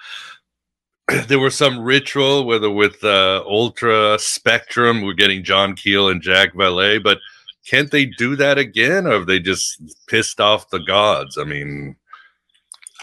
there 1.28 1.40
was 1.40 1.56
some 1.56 1.80
ritual, 1.80 2.46
whether 2.46 2.70
with 2.70 3.04
uh, 3.04 3.44
Ultra 3.46 4.18
Spectrum, 4.20 5.02
we're 5.02 5.14
getting 5.14 5.44
John 5.44 5.76
Keel 5.76 6.10
and 6.10 6.24
Jacques 6.24 6.54
Vallée, 6.54 7.02
but 7.02 7.20
can't 7.66 7.92
they 7.92 8.06
do 8.06 8.36
that 8.38 8.58
again, 8.58 9.06
or 9.06 9.12
have 9.12 9.28
they 9.28 9.40
just 9.40 9.82
pissed 10.08 10.42
off 10.42 10.70
the 10.70 10.80
gods? 10.80 11.38
I 11.38 11.44
mean, 11.44 11.96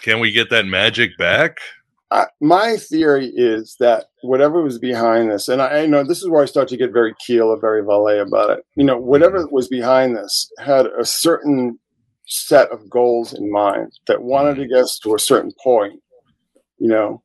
can 0.00 0.20
we 0.20 0.32
get 0.32 0.50
that 0.50 0.66
magic 0.66 1.16
back? 1.18 1.58
Uh, 2.10 2.24
my 2.40 2.76
theory 2.76 3.30
is 3.36 3.76
that 3.80 4.06
whatever 4.22 4.62
was 4.62 4.78
behind 4.78 5.30
this, 5.30 5.48
and 5.48 5.60
I, 5.60 5.82
I, 5.82 5.86
know 5.86 6.02
this 6.02 6.22
is 6.22 6.28
where 6.28 6.42
I 6.42 6.46
start 6.46 6.68
to 6.68 6.76
get 6.76 6.90
very 6.90 7.14
keel 7.26 7.48
or 7.48 7.60
very 7.60 7.82
Vallée 7.82 8.26
about 8.26 8.50
it. 8.50 8.64
You 8.76 8.84
know, 8.84 8.96
whatever 8.96 9.40
mm-hmm. 9.40 9.54
was 9.54 9.68
behind 9.68 10.16
this 10.16 10.50
had 10.58 10.86
a 10.86 11.04
certain 11.04 11.78
set 12.26 12.70
of 12.70 12.88
goals 12.88 13.34
in 13.34 13.50
mind 13.50 13.92
that 14.06 14.22
wanted 14.22 14.56
to 14.56 14.66
get 14.66 14.78
us 14.78 14.98
to 15.02 15.14
a 15.14 15.18
certain 15.18 15.52
point, 15.62 16.00
you 16.78 16.88
know, 16.88 17.22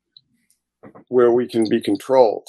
where 1.07 1.31
we 1.31 1.47
can 1.47 1.67
be 1.69 1.81
controlled. 1.81 2.47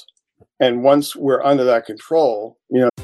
And 0.59 0.83
once 0.83 1.15
we're 1.15 1.43
under 1.43 1.65
that 1.65 1.87
control, 1.87 2.59
you 2.69 2.81
know, 2.81 3.04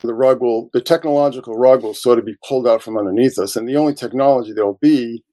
The 0.00 0.14
rug 0.14 0.40
will, 0.40 0.70
the 0.72 0.80
technological 0.80 1.54
rug 1.54 1.82
will 1.82 1.94
sort 1.94 2.18
of 2.18 2.24
be 2.24 2.36
pulled 2.46 2.68
out 2.68 2.82
from 2.82 2.96
underneath 2.96 3.38
us, 3.38 3.56
and 3.56 3.68
the 3.68 3.76
only 3.76 3.94
technology 3.94 4.52
there 4.52 4.66
will 4.66 4.78
be 4.80 5.24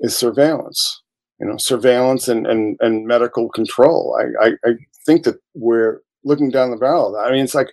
is 0.00 0.16
surveillance. 0.16 1.02
You 1.40 1.46
know, 1.46 1.56
surveillance 1.56 2.26
and 2.26 2.46
and, 2.46 2.76
and 2.80 3.06
medical 3.06 3.48
control. 3.48 4.18
I, 4.20 4.48
I 4.48 4.52
I 4.64 4.72
think 5.06 5.24
that 5.24 5.36
we're 5.54 6.00
looking 6.24 6.50
down 6.50 6.70
the 6.70 6.76
barrel 6.76 7.08
of 7.08 7.12
that. 7.14 7.28
I 7.28 7.32
mean, 7.32 7.44
it's 7.44 7.54
like 7.54 7.70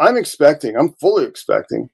I'm 0.00 0.16
expecting, 0.16 0.76
I'm 0.76 0.94
fully 0.94 1.24
expecting 1.24 1.90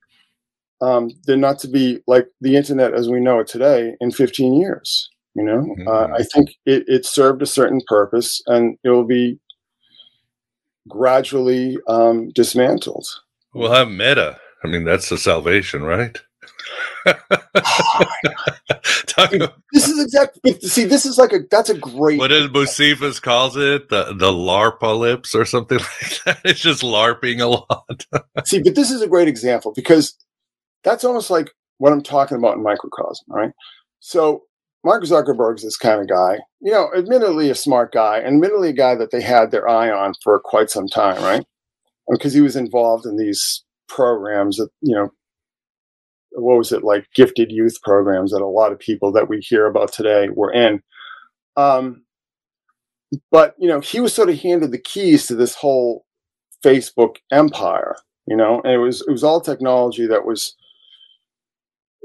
um, 0.81 1.11
there 1.25 1.37
not 1.37 1.59
to 1.61 1.69
be 1.69 2.01
like 2.07 2.29
the 2.41 2.57
internet 2.57 2.95
as 2.95 3.09
we 3.09 3.21
know 3.21 3.41
it 3.41 3.47
today 3.47 3.95
in 4.01 4.11
15 4.11 4.55
years. 4.55 5.11
You 5.35 5.45
know, 5.45 5.61
mm-hmm. 5.61 5.89
uh, 5.89 6.09
I 6.17 6.25
think 6.35 6.51
it, 6.67 6.85
it 6.89 7.05
served 7.05 7.43
a 7.43 7.47
certain 7.47 7.81
purpose 7.87 8.43
and 8.47 8.77
it 8.83 8.89
will 8.89 9.05
be 9.05 9.39
gradually 10.89 11.79
um, 11.87 12.31
dismantled. 12.31 13.07
We'll 13.55 13.73
have 13.73 13.89
meta. 13.89 14.39
I 14.65 14.69
mean, 14.69 14.85
that's 14.85 15.09
the 15.09 15.19
salvation, 15.19 15.83
right? 15.83 16.17
this 19.73 19.89
is 19.89 20.01
exactly 20.01 20.53
see 20.61 20.85
this 20.85 21.07
is 21.07 21.19
like 21.19 21.33
a 21.33 21.41
that's 21.51 21.71
a 21.71 21.79
great 21.79 22.19
what 22.19 22.29
did 22.29 22.53
Bocephus 22.53 23.21
calls 23.21 23.57
it? 23.57 23.89
The 23.89 24.15
the 24.15 24.31
larpolyps 24.31 25.35
or 25.35 25.45
something 25.45 25.79
like 26.03 26.25
that? 26.25 26.41
It's 26.45 26.61
just 26.61 26.83
larping 26.83 27.41
a 27.41 27.47
lot. 27.47 28.07
See 28.47 28.63
but 28.63 28.75
this 28.75 28.91
is 28.91 29.01
a 29.01 29.09
great 29.09 29.29
example 29.29 29.73
because 29.75 30.17
that's 30.85 31.05
almost 31.05 31.31
like 31.31 31.51
what 31.79 31.93
I'm 31.93 32.03
talking 32.03 32.37
about 32.37 32.57
in 32.57 32.63
microcosm 32.63 33.27
right? 33.29 33.53
So 34.01 34.43
Mark 34.85 35.03
Zuckerberg's 35.05 35.63
this 35.63 35.77
kind 35.77 36.01
of 36.01 36.09
guy 36.09 36.39
you 36.61 36.73
know 36.73 36.91
admittedly 36.97 37.51
a 37.51 37.55
smart 37.55 37.93
guy 37.93 38.21
admittedly 38.21 38.71
a 38.71 38.75
guy 38.75 38.95
that 38.95 39.11
they 39.11 39.23
had 39.23 39.51
their 39.51 39.69
eye 39.69 39.91
on 39.91 40.13
for 40.23 40.41
quite 40.41 40.71
some 40.71 40.89
time 40.89 41.23
right 41.23 41.45
because 42.11 42.33
he 42.33 42.41
was 42.41 42.57
involved 42.57 43.07
in 43.07 43.17
these 43.17 43.65
programs 43.89 44.57
that 44.57 44.69
you 44.81 44.95
know 44.95 45.11
what 46.33 46.59
was 46.59 46.73
it 46.73 46.85
like 46.85 47.07
gifted 47.15 47.51
youth 47.51 47.81
programs 47.83 48.33
that 48.33 48.43
a 48.43 48.47
lot 48.47 48.73
of 48.73 48.79
people 48.79 49.13
that 49.13 49.29
we 49.29 49.39
hear 49.39 49.67
about 49.67 49.93
today 49.93 50.29
were 50.35 50.53
in. 50.53 50.83
Um, 51.57 52.05
but 53.31 53.55
you 53.59 53.69
know 53.69 53.81
he 53.81 54.01
was 54.01 54.13
sort 54.13 54.29
of 54.29 54.39
handed 54.39 54.71
the 54.71 54.79
keys 54.79 55.27
to 55.27 55.35
this 55.35 55.55
whole 55.55 56.05
facebook 56.65 57.17
empire 57.33 57.97
you 58.27 58.37
know 58.37 58.61
and 58.63 58.73
it 58.73 58.79
was 58.79 59.01
it 59.07 59.11
was 59.11 59.25
all 59.25 59.41
technology 59.41 60.07
that 60.07 60.27
was 60.27 60.55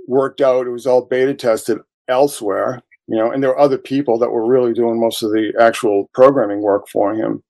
worked 0.08 0.42
out. 0.42 0.68
It 0.68 0.72
was 0.72 0.86
all 0.86 1.06
beta 1.06 1.34
tested 1.34 1.80
elsewhere 2.08 2.82
you 3.08 3.18
know 3.18 3.32
and 3.32 3.44
there 3.44 3.50
were 3.50 3.60
other 3.60 3.78
people 3.78 4.18
that 4.20 4.32
were 4.32 4.46
really 4.46 4.74
doing 4.74 5.00
most 5.00 5.24
of 5.24 5.32
the 5.32 5.54
actual 5.60 6.10
programming 6.14 6.62
work 6.62 6.88
for 6.88 7.14
him 7.14 7.44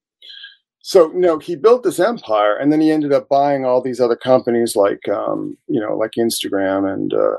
so 0.86 1.08
know 1.08 1.40
he 1.40 1.56
built 1.56 1.82
this 1.82 2.00
empire 2.00 2.58
and 2.58 2.72
then 2.72 2.82
he 2.82 2.92
ended 2.92 3.14
up 3.14 3.30
buying 3.30 3.66
all 3.66 3.82
these 3.82 4.02
other 4.02 4.18
companies 4.18 4.76
like 4.76 5.08
um, 5.08 5.58
you 5.68 5.80
know 5.80 5.98
like 5.98 6.12
instagram 6.20 6.94
and 6.94 7.14
uh, 7.14 7.38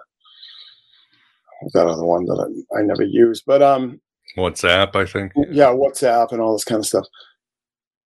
that 1.74 1.86
other 1.86 2.05
one 2.05 2.24
that 2.24 2.64
I, 2.74 2.78
I 2.78 2.82
never 2.82 3.05
use 3.05 3.42
but 3.47 3.62
um 3.62 4.01
whatsapp 4.36 4.97
i 4.97 5.05
think. 5.05 5.32
yeah 5.51 5.66
whatsapp 5.68 6.32
and 6.32 6.40
all 6.40 6.53
this 6.55 6.64
kind 6.64 6.80
of 6.80 6.86
stuff. 6.86 7.07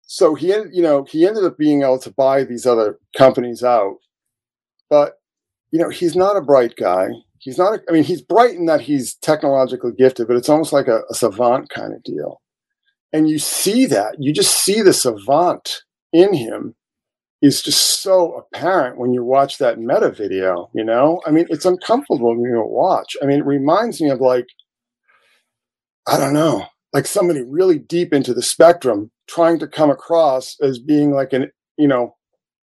So 0.02 0.34
he 0.34 0.52
ended 0.52 0.74
you 0.74 0.82
know 0.82 1.04
he 1.04 1.26
ended 1.26 1.44
up 1.44 1.56
being 1.56 1.82
able 1.82 2.00
to 2.00 2.10
buy 2.10 2.42
these 2.42 2.66
other 2.66 2.98
companies 3.16 3.62
out 3.62 3.96
but 4.90 5.20
you 5.70 5.78
know 5.78 5.88
he's 5.88 6.16
not 6.16 6.36
a 6.36 6.42
bright 6.42 6.74
guy. 6.76 7.08
He's 7.38 7.56
not 7.56 7.74
a, 7.74 7.82
i 7.88 7.92
mean 7.92 8.04
he's 8.04 8.20
bright 8.20 8.56
in 8.56 8.66
that 8.66 8.80
he's 8.80 9.14
technologically 9.14 9.92
gifted 9.92 10.26
but 10.26 10.36
it's 10.36 10.48
almost 10.48 10.72
like 10.72 10.88
a, 10.88 11.02
a 11.08 11.14
savant 11.14 11.70
kind 11.70 11.94
of 11.94 12.02
deal 12.02 12.42
and 13.12 13.28
you 13.28 13.38
see 13.38 13.86
that 13.86 14.16
you 14.18 14.32
just 14.32 14.62
see 14.62 14.82
the 14.82 14.92
savant 14.92 15.82
in 16.12 16.34
him 16.34 16.74
is 17.42 17.62
just 17.62 18.02
so 18.02 18.34
apparent 18.34 18.98
when 18.98 19.14
you 19.14 19.24
watch 19.24 19.58
that 19.58 19.78
meta 19.78 20.10
video 20.10 20.70
you 20.74 20.84
know? 20.84 21.20
I 21.26 21.30
mean 21.30 21.46
it's 21.50 21.64
uncomfortable 21.64 22.30
when 22.30 22.50
you 22.50 22.62
watch. 22.66 23.16
I 23.22 23.26
mean 23.26 23.40
it 23.40 23.46
reminds 23.46 24.00
me 24.00 24.10
of 24.10 24.20
like 24.20 24.46
i 26.06 26.16
don't 26.16 26.32
know 26.32 26.66
like 26.92 27.06
somebody 27.06 27.42
really 27.42 27.78
deep 27.78 28.12
into 28.12 28.34
the 28.34 28.42
spectrum 28.42 29.10
trying 29.28 29.58
to 29.60 29.68
come 29.68 29.90
across 29.90 30.56
as 30.60 30.78
being 30.78 31.12
like 31.12 31.32
an 31.32 31.50
you 31.76 31.88
know 31.88 32.16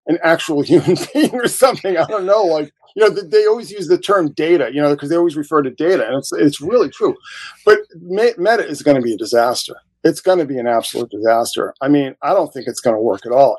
an 0.07 0.19
actual 0.23 0.61
human 0.63 0.97
being 1.13 1.35
or 1.35 1.49
something. 1.49 1.97
I 1.97 2.07
don't 2.07 2.27
know 2.27 2.45
like 2.45 2.73
you 2.95 3.03
know 3.03 3.11
they 3.11 3.47
always 3.47 3.71
use 3.71 3.89
the 3.89 3.99
term 3.99 4.33
data 4.33 4.71
you 4.73 4.81
know 4.81 4.95
because 4.95 5.11
they 5.11 5.17
always 5.17 5.37
refer 5.37 5.63
to 5.63 5.71
data 5.71 6.07
and 6.07 6.17
it's 6.17 6.33
it's 6.33 6.61
really 6.61 6.91
true. 6.91 7.17
But 7.65 7.79
meta 7.97 8.67
is 8.67 8.83
going 8.83 8.97
to 8.97 9.03
be 9.03 9.15
a 9.15 9.19
disaster 9.19 9.75
it's 10.07 10.21
going 10.21 10.39
to 10.39 10.45
be 10.45 10.57
an 10.57 10.69
absolute 10.69 11.11
disaster. 11.11 11.75
I 11.81 11.89
mean, 11.89 12.15
I 12.23 12.33
don't 12.33 12.53
think 12.53 12.69
it's 12.69 12.81
going 12.81 12.95
to 12.95 13.03
work 13.03 13.27
at 13.27 13.33
all. 13.33 13.59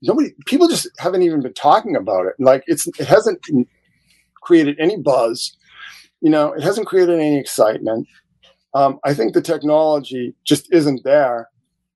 Nobody, 0.00 0.30
people 0.46 0.66
just 0.66 0.88
haven't 0.98 1.22
even 1.22 1.42
been 1.42 1.52
talking 1.52 1.94
about 1.94 2.24
it. 2.26 2.32
Like 2.38 2.64
it's, 2.66 2.86
it 2.98 3.06
hasn't 3.06 3.44
created 4.42 4.76
any 4.80 4.96
buzz. 4.96 5.54
You 6.22 6.30
know, 6.30 6.54
it 6.54 6.62
hasn't 6.62 6.86
created 6.86 7.20
any 7.20 7.38
excitement. 7.38 8.08
Um, 8.72 8.98
I 9.04 9.12
think 9.12 9.34
the 9.34 9.42
technology 9.42 10.34
just 10.44 10.72
isn't 10.72 11.04
there. 11.04 11.50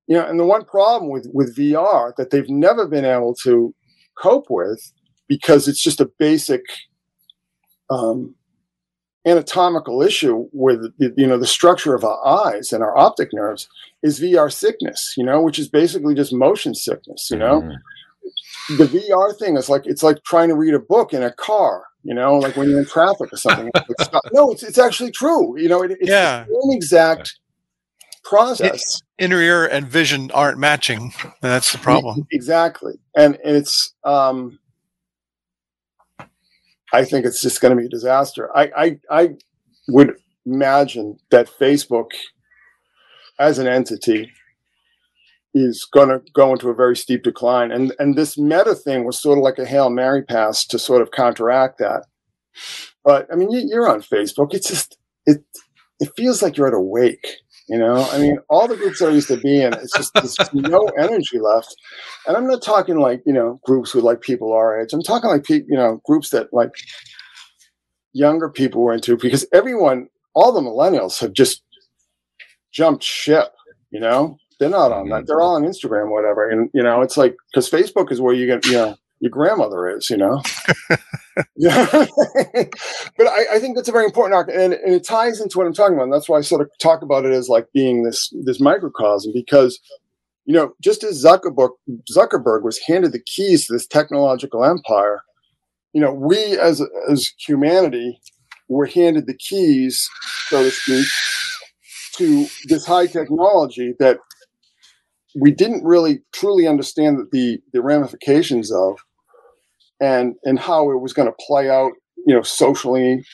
You 0.06 0.16
know, 0.16 0.26
and 0.26 0.38
the 0.38 0.44
one 0.44 0.64
problem 0.64 1.10
with 1.10 1.28
with 1.34 1.56
VR 1.56 2.14
that 2.16 2.30
they've 2.30 2.48
never 2.48 2.86
been 2.86 3.04
able 3.04 3.34
to 3.42 3.74
cope 4.16 4.46
with 4.48 4.92
because 5.28 5.68
it's 5.68 5.82
just 5.82 6.00
a 6.00 6.10
basic 6.18 6.62
um, 7.90 8.34
anatomical 9.28 10.02
issue 10.02 10.48
with 10.52 10.92
you 10.98 11.26
know 11.26 11.38
the 11.38 11.46
structure 11.46 11.94
of 11.94 12.04
our 12.04 12.26
eyes 12.26 12.72
and 12.72 12.82
our 12.82 12.96
optic 12.96 13.30
nerves 13.32 13.68
is 14.02 14.20
VR 14.20 14.52
sickness, 14.52 15.14
you 15.16 15.24
know, 15.24 15.42
which 15.42 15.58
is 15.58 15.68
basically 15.68 16.14
just 16.14 16.32
motion 16.32 16.74
sickness, 16.74 17.30
you 17.30 17.36
know. 17.36 17.62
Mm-hmm. 17.62 18.76
The 18.76 18.84
VR 18.84 19.36
thing 19.38 19.56
is 19.56 19.68
like 19.68 19.86
it's 19.86 20.02
like 20.02 20.22
trying 20.24 20.48
to 20.48 20.54
read 20.54 20.74
a 20.74 20.78
book 20.78 21.12
in 21.12 21.22
a 21.22 21.32
car, 21.32 21.84
you 22.02 22.14
know, 22.14 22.38
like 22.38 22.56
when 22.56 22.68
you're 22.70 22.80
in 22.80 22.86
traffic 22.86 23.32
or 23.32 23.36
something. 23.36 23.70
no, 24.32 24.50
it's 24.50 24.62
it's 24.62 24.78
actually 24.78 25.10
true. 25.10 25.58
You 25.58 25.68
know, 25.68 25.82
it, 25.82 25.92
it's 25.92 26.08
yeah. 26.08 26.44
the 26.44 26.60
same 26.62 26.76
exact 26.76 27.38
process. 28.24 28.96
It, 29.18 29.24
inner 29.24 29.40
ear 29.40 29.66
and 29.66 29.86
vision 29.86 30.30
aren't 30.32 30.58
matching. 30.58 31.12
that's 31.40 31.72
the 31.72 31.78
problem. 31.78 32.26
Exactly. 32.30 32.94
And, 33.16 33.38
and 33.44 33.56
it's 33.56 33.94
um 34.04 34.58
I 36.92 37.04
think 37.04 37.26
it's 37.26 37.42
just 37.42 37.60
going 37.60 37.76
to 37.76 37.80
be 37.80 37.86
a 37.86 37.90
disaster. 37.90 38.50
I, 38.56 38.70
I, 38.76 39.00
I 39.10 39.30
would 39.88 40.14
imagine 40.46 41.18
that 41.30 41.48
Facebook, 41.48 42.10
as 43.38 43.58
an 43.58 43.66
entity, 43.66 44.30
is 45.54 45.86
going 45.92 46.08
to 46.08 46.22
go 46.32 46.52
into 46.52 46.68
a 46.68 46.74
very 46.74 46.96
steep 46.96 47.22
decline, 47.22 47.72
and 47.72 47.92
and 47.98 48.16
this 48.16 48.38
Meta 48.38 48.74
thing 48.74 49.04
was 49.04 49.18
sort 49.18 49.38
of 49.38 49.44
like 49.44 49.58
a 49.58 49.64
hail 49.64 49.90
mary 49.90 50.22
pass 50.22 50.66
to 50.66 50.78
sort 50.78 51.02
of 51.02 51.10
counteract 51.10 51.78
that. 51.78 52.04
But 53.04 53.26
I 53.32 53.36
mean, 53.36 53.50
you, 53.50 53.80
are 53.80 53.88
on 53.88 54.02
Facebook. 54.02 54.52
It's 54.52 54.68
just 54.68 54.98
it 55.26 55.42
it 56.00 56.10
feels 56.16 56.42
like 56.42 56.56
you're 56.56 56.68
at 56.68 56.74
a 56.74 56.80
wake. 56.80 57.26
You 57.68 57.78
know, 57.78 58.08
I 58.10 58.18
mean, 58.18 58.38
all 58.48 58.66
the 58.66 58.76
groups 58.76 59.00
that 59.00 59.10
I 59.10 59.12
used 59.12 59.28
to 59.28 59.36
be 59.36 59.60
in, 59.60 59.74
it's 59.74 59.92
just 59.94 60.14
there's 60.14 60.36
no 60.54 60.86
energy 60.98 61.38
left. 61.38 61.76
And 62.26 62.36
I'm 62.36 62.46
not 62.46 62.62
talking 62.62 62.98
like 62.98 63.22
you 63.26 63.32
know 63.32 63.60
groups 63.64 63.94
with 63.94 64.04
like 64.04 64.22
people 64.22 64.52
our 64.52 64.80
age. 64.80 64.92
I'm 64.92 65.02
talking 65.02 65.28
like 65.28 65.44
people, 65.44 65.68
you 65.70 65.76
know, 65.76 66.00
groups 66.06 66.30
that 66.30 66.52
like 66.52 66.70
younger 68.14 68.48
people 68.48 68.82
were 68.82 68.94
into 68.94 69.16
because 69.18 69.46
everyone, 69.52 70.08
all 70.34 70.50
the 70.52 70.60
millennials 70.60 71.20
have 71.20 71.34
just 71.34 71.62
jumped 72.72 73.04
ship. 73.04 73.52
You 73.90 74.00
know, 74.00 74.38
they're 74.58 74.70
not 74.70 74.92
on 74.92 75.10
that. 75.10 75.26
They're 75.26 75.40
all 75.40 75.56
on 75.56 75.64
Instagram, 75.64 76.10
whatever. 76.10 76.48
And 76.48 76.70
you 76.72 76.82
know, 76.82 77.02
it's 77.02 77.18
like 77.18 77.36
because 77.52 77.70
Facebook 77.70 78.10
is 78.10 78.20
where 78.20 78.34
you 78.34 78.46
get, 78.46 78.64
you 78.64 78.72
know, 78.72 78.96
your 79.20 79.30
grandmother 79.30 79.88
is, 79.88 80.08
you 80.08 80.16
know. 80.16 80.42
yeah, 81.56 81.86
but 83.16 83.26
I, 83.26 83.44
I, 83.54 83.58
think 83.58 83.76
that's 83.76 83.88
a 83.88 83.92
very 83.92 84.04
important 84.04 84.34
arc, 84.34 84.48
and, 84.48 84.72
and, 84.72 84.94
it 84.94 85.04
ties 85.04 85.40
into 85.40 85.58
what 85.58 85.66
I'm 85.66 85.72
talking 85.72 85.94
about. 85.94 86.04
And 86.04 86.12
that's 86.12 86.28
why 86.28 86.38
I 86.38 86.40
sort 86.40 86.62
of 86.62 86.70
talk 86.80 87.02
about 87.02 87.24
it 87.24 87.32
as 87.32 87.48
like 87.48 87.66
being 87.72 88.02
this 88.02 88.32
this 88.44 88.60
microcosm, 88.60 89.32
because 89.32 89.78
you 90.46 90.54
know, 90.54 90.72
just 90.80 91.04
as 91.04 91.22
Zuckerberg 91.22 91.70
Zuckerberg 92.10 92.62
was 92.62 92.78
handed 92.78 93.12
the 93.12 93.22
keys 93.22 93.66
to 93.66 93.74
this 93.74 93.86
technological 93.86 94.64
empire, 94.64 95.22
you 95.92 96.00
know, 96.00 96.12
we 96.12 96.58
as 96.58 96.82
as 97.10 97.32
humanity 97.38 98.18
were 98.68 98.86
handed 98.86 99.26
the 99.26 99.36
keys, 99.36 100.08
so 100.48 100.62
to 100.62 100.70
speak, 100.70 101.06
to 102.14 102.46
this 102.64 102.86
high 102.86 103.06
technology 103.06 103.94
that 103.98 104.18
we 105.38 105.50
didn't 105.50 105.84
really 105.84 106.20
truly 106.32 106.66
understand 106.66 107.18
the 107.32 107.60
the 107.72 107.82
ramifications 107.82 108.72
of 108.72 108.98
and 110.00 110.34
and 110.44 110.58
how 110.58 110.90
it 110.90 111.00
was 111.00 111.12
going 111.12 111.28
to 111.28 111.36
play 111.46 111.70
out, 111.70 111.92
you 112.26 112.34
know, 112.34 112.42
socially 112.42 113.24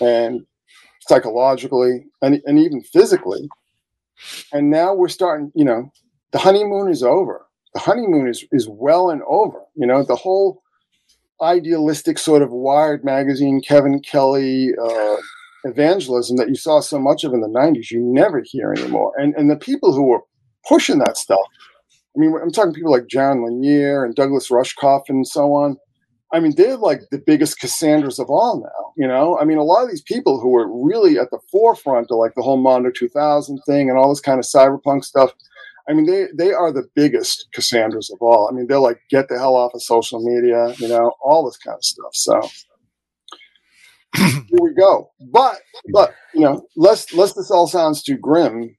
and 0.00 0.40
psychologically 1.00 2.04
and, 2.22 2.40
and 2.44 2.58
even 2.58 2.82
physically. 2.82 3.48
And 4.52 4.70
now 4.70 4.94
we're 4.94 5.08
starting, 5.08 5.52
you 5.54 5.64
know, 5.64 5.90
the 6.32 6.38
honeymoon 6.38 6.90
is 6.90 7.02
over. 7.02 7.46
The 7.74 7.80
honeymoon 7.80 8.28
is 8.28 8.44
is 8.52 8.68
well 8.68 9.10
and 9.10 9.22
over. 9.28 9.60
You 9.74 9.86
know, 9.86 10.02
the 10.02 10.16
whole 10.16 10.62
idealistic 11.42 12.18
sort 12.18 12.42
of 12.42 12.50
Wired 12.50 13.04
magazine, 13.04 13.60
Kevin 13.60 14.00
Kelly, 14.00 14.70
uh, 14.82 15.16
evangelism 15.64 16.36
that 16.36 16.48
you 16.48 16.54
saw 16.54 16.80
so 16.80 16.98
much 16.98 17.24
of 17.24 17.34
in 17.34 17.40
the 17.40 17.48
90s, 17.48 17.90
you 17.90 18.00
never 18.00 18.42
hear 18.44 18.72
anymore. 18.72 19.12
And, 19.18 19.34
and 19.34 19.50
the 19.50 19.56
people 19.56 19.92
who 19.92 20.04
were 20.04 20.20
pushing 20.66 20.98
that 21.00 21.16
stuff, 21.16 21.40
I 22.16 22.20
mean, 22.20 22.34
I'm 22.42 22.50
talking 22.50 22.72
people 22.72 22.92
like 22.92 23.08
Jaron 23.08 23.44
Lanier 23.44 24.04
and 24.04 24.14
Douglas 24.14 24.48
Rushkoff 24.48 25.02
and 25.08 25.26
so 25.26 25.52
on. 25.52 25.76
I 26.32 26.40
mean, 26.40 26.54
they're 26.56 26.76
like 26.76 27.02
the 27.10 27.22
biggest 27.24 27.60
Cassandras 27.60 28.18
of 28.18 28.30
all 28.30 28.60
now. 28.60 28.92
You 28.96 29.06
know, 29.06 29.38
I 29.38 29.44
mean, 29.44 29.58
a 29.58 29.62
lot 29.62 29.84
of 29.84 29.90
these 29.90 30.02
people 30.02 30.40
who 30.40 30.48
were 30.48 30.66
really 30.84 31.18
at 31.18 31.30
the 31.30 31.38
forefront 31.52 32.10
of 32.10 32.18
like 32.18 32.32
the 32.34 32.42
whole 32.42 32.56
Mondo 32.56 32.90
2000 32.90 33.60
thing 33.66 33.88
and 33.88 33.98
all 33.98 34.08
this 34.08 34.20
kind 34.20 34.38
of 34.38 34.44
cyberpunk 34.44 35.04
stuff. 35.04 35.32
I 35.88 35.92
mean, 35.92 36.06
they 36.06 36.26
they 36.36 36.52
are 36.52 36.72
the 36.72 36.88
biggest 36.94 37.48
Cassandras 37.52 38.10
of 38.10 38.18
all. 38.20 38.48
I 38.50 38.54
mean, 38.54 38.66
they're 38.66 38.80
like 38.80 39.00
get 39.08 39.28
the 39.28 39.38
hell 39.38 39.54
off 39.54 39.74
of 39.74 39.82
social 39.82 40.20
media, 40.20 40.74
you 40.78 40.88
know, 40.88 41.12
all 41.22 41.44
this 41.44 41.58
kind 41.58 41.76
of 41.76 41.84
stuff. 41.84 42.14
So 42.14 42.40
here 44.16 44.58
we 44.60 44.74
go. 44.74 45.12
But 45.30 45.60
but 45.92 46.12
you 46.34 46.40
know, 46.40 46.66
lest 46.76 47.14
lest 47.14 47.36
this 47.36 47.50
all 47.50 47.68
sounds 47.68 48.02
too 48.02 48.16
grim, 48.16 48.76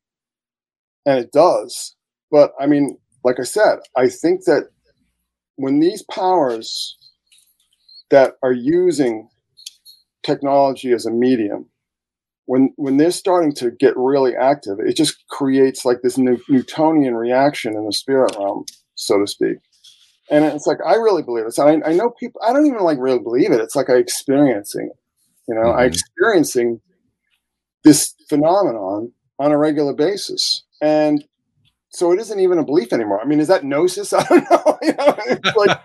and 1.06 1.20
it 1.20 1.32
does. 1.32 1.96
But 2.30 2.52
I 2.60 2.66
mean, 2.66 2.98
like 3.24 3.40
I 3.40 3.44
said, 3.44 3.80
I 3.96 4.08
think 4.08 4.46
that 4.46 4.70
when 5.56 5.80
these 5.80 6.04
powers 6.04 6.98
that 8.10 8.34
are 8.44 8.54
using 8.54 9.30
technology 10.24 10.92
as 10.92 11.06
a 11.06 11.12
medium 11.12 11.70
when 12.46 12.74
when 12.76 12.98
they're 12.98 13.12
starting 13.12 13.54
to 13.54 13.72
get 13.72 13.96
really 13.96 14.36
active 14.36 14.78
it 14.80 14.96
just 14.96 15.26
creates 15.30 15.86
like 15.86 16.02
this 16.02 16.18
new, 16.18 16.38
newtonian 16.50 17.16
reaction 17.16 17.76
in 17.76 17.86
the 17.86 17.94
spirit 17.94 18.36
realm 18.38 18.66
so 18.96 19.20
to 19.20 19.28
speak. 19.28 19.58
And 20.30 20.44
it's 20.44 20.68
like 20.68 20.80
i 20.86 20.96
really 20.96 21.24
believe 21.24 21.46
this. 21.46 21.60
I, 21.60 21.80
I 21.86 21.94
know 21.94 22.10
people 22.20 22.42
i 22.46 22.52
don't 22.52 22.66
even 22.66 22.80
like 22.80 22.98
really 23.00 23.20
believe 23.20 23.52
it. 23.52 23.62
It's 23.62 23.76
like 23.76 23.90
i 23.90 23.96
experiencing 23.96 24.90
it 24.92 25.00
you 25.48 25.56
know 25.56 25.68
mm-hmm. 25.68 25.80
i 25.80 25.86
experiencing 25.86 26.82
this 27.84 28.14
phenomenon 28.30 29.12
on 29.40 29.52
a 29.52 29.58
regular 29.58 29.94
basis. 29.94 30.64
And 30.82 31.24
so 31.98 32.12
it 32.12 32.20
isn't 32.20 32.40
even 32.40 32.60
a 32.60 32.64
belief 32.64 32.94
anymore. 32.94 33.20
I 33.20 33.26
mean, 33.26 33.40
is 33.40 33.48
that 33.48 33.64
gnosis? 33.64 34.14
I 34.14 34.24
don't 34.26 34.52
know. 34.52 34.78
you 34.84 34.94
know 34.94 35.18
like, 35.56 35.80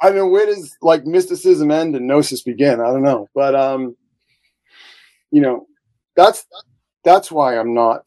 I 0.00 0.10
don't 0.10 0.30
where 0.30 0.46
does 0.46 0.74
like 0.80 1.04
mysticism 1.04 1.70
end 1.70 1.94
and 1.94 2.06
gnosis 2.06 2.42
begin? 2.42 2.80
I 2.80 2.86
don't 2.86 3.02
know, 3.02 3.28
but 3.34 3.54
um, 3.54 3.94
you 5.30 5.42
know, 5.42 5.66
that's 6.16 6.46
that's 7.04 7.30
why 7.30 7.58
I'm 7.58 7.74
not, 7.74 8.04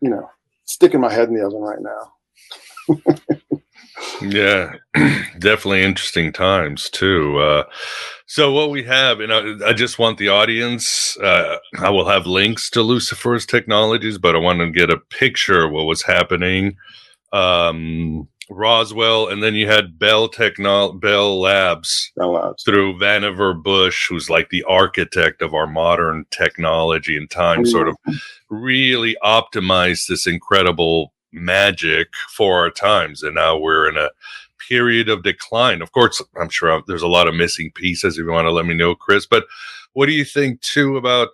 you 0.00 0.08
know, 0.08 0.30
sticking 0.64 1.00
my 1.00 1.12
head 1.12 1.28
in 1.28 1.34
the 1.34 1.44
oven 1.44 1.60
right 1.60 1.82
now. 1.82 3.34
yeah, 4.20 4.74
definitely 5.38 5.82
interesting 5.82 6.32
times 6.32 6.90
too. 6.90 7.38
Uh, 7.38 7.64
so 8.26 8.52
what 8.52 8.70
we 8.70 8.82
have, 8.84 9.20
and 9.20 9.32
I, 9.32 9.68
I 9.68 9.72
just 9.72 9.98
want 9.98 10.18
the 10.18 10.28
audience. 10.28 11.16
Uh, 11.18 11.56
I 11.78 11.90
will 11.90 12.08
have 12.08 12.26
links 12.26 12.68
to 12.70 12.82
Lucifer's 12.82 13.46
technologies, 13.46 14.18
but 14.18 14.34
I 14.34 14.38
want 14.38 14.58
to 14.60 14.70
get 14.70 14.90
a 14.90 14.98
picture 14.98 15.64
of 15.64 15.72
what 15.72 15.86
was 15.86 16.02
happening. 16.02 16.76
Um, 17.32 18.28
Roswell, 18.48 19.28
and 19.28 19.42
then 19.42 19.54
you 19.54 19.66
had 19.66 19.98
Bell 19.98 20.28
Techno 20.28 20.92
Bell 20.92 21.40
Labs, 21.40 22.12
Bell 22.16 22.32
Labs 22.32 22.62
through 22.62 22.98
Vannevar 22.98 23.60
Bush, 23.60 24.06
who's 24.08 24.30
like 24.30 24.50
the 24.50 24.62
architect 24.64 25.42
of 25.42 25.52
our 25.52 25.66
modern 25.66 26.26
technology 26.30 27.16
and 27.16 27.28
time, 27.28 27.60
mm-hmm. 27.60 27.70
sort 27.70 27.88
of 27.88 27.96
really 28.48 29.16
optimized 29.22 30.06
this 30.08 30.26
incredible 30.26 31.12
magic 31.36 32.08
for 32.34 32.58
our 32.58 32.70
times. 32.70 33.22
And 33.22 33.34
now 33.34 33.56
we're 33.56 33.88
in 33.88 33.96
a 33.96 34.10
period 34.68 35.08
of 35.08 35.22
decline. 35.22 35.82
Of 35.82 35.92
course, 35.92 36.22
I'm 36.40 36.48
sure 36.48 36.82
there's 36.86 37.02
a 37.02 37.08
lot 37.08 37.28
of 37.28 37.34
missing 37.34 37.70
pieces 37.74 38.18
if 38.18 38.24
you 38.24 38.32
want 38.32 38.46
to 38.46 38.52
let 38.52 38.66
me 38.66 38.74
know, 38.74 38.94
Chris. 38.94 39.26
But 39.26 39.46
what 39.92 40.06
do 40.06 40.12
you 40.12 40.24
think 40.24 40.60
too 40.62 40.96
about? 40.96 41.28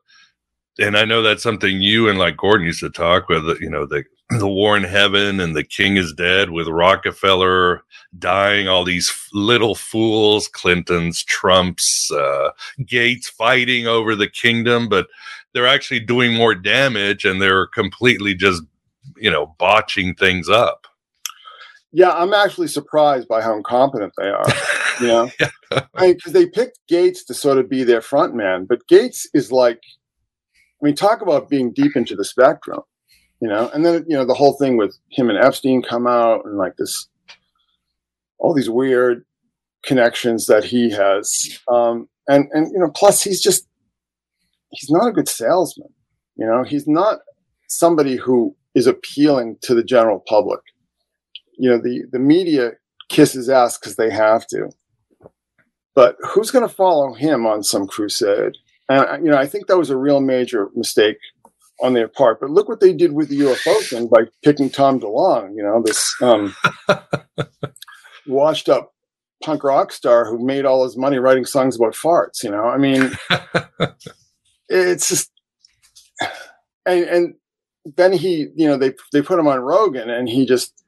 And 0.79 0.97
I 0.97 1.05
know 1.05 1.23
that's 1.23 1.43
something 1.43 1.81
you 1.81 2.09
and 2.09 2.19
like 2.19 2.37
Gordon 2.37 2.67
used 2.67 2.81
to 2.81 2.91
talk 2.91 3.29
with. 3.29 3.45
You 3.61 3.71
know, 3.71 3.87
the 3.87 4.05
the 4.39 4.49
war 4.49 4.77
in 4.77 4.85
heaven 4.85 5.41
and 5.41 5.55
the 5.55 5.65
king 5.65 5.97
is 5.97 6.13
dead 6.13 6.51
with 6.51 6.69
Rockefeller 6.69 7.83
dying. 8.19 8.69
All 8.69 8.85
these 8.85 9.13
little 9.33 9.75
fools, 9.75 10.49
Clintons, 10.49 11.23
Trumps, 11.25 12.11
uh, 12.11 12.51
Gates 12.87 13.29
fighting 13.29 13.87
over 13.87 14.17
the 14.17 14.29
kingdom, 14.29 14.89
but 14.89 15.09
they're 15.53 15.67
actually 15.67 16.01
doing 16.01 16.35
more 16.35 16.55
damage 16.55 17.25
and 17.25 17.43
they're 17.43 17.67
completely 17.67 18.35
just 18.35 18.63
you 19.23 19.31
know 19.31 19.55
botching 19.59 20.15
things 20.15 20.49
up. 20.49 20.87
Yeah, 21.93 22.11
I'm 22.11 22.35
actually 22.35 22.69
surprised 22.69 23.29
by 23.29 23.41
how 23.41 23.55
incompetent 23.55 24.13
they 24.19 24.29
are. 24.29 24.45
You 25.01 25.07
know, 25.07 25.31
because 25.71 25.87
I 25.95 26.07
mean, 26.07 26.17
they 26.33 26.47
picked 26.47 26.81
Gates 26.89 27.25
to 27.27 27.35
sort 27.35 27.59
of 27.59 27.71
be 27.71 27.85
their 27.85 28.03
front 28.03 28.35
man, 28.35 28.67
but 28.69 28.87
Gates 28.89 29.29
is 29.33 29.53
like, 29.53 29.81
I 30.83 30.87
mean, 30.87 30.95
talk 30.95 31.23
about 31.23 31.49
being 31.49 31.73
deep 31.73 31.95
into 31.95 32.17
the 32.17 32.25
spectrum, 32.25 32.81
you 33.41 33.49
know. 33.49 33.71
And 33.73 33.87
then 33.87 34.05
you 34.09 34.17
know 34.17 34.25
the 34.25 34.35
whole 34.35 34.57
thing 34.59 34.77
with 34.77 34.97
him 35.11 35.31
and 35.31 35.39
Epstein 35.39 35.83
come 35.83 36.07
out 36.07 36.45
and 36.45 36.59
like 36.59 36.77
this, 36.77 37.09
all 38.39 38.55
these 38.55 38.71
weird 38.71 39.25
connections 39.85 40.47
that 40.47 40.65
he 40.65 40.91
has, 40.91 41.61
um, 41.69 42.09
and 42.29 42.49
and 42.53 42.73
you 42.73 42.79
know, 42.79 42.91
plus 42.91 43.23
he's 43.23 43.41
just 43.41 43.69
he's 44.71 44.91
not 44.91 45.09
a 45.09 45.13
good 45.13 45.29
salesman. 45.29 45.89
You 46.37 46.47
know, 46.47 46.65
he's 46.65 46.89
not 46.89 47.21
somebody 47.69 48.17
who 48.17 48.57
is 48.75 48.87
appealing 48.87 49.57
to 49.63 49.75
the 49.75 49.85
general 49.85 50.23
public. 50.27 50.61
You 51.59 51.71
know 51.71 51.79
the 51.79 52.05
the 52.11 52.19
media 52.19 52.73
kisses 53.09 53.49
ass 53.49 53.79
because 53.79 53.97
they 53.97 54.11
have 54.11 54.47
to. 54.49 54.71
But 55.95 56.17
who's 56.21 56.51
going 56.51 56.67
to 56.67 56.75
follow 56.75 57.13
him 57.13 57.47
on 57.47 57.63
some 57.63 57.87
crusade? 57.87 58.57
And 58.89 59.25
you 59.25 59.31
know 59.31 59.39
i 59.39 59.47
think 59.47 59.67
that 59.67 59.79
was 59.79 59.91
a 59.91 59.97
real 59.97 60.21
major 60.21 60.69
mistake 60.75 61.19
on 61.83 61.95
their 61.95 62.09
part. 62.09 62.41
But 62.41 62.51
look 62.51 62.69
what 62.69 62.81
they 62.81 62.93
did 62.93 63.13
with 63.13 63.29
the 63.29 63.41
ufo 63.41 63.81
thing 63.89 64.09
by 64.09 64.23
picking 64.43 64.71
tom 64.71 65.01
delonge 65.01 65.57
you 65.57 65.63
know 65.63 65.83
this 65.85 66.15
um, 66.21 66.55
washed 68.27 68.69
up 68.69 68.93
punk 69.43 69.65
rock 69.65 69.93
star 69.93 70.25
who 70.25 70.45
made 70.45 70.65
all 70.65 70.85
his 70.85 70.97
money 70.97 71.19
writing 71.19 71.45
songs 71.45 71.77
about 71.77 71.95
farts 71.95 72.43
you 72.43 72.51
know? 72.51 72.65
I 72.65 72.79
mean 72.79 73.11
it's 74.69 75.09
just 75.09 75.31
and 76.87 77.05
and 77.05 77.35
then 77.97 78.13
he 78.13 78.49
you 78.55 78.67
know 78.67 78.77
they 78.77 78.93
they 79.13 79.21
put 79.21 79.39
him 79.39 79.49
on 79.49 79.59
rogan 79.59 80.09
and 80.09 80.29
he 80.29 80.47
just 80.47 80.83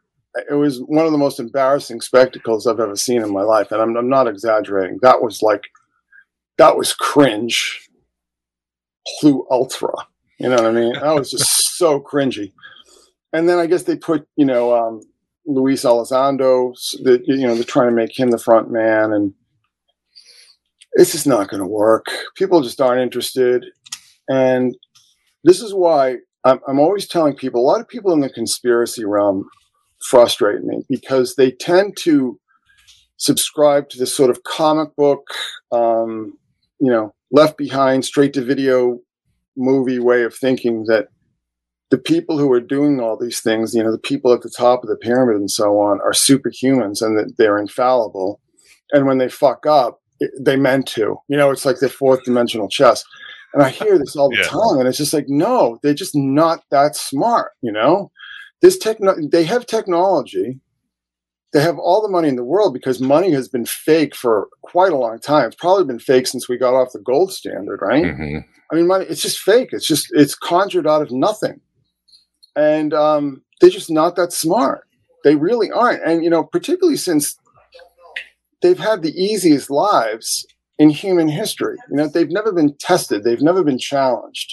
it 0.51 0.55
was 0.55 0.81
one 0.81 1.07
of 1.07 1.13
the 1.13 1.19
most 1.19 1.39
embarrassing 1.39 2.01
spectacles 2.01 2.67
I've 2.67 2.81
ever 2.81 2.97
seen 2.97 3.23
in 3.23 3.33
my 3.33 3.43
life, 3.43 3.71
and 3.71 3.81
I'm, 3.81 3.97
I'm 3.97 4.09
not 4.09 4.27
exaggerating. 4.27 4.99
That 5.03 5.23
was 5.23 5.43
like, 5.43 5.63
that 6.59 6.77
was 6.77 6.93
cringe, 6.93 7.89
Plu 9.21 9.47
ultra. 9.51 9.93
You 10.39 10.49
know 10.49 10.57
what 10.57 10.67
I 10.67 10.73
mean? 10.73 10.93
That 10.95 11.15
was 11.15 11.31
just 11.31 11.77
so 11.79 12.01
cringy. 12.01 12.53
And 13.33 13.49
then 13.49 13.59
I 13.59 13.67
guess 13.67 13.85
they 13.85 13.97
put, 13.97 14.27
you 14.37 14.45
know, 14.45 14.75
um, 14.75 15.01
Luis 15.47 15.85
Elizondo. 15.85 16.73
That 17.05 17.23
you 17.27 17.47
know 17.47 17.55
they're 17.55 17.65
trying 17.65 17.91
to 17.91 17.95
make 17.95 18.19
him 18.19 18.31
the 18.31 18.39
front 18.39 18.71
man, 18.71 19.13
and 19.13 19.35
it's 20.95 21.13
just 21.13 21.27
not 21.27 21.49
going 21.49 21.61
to 21.61 21.67
work. 21.67 22.07
People 22.35 22.63
just 22.63 22.81
aren't 22.81 23.03
interested, 23.03 23.67
and 24.29 24.77
this 25.45 25.61
is 25.61 25.75
why 25.75 26.17
I'm, 26.45 26.61
I'm 26.69 26.79
always 26.79 27.07
telling 27.07 27.35
people. 27.35 27.61
A 27.61 27.67
lot 27.67 27.81
of 27.81 27.89
people 27.89 28.13
in 28.13 28.21
the 28.21 28.31
conspiracy 28.31 29.05
realm 29.05 29.49
frustrate 30.03 30.63
me 30.63 30.85
because 30.89 31.35
they 31.37 31.51
tend 31.51 31.97
to 32.01 32.39
subscribe 33.17 33.89
to 33.89 33.99
this 33.99 34.15
sort 34.15 34.31
of 34.31 34.43
comic 34.43 34.95
book, 34.97 35.27
um, 35.73 36.37
you 36.81 36.91
know, 36.91 37.15
left 37.31 37.57
behind, 37.57 38.05
straight 38.05 38.33
to 38.35 38.45
video 38.45 38.99
movie 39.57 39.99
way 39.99 40.23
of 40.25 40.35
thinking 40.35 40.85
that 40.89 41.09
the 41.91 41.99
people 41.99 42.39
who 42.39 42.51
are 42.51 42.61
doing 42.61 43.01
all 43.01 43.17
these 43.17 43.41
things, 43.41 43.75
you 43.75 43.83
know, 43.83 43.93
the 43.93 43.99
people 43.99 44.33
at 44.33 44.43
the 44.43 44.51
top 44.51 44.83
of 44.83 44.89
the 44.89 44.97
pyramid 44.97 45.37
and 45.37 45.51
so 45.51 45.79
on, 45.79 46.01
are 46.01 46.13
superhumans 46.13 47.01
and 47.01 47.17
that 47.17 47.35
they're 47.39 47.59
infallible. 47.59 48.41
And 48.93 49.07
when 49.07 49.19
they 49.19 49.29
fuck 49.29 49.65
up, 49.65 50.01
they 50.41 50.57
meant 50.57 50.87
to. 50.89 51.17
You 51.29 51.37
know, 51.37 51.51
it's 51.51 51.65
like 51.65 51.79
the 51.79 51.89
fourth 51.89 52.25
dimensional 52.25 52.69
chess. 52.69 53.05
And 53.55 53.63
I 53.63 53.71
hear 53.71 53.99
this 53.99 54.17
all 54.17 54.31
the 54.31 54.37
yeah. 54.37 54.49
time, 54.49 54.81
and 54.81 54.89
it's 54.89 54.99
just 54.99 55.15
like, 55.15 55.29
no, 55.29 55.79
they're 55.83 55.95
just 55.95 56.17
not 56.17 56.65
that 56.73 56.97
smart. 56.97 57.53
You 57.63 57.71
know, 57.71 58.11
this 58.61 58.77
techno 58.77 59.15
they 59.31 59.45
have 59.45 59.65
technology. 59.65 60.61
They 61.53 61.63
have 61.63 61.79
all 61.79 62.03
the 62.03 62.09
money 62.09 62.29
in 62.29 62.35
the 62.35 62.43
world 62.43 62.75
because 62.75 63.01
money 63.01 63.31
has 63.31 63.47
been 63.47 63.65
fake 63.65 64.17
for 64.17 64.49
quite 64.63 64.93
a 64.93 64.97
long 64.97 65.21
time. 65.21 65.47
It's 65.47 65.55
probably 65.55 65.85
been 65.85 66.01
fake 66.01 66.27
since 66.27 66.49
we 66.49 66.59
got 66.59 66.75
off 66.75 66.91
the 66.93 66.99
gold 66.99 67.33
standard 67.33 67.79
right? 67.81 68.03
Mm-hmm. 68.03 68.39
i 68.73 68.75
mean 68.75 68.89
money 68.89 69.07
it's 69.09 69.23
just 69.23 69.39
fake. 69.39 69.69
It's 69.71 69.87
just 69.87 70.09
it's 70.11 70.35
conjured 70.35 70.89
out 70.89 71.03
of 71.03 71.13
nothing. 71.13 71.61
And 72.57 72.93
um, 72.93 73.43
they're 73.61 73.71
just 73.71 73.91
not 73.91 74.17
that 74.17 74.33
smart. 74.33 74.89
They 75.23 75.37
really 75.37 75.71
aren't. 75.71 76.03
And 76.05 76.25
you 76.25 76.31
know 76.31 76.43
particularly 76.43 76.97
since 76.97 77.37
they've 78.61 78.77
had 78.77 79.03
the 79.03 79.13
easiest 79.13 79.71
lives 79.71 80.45
in 80.79 80.91
human 80.91 81.29
history 81.29 81.77
you 81.91 81.97
know 81.97 82.09
they've 82.09 82.31
never 82.31 82.53
been 82.53 82.75
tested 82.79 83.23
they've 83.23 83.43
never 83.43 83.63
been 83.63 83.79
challenged 83.79 84.53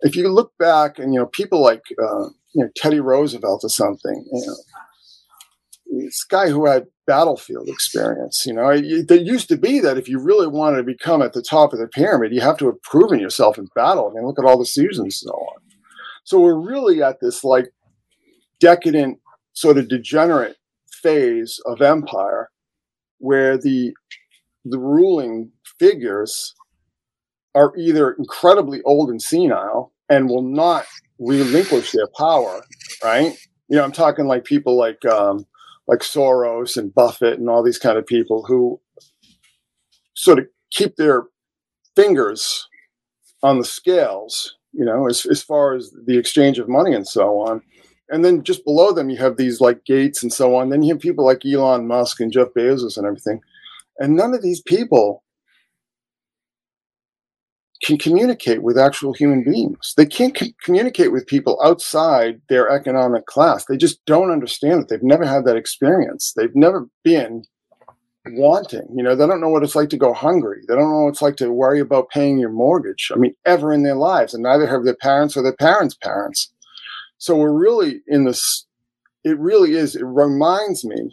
if 0.00 0.16
you 0.16 0.28
look 0.28 0.52
back 0.58 0.98
and 0.98 1.12
you 1.12 1.20
know 1.20 1.26
people 1.26 1.60
like 1.60 1.82
uh, 2.02 2.28
you 2.54 2.64
know 2.64 2.70
Teddy 2.76 3.00
Roosevelt 3.00 3.64
or 3.64 3.68
something. 3.68 4.24
You 4.32 4.46
know, 4.46 6.02
this 6.04 6.24
guy 6.24 6.48
who 6.48 6.66
had 6.66 6.86
battlefield 7.06 7.68
experience. 7.68 8.44
You 8.46 8.54
know, 8.54 8.68
it, 8.68 9.10
used 9.22 9.48
to 9.48 9.56
be 9.56 9.80
that 9.80 9.98
if 9.98 10.08
you 10.08 10.18
really 10.18 10.46
wanted 10.46 10.78
to 10.78 10.82
become 10.82 11.22
at 11.22 11.32
the 11.32 11.42
top 11.42 11.72
of 11.72 11.78
the 11.78 11.88
pyramid, 11.88 12.32
you 12.32 12.40
have 12.40 12.58
to 12.58 12.66
have 12.66 12.82
proven 12.82 13.18
yourself 13.18 13.58
in 13.58 13.68
battle. 13.74 14.10
I 14.10 14.14
mean, 14.14 14.26
look 14.26 14.38
at 14.38 14.44
all 14.44 14.58
the 14.58 14.66
Caesars 14.66 14.98
and 14.98 15.12
so 15.12 15.30
on. 15.30 15.62
So 16.24 16.40
we're 16.40 16.60
really 16.60 17.02
at 17.02 17.20
this 17.20 17.42
like 17.42 17.70
decadent, 18.60 19.18
sort 19.54 19.78
of 19.78 19.88
degenerate 19.88 20.56
phase 20.90 21.60
of 21.64 21.80
empire 21.80 22.50
where 23.18 23.56
the 23.56 23.94
the 24.64 24.78
ruling 24.78 25.50
figures 25.78 26.54
are 27.54 27.72
either 27.76 28.12
incredibly 28.12 28.82
old 28.82 29.10
and 29.10 29.22
senile 29.22 29.92
and 30.08 30.28
will 30.28 30.42
not 30.42 30.84
relinquish 31.18 31.92
their 31.92 32.08
power, 32.16 32.62
right? 33.02 33.36
You 33.68 33.76
know, 33.76 33.84
I'm 33.84 33.92
talking 33.92 34.26
like 34.26 34.44
people 34.44 34.76
like 34.76 35.04
um, 35.04 35.46
like 35.86 36.00
Soros 36.00 36.76
and 36.76 36.94
Buffett 36.94 37.38
and 37.38 37.48
all 37.48 37.62
these 37.62 37.78
kind 37.78 37.98
of 37.98 38.06
people 38.06 38.44
who 38.44 38.80
sort 40.14 40.38
of 40.38 40.46
keep 40.70 40.96
their 40.96 41.24
fingers 41.96 42.68
on 43.42 43.58
the 43.58 43.64
scales, 43.64 44.56
you 44.72 44.84
know, 44.84 45.06
as, 45.08 45.24
as 45.26 45.42
far 45.42 45.74
as 45.74 45.92
the 46.06 46.18
exchange 46.18 46.58
of 46.58 46.68
money 46.68 46.94
and 46.94 47.06
so 47.06 47.40
on. 47.40 47.62
And 48.10 48.24
then 48.24 48.42
just 48.42 48.64
below 48.64 48.92
them, 48.92 49.10
you 49.10 49.18
have 49.18 49.36
these 49.36 49.60
like 49.60 49.84
Gates 49.84 50.22
and 50.22 50.32
so 50.32 50.54
on. 50.54 50.70
Then 50.70 50.82
you 50.82 50.94
have 50.94 51.00
people 51.00 51.24
like 51.24 51.44
Elon 51.44 51.86
Musk 51.86 52.20
and 52.20 52.32
Jeff 52.32 52.48
Bezos 52.56 52.96
and 52.96 53.06
everything. 53.06 53.40
And 53.98 54.16
none 54.16 54.34
of 54.34 54.42
these 54.42 54.62
people 54.62 55.22
can 57.82 57.98
communicate 57.98 58.62
with 58.62 58.76
actual 58.76 59.12
human 59.12 59.44
beings. 59.44 59.94
They 59.96 60.06
can't 60.06 60.36
c- 60.36 60.54
communicate 60.62 61.12
with 61.12 61.26
people 61.26 61.60
outside 61.62 62.40
their 62.48 62.68
economic 62.70 63.26
class. 63.26 63.64
They 63.64 63.76
just 63.76 64.04
don't 64.04 64.32
understand 64.32 64.82
it. 64.82 64.88
They've 64.88 65.02
never 65.02 65.24
had 65.24 65.44
that 65.44 65.56
experience. 65.56 66.32
They've 66.36 66.54
never 66.54 66.88
been 67.04 67.44
wanting. 68.26 68.86
You 68.94 69.02
know, 69.02 69.14
they 69.14 69.26
don't 69.26 69.40
know 69.40 69.48
what 69.48 69.62
it's 69.62 69.76
like 69.76 69.90
to 69.90 69.96
go 69.96 70.12
hungry. 70.12 70.62
They 70.66 70.74
don't 70.74 70.90
know 70.90 71.04
what 71.04 71.10
it's 71.10 71.22
like 71.22 71.36
to 71.36 71.52
worry 71.52 71.80
about 71.80 72.10
paying 72.10 72.38
your 72.38 72.50
mortgage. 72.50 73.10
I 73.14 73.18
mean, 73.18 73.34
ever 73.46 73.72
in 73.72 73.84
their 73.84 73.94
lives, 73.94 74.34
and 74.34 74.42
neither 74.42 74.66
have 74.66 74.84
their 74.84 74.96
parents 74.96 75.36
or 75.36 75.42
their 75.42 75.56
parents' 75.56 75.94
parents. 75.94 76.52
So 77.18 77.36
we're 77.36 77.52
really 77.52 78.00
in 78.06 78.24
this. 78.24 78.66
It 79.24 79.38
really 79.38 79.74
is. 79.74 79.96
It 79.96 80.04
reminds 80.04 80.84
me, 80.84 81.10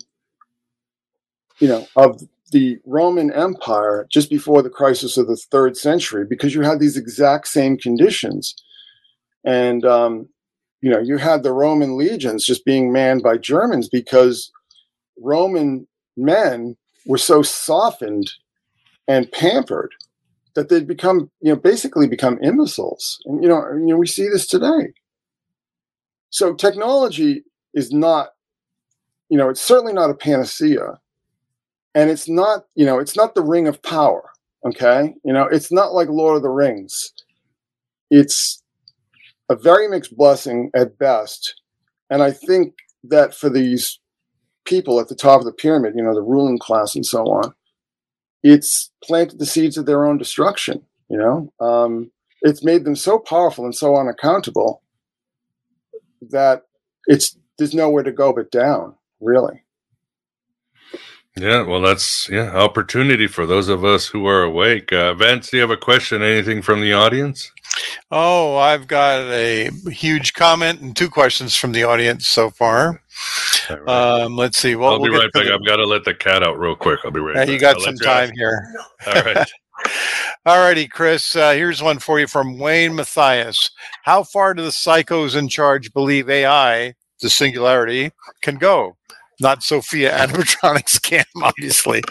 you 1.59 1.67
know, 1.67 1.87
of 1.95 2.21
the 2.55 2.79
Roman 2.85 3.33
Empire 3.33 4.07
just 4.09 4.29
before 4.29 4.61
the 4.61 4.69
crisis 4.69 5.17
of 5.17 5.27
the 5.27 5.35
third 5.35 5.75
century 5.75 6.25
because 6.25 6.55
you 6.55 6.61
had 6.61 6.79
these 6.79 6.95
exact 6.95 7.49
same 7.49 7.77
conditions. 7.77 8.55
And, 9.43 9.83
um, 9.83 10.29
you 10.79 10.89
know, 10.89 11.01
you 11.01 11.17
had 11.17 11.43
the 11.43 11.51
Roman 11.51 11.97
legions 11.97 12.45
just 12.45 12.63
being 12.63 12.93
manned 12.93 13.23
by 13.23 13.35
Germans 13.35 13.89
because 13.89 14.53
Roman 15.21 15.85
men 16.15 16.77
were 17.05 17.17
so 17.17 17.41
softened 17.41 18.31
and 19.05 19.29
pampered 19.33 19.91
that 20.53 20.69
they'd 20.69 20.87
become, 20.87 21.29
you 21.41 21.51
know, 21.51 21.59
basically 21.59 22.07
become 22.07 22.39
imbeciles. 22.41 23.19
And, 23.25 23.43
you 23.43 23.49
know, 23.49 23.69
you 23.73 23.87
know, 23.87 23.97
we 23.97 24.07
see 24.07 24.29
this 24.29 24.47
today. 24.47 24.93
So 26.29 26.53
technology 26.53 27.43
is 27.73 27.91
not, 27.91 28.29
you 29.27 29.37
know, 29.37 29.49
it's 29.49 29.59
certainly 29.59 29.91
not 29.91 30.09
a 30.09 30.13
panacea 30.15 31.01
and 31.95 32.09
it's 32.09 32.29
not 32.29 32.65
you 32.75 32.85
know 32.85 32.99
it's 32.99 33.15
not 33.15 33.35
the 33.35 33.43
ring 33.43 33.67
of 33.67 33.81
power 33.81 34.29
okay? 34.67 35.13
You 35.23 35.33
know 35.33 35.45
it's 35.45 35.71
not 35.71 35.93
like 35.93 36.09
lord 36.09 36.37
of 36.37 36.43
the 36.43 36.49
rings. 36.49 37.13
It's 38.11 38.61
a 39.49 39.55
very 39.55 39.87
mixed 39.87 40.15
blessing 40.15 40.71
at 40.75 40.97
best. 40.97 41.61
And 42.09 42.21
i 42.21 42.31
think 42.31 42.75
that 43.03 43.33
for 43.35 43.49
these 43.49 43.99
people 44.65 44.99
at 44.99 45.07
the 45.07 45.15
top 45.15 45.39
of 45.39 45.45
the 45.45 45.51
pyramid 45.53 45.93
you 45.95 46.03
know 46.03 46.13
the 46.13 46.21
ruling 46.21 46.59
class 46.59 46.95
and 46.95 47.05
so 47.05 47.23
on 47.25 47.53
it's 48.43 48.91
planted 49.03 49.39
the 49.39 49.45
seeds 49.45 49.77
of 49.77 49.85
their 49.85 50.05
own 50.05 50.17
destruction 50.17 50.85
you 51.09 51.17
know? 51.17 51.51
Um, 51.59 52.11
it's 52.41 52.63
made 52.63 52.83
them 52.85 52.95
so 52.95 53.19
powerful 53.19 53.65
and 53.65 53.75
so 53.75 53.95
unaccountable 53.95 54.81
that 56.29 56.63
it's 57.07 57.37
there's 57.57 57.73
nowhere 57.73 58.03
to 58.03 58.11
go 58.11 58.33
but 58.33 58.51
down 58.51 58.95
really 59.19 59.63
yeah, 61.37 61.63
well, 61.63 61.81
that's 61.81 62.29
yeah 62.29 62.51
opportunity 62.51 63.27
for 63.27 63.45
those 63.45 63.67
of 63.67 63.83
us 63.83 64.07
who 64.07 64.25
are 64.25 64.43
awake. 64.43 64.93
Uh, 64.93 65.13
Vance, 65.13 65.49
do 65.49 65.57
you 65.57 65.61
have 65.61 65.71
a 65.71 65.77
question? 65.77 66.21
Anything 66.21 66.61
from 66.61 66.81
the 66.81 66.93
audience? 66.93 67.51
Oh, 68.11 68.55
I've 68.55 68.87
got 68.87 69.21
a 69.31 69.69
huge 69.89 70.33
comment 70.33 70.81
and 70.81 70.95
two 70.95 71.09
questions 71.09 71.55
from 71.55 71.73
the 71.73 71.83
audience 71.83 72.27
so 72.27 72.49
far. 72.49 73.01
Right. 73.69 73.89
Um, 73.89 74.37
let's 74.37 74.57
see. 74.57 74.75
Well, 74.75 74.91
I'll 74.91 75.03
be 75.03 75.09
we'll 75.09 75.21
right 75.21 75.31
back. 75.33 75.45
The... 75.45 75.53
I've 75.53 75.65
got 75.65 75.77
to 75.77 75.85
let 75.85 76.05
the 76.05 76.13
cat 76.13 76.43
out 76.43 76.59
real 76.59 76.75
quick. 76.75 76.99
I'll 77.03 77.11
be 77.11 77.19
right. 77.19 77.35
Yeah, 77.35 77.45
back. 77.45 77.49
you 77.49 77.59
got 77.59 77.75
I'll 77.75 77.81
some 77.81 77.97
time 77.97 78.31
here. 78.35 78.67
All 79.07 79.21
right. 79.23 79.51
All 80.45 80.59
righty, 80.59 80.87
Chris. 80.87 81.35
Uh, 81.35 81.51
here's 81.51 81.81
one 81.81 81.99
for 81.99 82.19
you 82.19 82.27
from 82.27 82.59
Wayne 82.59 82.95
Matthias. 82.95 83.71
How 84.03 84.23
far 84.23 84.53
do 84.53 84.61
the 84.61 84.69
psychos 84.69 85.35
in 85.35 85.49
charge 85.49 85.91
believe 85.91 86.29
AI, 86.29 86.93
the 87.21 87.29
singularity, 87.29 88.11
can 88.41 88.55
go? 88.57 88.95
Not 89.39 89.63
Sophia 89.63 90.11
animatronics 90.17 91.01
cam, 91.01 91.25
obviously. 91.41 92.01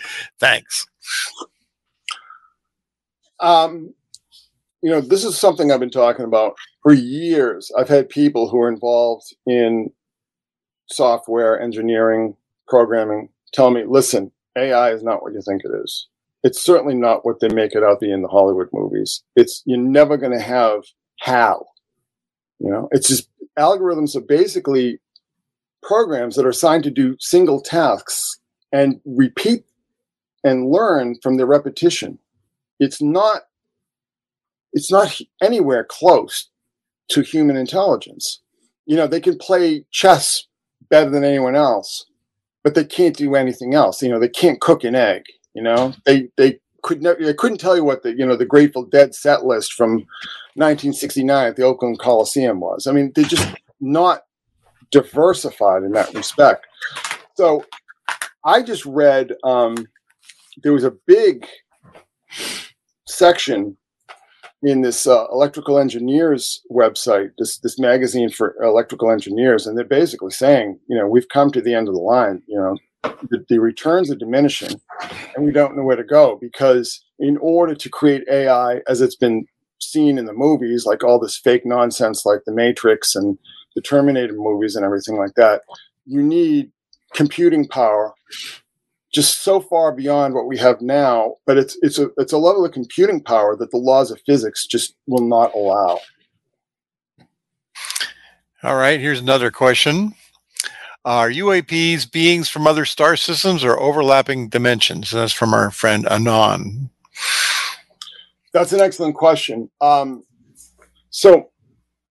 Thanks. 0.40 0.86
Um, 3.40 3.94
you 4.82 4.90
know, 4.90 5.00
this 5.00 5.24
is 5.24 5.38
something 5.38 5.70
I've 5.70 5.80
been 5.80 5.90
talking 5.90 6.24
about 6.24 6.54
for 6.82 6.92
years. 6.92 7.70
I've 7.78 7.88
had 7.88 8.08
people 8.08 8.48
who 8.48 8.60
are 8.60 8.68
involved 8.68 9.34
in 9.46 9.90
software 10.90 11.60
engineering, 11.60 12.36
programming, 12.68 13.30
tell 13.52 13.70
me, 13.70 13.84
listen, 13.86 14.30
AI 14.56 14.92
is 14.92 15.02
not 15.02 15.22
what 15.22 15.32
you 15.32 15.40
think 15.40 15.62
it 15.64 15.70
is. 15.82 16.08
It's 16.42 16.62
certainly 16.62 16.94
not 16.94 17.24
what 17.24 17.40
they 17.40 17.48
make 17.48 17.74
it 17.74 17.82
out 17.82 18.00
to 18.00 18.06
be 18.06 18.12
in 18.12 18.22
the 18.22 18.28
Hollywood 18.28 18.68
movies. 18.72 19.22
It's 19.34 19.62
you're 19.64 19.78
never 19.78 20.18
going 20.18 20.36
to 20.36 20.44
have 20.44 20.82
HAL. 21.20 21.66
You 22.58 22.70
know, 22.70 22.88
it's 22.92 23.08
just 23.08 23.28
algorithms 23.58 24.14
are 24.14 24.20
basically 24.20 25.00
programs 25.86 26.36
that 26.36 26.46
are 26.46 26.50
assigned 26.50 26.84
to 26.84 26.90
do 26.90 27.16
single 27.20 27.60
tasks 27.60 28.38
and 28.72 29.00
repeat 29.04 29.64
and 30.42 30.70
learn 30.70 31.16
from 31.22 31.36
the 31.36 31.46
repetition. 31.46 32.18
It's 32.80 33.00
not 33.00 33.42
it's 34.72 34.90
not 34.90 35.20
anywhere 35.40 35.84
close 35.84 36.50
to 37.10 37.22
human 37.22 37.56
intelligence. 37.56 38.40
You 38.86 38.96
know, 38.96 39.06
they 39.06 39.20
can 39.20 39.38
play 39.38 39.86
chess 39.92 40.46
better 40.90 41.08
than 41.10 41.22
anyone 41.22 41.54
else, 41.54 42.06
but 42.64 42.74
they 42.74 42.84
can't 42.84 43.16
do 43.16 43.36
anything 43.36 43.74
else. 43.74 44.02
You 44.02 44.08
know, 44.08 44.18
they 44.18 44.28
can't 44.28 44.60
cook 44.60 44.82
an 44.82 44.96
egg. 44.96 45.22
You 45.54 45.62
know, 45.62 45.94
they 46.04 46.28
they 46.36 46.58
could 46.82 47.02
never 47.02 47.24
they 47.24 47.34
couldn't 47.34 47.58
tell 47.58 47.76
you 47.76 47.84
what 47.84 48.02
the 48.02 48.12
you 48.12 48.26
know 48.26 48.36
the 48.36 48.44
Grateful 48.44 48.84
Dead 48.84 49.14
set 49.14 49.44
list 49.44 49.72
from 49.72 50.06
1969 50.54 51.46
at 51.48 51.56
the 51.56 51.62
Oakland 51.62 51.98
Coliseum 52.00 52.60
was. 52.60 52.86
I 52.86 52.92
mean, 52.92 53.12
they're 53.14 53.24
just 53.24 53.48
not 53.80 54.22
diversified 54.94 55.82
in 55.82 55.90
that 55.90 56.14
respect. 56.14 56.66
So 57.34 57.64
I 58.44 58.62
just 58.62 58.86
read 58.86 59.32
um, 59.42 59.88
there 60.62 60.72
was 60.72 60.84
a 60.84 60.94
big 61.06 61.46
section 63.08 63.76
in 64.62 64.82
this 64.82 65.06
uh, 65.06 65.26
electrical 65.32 65.78
engineers 65.78 66.62
website, 66.70 67.30
this 67.38 67.58
this 67.58 67.78
magazine 67.78 68.30
for 68.30 68.54
electrical 68.62 69.10
engineers, 69.10 69.66
and 69.66 69.76
they're 69.76 69.84
basically 69.84 70.30
saying, 70.30 70.78
you 70.88 70.96
know, 70.96 71.06
we've 71.08 71.28
come 71.28 71.50
to 71.50 71.60
the 71.60 71.74
end 71.74 71.88
of 71.88 71.94
the 71.94 72.00
line. 72.00 72.40
You 72.46 72.58
know, 72.58 72.76
the, 73.30 73.44
the 73.48 73.58
returns 73.58 74.10
are 74.10 74.16
diminishing, 74.16 74.80
and 75.34 75.44
we 75.44 75.52
don't 75.52 75.76
know 75.76 75.82
where 75.82 75.96
to 75.96 76.04
go 76.04 76.38
because 76.40 77.04
in 77.18 77.36
order 77.38 77.74
to 77.74 77.88
create 77.90 78.22
AI 78.30 78.80
as 78.88 79.00
it's 79.00 79.16
been 79.16 79.44
seen 79.80 80.18
in 80.18 80.24
the 80.24 80.32
movies, 80.32 80.86
like 80.86 81.02
all 81.02 81.18
this 81.18 81.36
fake 81.36 81.66
nonsense, 81.66 82.24
like 82.24 82.40
the 82.46 82.54
Matrix 82.54 83.14
and 83.14 83.36
the 83.74 83.82
Terminator 83.82 84.34
movies 84.34 84.76
and 84.76 84.84
everything 84.84 85.16
like 85.16 85.34
that, 85.36 85.62
you 86.06 86.22
need 86.22 86.70
computing 87.14 87.66
power 87.66 88.12
just 89.12 89.42
so 89.42 89.60
far 89.60 89.92
beyond 89.92 90.34
what 90.34 90.46
we 90.46 90.58
have 90.58 90.80
now. 90.80 91.36
But 91.46 91.56
it's 91.56 91.78
it's 91.82 91.98
a 91.98 92.10
it's 92.18 92.32
a 92.32 92.38
level 92.38 92.64
of 92.64 92.72
computing 92.72 93.22
power 93.22 93.56
that 93.56 93.70
the 93.70 93.78
laws 93.78 94.10
of 94.10 94.20
physics 94.26 94.66
just 94.66 94.96
will 95.06 95.26
not 95.26 95.54
allow. 95.54 96.00
All 98.62 98.76
right, 98.76 98.98
here's 98.98 99.20
another 99.20 99.50
question. 99.50 100.14
Are 101.04 101.28
UAPs 101.28 102.10
beings 102.10 102.48
from 102.48 102.66
other 102.66 102.86
star 102.86 103.14
systems 103.16 103.62
or 103.62 103.78
overlapping 103.78 104.48
dimensions? 104.48 105.12
And 105.12 105.20
that's 105.20 105.34
from 105.34 105.52
our 105.52 105.70
friend 105.70 106.06
Anon. 106.10 106.88
That's 108.54 108.72
an 108.72 108.80
excellent 108.80 109.14
question. 109.14 109.70
Um, 109.82 110.24
so, 111.10 111.50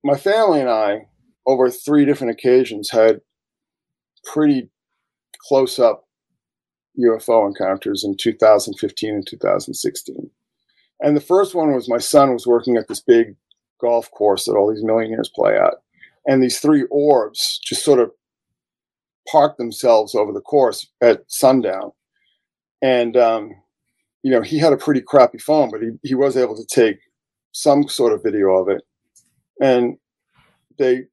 my 0.03 0.15
family 0.15 0.61
and 0.61 0.69
I 0.69 1.07
over 1.45 1.69
three 1.69 2.05
different 2.05 2.31
occasions 2.31 2.89
had 2.89 3.21
pretty 4.23 4.69
close 5.47 5.79
up 5.79 6.07
UFO 6.99 7.47
encounters 7.47 8.03
in 8.03 8.15
2015 8.15 9.09
and 9.09 9.27
2016. 9.27 10.29
And 11.01 11.17
the 11.17 11.21
first 11.21 11.55
one 11.55 11.73
was 11.73 11.89
my 11.89 11.97
son 11.97 12.33
was 12.33 12.47
working 12.47 12.77
at 12.77 12.87
this 12.87 13.01
big 13.01 13.35
golf 13.81 14.09
course 14.11 14.45
that 14.45 14.55
all 14.55 14.71
these 14.73 14.83
millionaires 14.83 15.29
play 15.33 15.57
at. 15.57 15.75
And 16.25 16.41
these 16.41 16.59
three 16.59 16.85
orbs 16.89 17.59
just 17.65 17.83
sort 17.83 17.99
of 17.99 18.11
parked 19.29 19.57
themselves 19.57 20.15
over 20.15 20.31
the 20.31 20.41
course 20.41 20.87
at 21.01 21.23
sundown. 21.27 21.91
And, 22.81 23.17
um, 23.17 23.51
you 24.21 24.31
know, 24.31 24.41
he 24.41 24.57
had 24.57 24.73
a 24.73 24.77
pretty 24.77 25.01
crappy 25.01 25.37
phone, 25.37 25.69
but 25.71 25.81
he, 25.81 25.89
he 26.03 26.15
was 26.15 26.37
able 26.37 26.55
to 26.55 26.65
take 26.65 26.99
some 27.51 27.87
sort 27.87 28.13
of 28.13 28.23
video 28.23 28.51
of 28.51 28.69
it. 28.69 28.83
And 29.61 29.97
they 30.77 31.03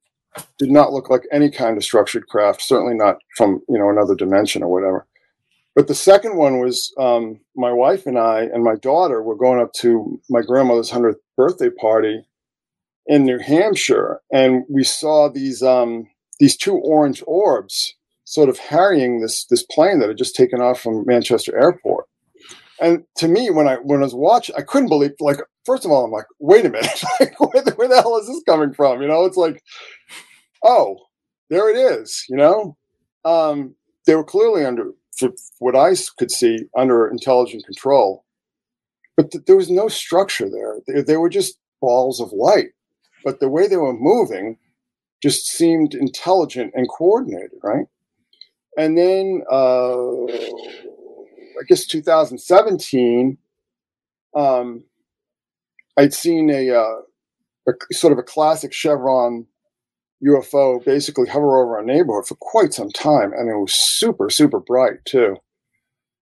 did 0.57 0.71
not 0.71 0.93
look 0.93 1.09
like 1.09 1.27
any 1.31 1.49
kind 1.49 1.77
of 1.77 1.83
structured 1.83 2.27
craft, 2.27 2.61
certainly 2.61 2.93
not 2.93 3.17
from, 3.35 3.61
you 3.67 3.77
know, 3.77 3.89
another 3.89 4.15
dimension 4.15 4.63
or 4.63 4.71
whatever. 4.71 5.05
But 5.75 5.87
the 5.87 5.95
second 5.95 6.37
one 6.37 6.59
was 6.59 6.93
um, 6.97 7.39
my 7.55 7.71
wife 7.71 8.05
and 8.05 8.17
I 8.17 8.41
and 8.41 8.63
my 8.63 8.75
daughter 8.75 9.21
were 9.21 9.35
going 9.35 9.61
up 9.61 9.71
to 9.75 10.19
my 10.29 10.41
grandmother's 10.41 10.91
100th 10.91 11.15
birthday 11.37 11.69
party 11.69 12.25
in 13.07 13.25
New 13.25 13.39
Hampshire, 13.39 14.21
and 14.31 14.63
we 14.69 14.83
saw 14.83 15.29
these 15.29 15.63
um, 15.63 16.09
these 16.39 16.57
two 16.57 16.75
orange 16.75 17.23
orbs 17.25 17.95
sort 18.25 18.49
of 18.49 18.57
harrying 18.57 19.21
this 19.21 19.45
this 19.45 19.63
plane 19.63 19.99
that 19.99 20.09
had 20.09 20.17
just 20.17 20.35
taken 20.35 20.61
off 20.61 20.81
from 20.81 21.05
Manchester 21.05 21.57
Airport. 21.57 22.00
And 22.81 23.03
to 23.17 23.27
me, 23.27 23.49
when 23.51 23.67
I 23.67 23.75
when 23.75 23.99
I 23.99 24.03
was 24.03 24.15
watching, 24.15 24.55
I 24.57 24.61
couldn't 24.61 24.89
believe. 24.89 25.11
Like, 25.19 25.37
first 25.65 25.85
of 25.85 25.91
all, 25.91 26.03
I'm 26.05 26.11
like, 26.11 26.25
wait 26.39 26.65
a 26.65 26.69
minute, 26.69 27.03
like, 27.19 27.39
where, 27.39 27.63
the, 27.63 27.71
where 27.73 27.87
the 27.87 28.01
hell 28.01 28.17
is 28.17 28.27
this 28.27 28.43
coming 28.47 28.73
from? 28.73 29.01
You 29.01 29.07
know, 29.07 29.25
it's 29.25 29.37
like, 29.37 29.63
oh, 30.63 30.97
there 31.49 31.69
it 31.69 31.77
is. 31.77 32.25
You 32.27 32.37
know, 32.37 32.77
um, 33.23 33.75
they 34.07 34.15
were 34.15 34.23
clearly 34.23 34.65
under, 34.65 34.91
for 35.17 35.29
what 35.59 35.75
I 35.75 35.95
could 36.17 36.31
see, 36.31 36.65
under 36.75 37.07
intelligent 37.07 37.65
control, 37.65 38.25
but 39.15 39.31
th- 39.31 39.45
there 39.45 39.57
was 39.57 39.69
no 39.69 39.87
structure 39.87 40.49
there. 40.49 40.77
They, 40.87 41.03
they 41.03 41.17
were 41.17 41.29
just 41.29 41.59
balls 41.81 42.19
of 42.19 42.31
light 42.33 42.69
but 43.23 43.39
the 43.39 43.49
way 43.49 43.67
they 43.67 43.77
were 43.77 43.93
moving 43.93 44.57
just 45.21 45.47
seemed 45.47 45.93
intelligent 45.93 46.73
and 46.75 46.89
coordinated, 46.89 47.59
right? 47.63 47.85
And 48.77 48.97
then 48.97 49.43
uh, 49.51 50.03
I 51.59 51.63
guess 51.67 51.85
2017, 51.85 53.37
um, 54.35 54.83
I'd 55.97 56.13
seen 56.13 56.49
a, 56.49 56.69
uh, 56.71 57.01
a, 57.67 57.93
sort 57.93 58.13
of 58.13 58.19
a 58.19 58.23
classic 58.23 58.73
chevron 58.73 59.47
UFO 60.25 60.83
basically 60.83 61.27
hover 61.27 61.57
over 61.57 61.77
our 61.77 61.83
neighborhood 61.83 62.27
for 62.27 62.35
quite 62.35 62.73
some 62.73 62.91
time, 62.91 63.33
and 63.33 63.49
it 63.49 63.55
was 63.55 63.73
super 63.73 64.29
super 64.29 64.59
bright 64.59 65.03
too. 65.05 65.37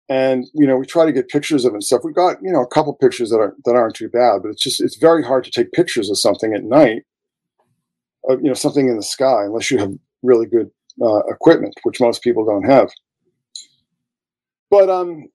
And 0.07 0.45
you 0.53 0.65
know, 0.65 0.77
we 0.77 0.85
try 0.85 1.05
to 1.05 1.11
get 1.11 1.27
pictures 1.27 1.65
of 1.65 1.73
it 1.73 1.75
and 1.75 1.83
stuff. 1.83 2.01
We 2.03 2.13
got 2.13 2.37
you 2.41 2.51
know 2.51 2.61
a 2.61 2.67
couple 2.67 2.93
pictures 2.93 3.29
that 3.29 3.39
are 3.39 3.55
that 3.65 3.75
aren't 3.75 3.95
too 3.95 4.09
bad, 4.09 4.41
but 4.41 4.49
it's 4.49 4.63
just 4.63 4.81
it's 4.81 4.97
very 4.97 5.23
hard 5.23 5.43
to 5.43 5.51
take 5.51 5.71
pictures 5.71 6.09
of 6.09 6.17
something 6.17 6.53
at 6.53 6.63
night. 6.63 7.03
Uh, 8.29 8.37
you 8.37 8.47
know, 8.47 8.53
something 8.53 8.87
in 8.87 8.95
the 8.95 9.03
sky 9.03 9.43
unless 9.43 9.69
you 9.69 9.77
have 9.77 9.93
really 10.23 10.45
good 10.45 10.69
uh, 11.01 11.19
equipment, 11.29 11.73
which 11.83 12.01
most 12.01 12.21
people 12.21 12.45
don't 12.45 12.69
have. 12.69 12.89
But 14.69 14.89
um, 14.89 15.27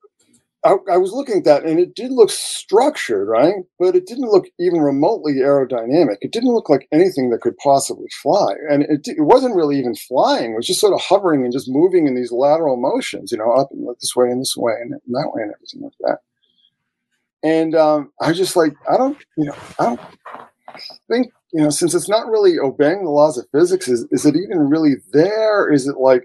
I, 0.64 0.76
I, 0.92 0.96
was 0.96 1.12
looking 1.12 1.38
at 1.38 1.44
that, 1.44 1.64
and 1.64 1.78
it 1.78 1.94
did 1.94 2.10
look 2.10 2.30
structured, 2.30 3.28
right? 3.28 3.54
But 3.78 3.94
it 3.94 4.06
didn't 4.06 4.30
look 4.30 4.46
even 4.58 4.80
remotely 4.80 5.34
aerodynamic. 5.34 6.16
It 6.22 6.32
didn't 6.32 6.54
look 6.54 6.70
like 6.70 6.88
anything 6.90 7.30
that 7.30 7.42
could 7.42 7.56
possibly 7.58 8.08
fly, 8.22 8.54
and 8.70 8.82
it, 8.84 9.06
it 9.06 9.20
wasn't 9.20 9.56
really 9.56 9.78
even 9.78 9.94
flying. 9.94 10.52
It 10.52 10.56
was 10.56 10.66
just 10.66 10.80
sort 10.80 10.94
of 10.94 11.02
hovering 11.02 11.44
and 11.44 11.52
just 11.52 11.68
moving 11.68 12.06
in 12.06 12.14
these 12.14 12.32
lateral 12.32 12.76
motions, 12.76 13.30
you 13.30 13.38
know, 13.38 13.52
up 13.52 13.68
and 13.72 13.86
this 14.00 14.16
way 14.16 14.30
and 14.30 14.40
this 14.40 14.56
way 14.56 14.72
and 14.80 14.92
that 14.92 15.30
way 15.34 15.42
and 15.42 15.52
everything 15.52 15.82
like 15.82 15.92
that. 16.00 16.18
And 17.42 17.74
um, 17.74 18.10
I 18.22 18.32
just 18.32 18.56
like 18.56 18.72
I 18.90 18.96
don't, 18.96 19.18
you 19.36 19.44
know, 19.44 19.56
I 19.78 19.84
don't 19.84 20.00
think 21.10 21.30
you 21.52 21.62
know 21.62 21.68
since 21.68 21.94
it's 21.94 22.08
not 22.08 22.26
really 22.26 22.58
obeying 22.58 23.04
the 23.04 23.10
laws 23.10 23.36
of 23.36 23.46
physics. 23.52 23.86
Is 23.86 24.06
is 24.10 24.24
it 24.24 24.34
even 24.34 24.70
really 24.70 24.94
there? 25.12 25.70
Is 25.70 25.86
it 25.86 25.98
like 25.98 26.24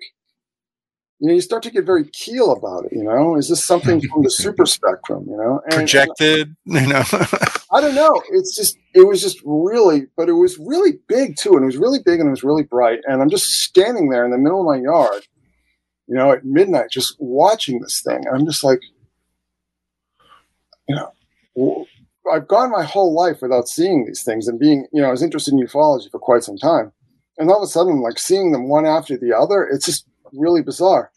you 1.19 1.27
know, 1.27 1.33
you 1.33 1.41
start 1.41 1.63
to 1.63 1.71
get 1.71 1.85
very 1.85 2.05
keel 2.05 2.51
about 2.51 2.85
it. 2.85 2.93
You 2.93 3.03
know, 3.03 3.35
is 3.35 3.49
this 3.49 3.63
something 3.63 4.01
from 4.09 4.23
the 4.23 4.29
super 4.29 4.65
spectrum? 4.65 5.25
You 5.27 5.37
know, 5.37 5.61
and, 5.65 5.73
projected. 5.73 6.55
You 6.65 6.87
know, 6.87 7.03
I 7.71 7.81
don't 7.81 7.95
know. 7.95 8.21
It's 8.31 8.55
just 8.55 8.77
it 8.93 9.07
was 9.07 9.21
just 9.21 9.39
really, 9.43 10.07
but 10.15 10.29
it 10.29 10.33
was 10.33 10.57
really 10.57 10.99
big 11.07 11.35
too, 11.35 11.53
and 11.53 11.63
it 11.63 11.65
was 11.65 11.77
really 11.77 11.99
big 12.03 12.19
and 12.19 12.27
it 12.27 12.31
was 12.31 12.43
really 12.43 12.63
bright. 12.63 12.99
And 13.05 13.21
I'm 13.21 13.29
just 13.29 13.45
standing 13.45 14.09
there 14.09 14.23
in 14.23 14.31
the 14.31 14.37
middle 14.37 14.61
of 14.61 14.65
my 14.65 14.81
yard, 14.81 15.27
you 16.07 16.15
know, 16.15 16.31
at 16.31 16.45
midnight, 16.45 16.91
just 16.91 17.15
watching 17.19 17.81
this 17.81 18.01
thing, 18.01 18.25
and 18.25 18.35
I'm 18.35 18.45
just 18.45 18.63
like, 18.63 18.79
you 20.87 20.95
know. 20.95 21.85
I've 22.31 22.47
gone 22.47 22.69
my 22.69 22.83
whole 22.83 23.15
life 23.15 23.41
without 23.41 23.67
seeing 23.67 24.05
these 24.05 24.23
things 24.23 24.47
and 24.47 24.59
being, 24.59 24.85
you 24.93 25.01
know, 25.01 25.07
I 25.07 25.11
was 25.11 25.23
interested 25.23 25.51
in 25.51 25.65
ufology 25.65 26.11
for 26.11 26.19
quite 26.19 26.43
some 26.43 26.57
time. 26.57 26.91
And 27.39 27.49
all 27.49 27.57
of 27.57 27.63
a 27.63 27.71
sudden, 27.71 28.01
like 28.01 28.19
seeing 28.19 28.51
them 28.51 28.69
one 28.69 28.85
after 28.85 29.17
the 29.17 29.35
other, 29.35 29.63
it's 29.63 29.85
just 29.85 30.05
really 30.33 30.61
bizarre. 30.61 31.11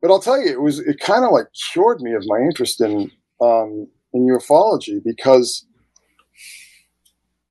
But 0.00 0.10
I'll 0.10 0.20
tell 0.20 0.40
you, 0.40 0.50
it 0.50 0.60
was 0.60 0.80
it 0.80 1.00
kind 1.00 1.24
of 1.24 1.32
like 1.32 1.46
cured 1.72 2.00
me 2.00 2.12
of 2.12 2.24
my 2.26 2.38
interest 2.38 2.80
in 2.80 3.10
um, 3.40 3.86
in 4.12 4.26
ufology 4.28 5.00
because 5.04 5.64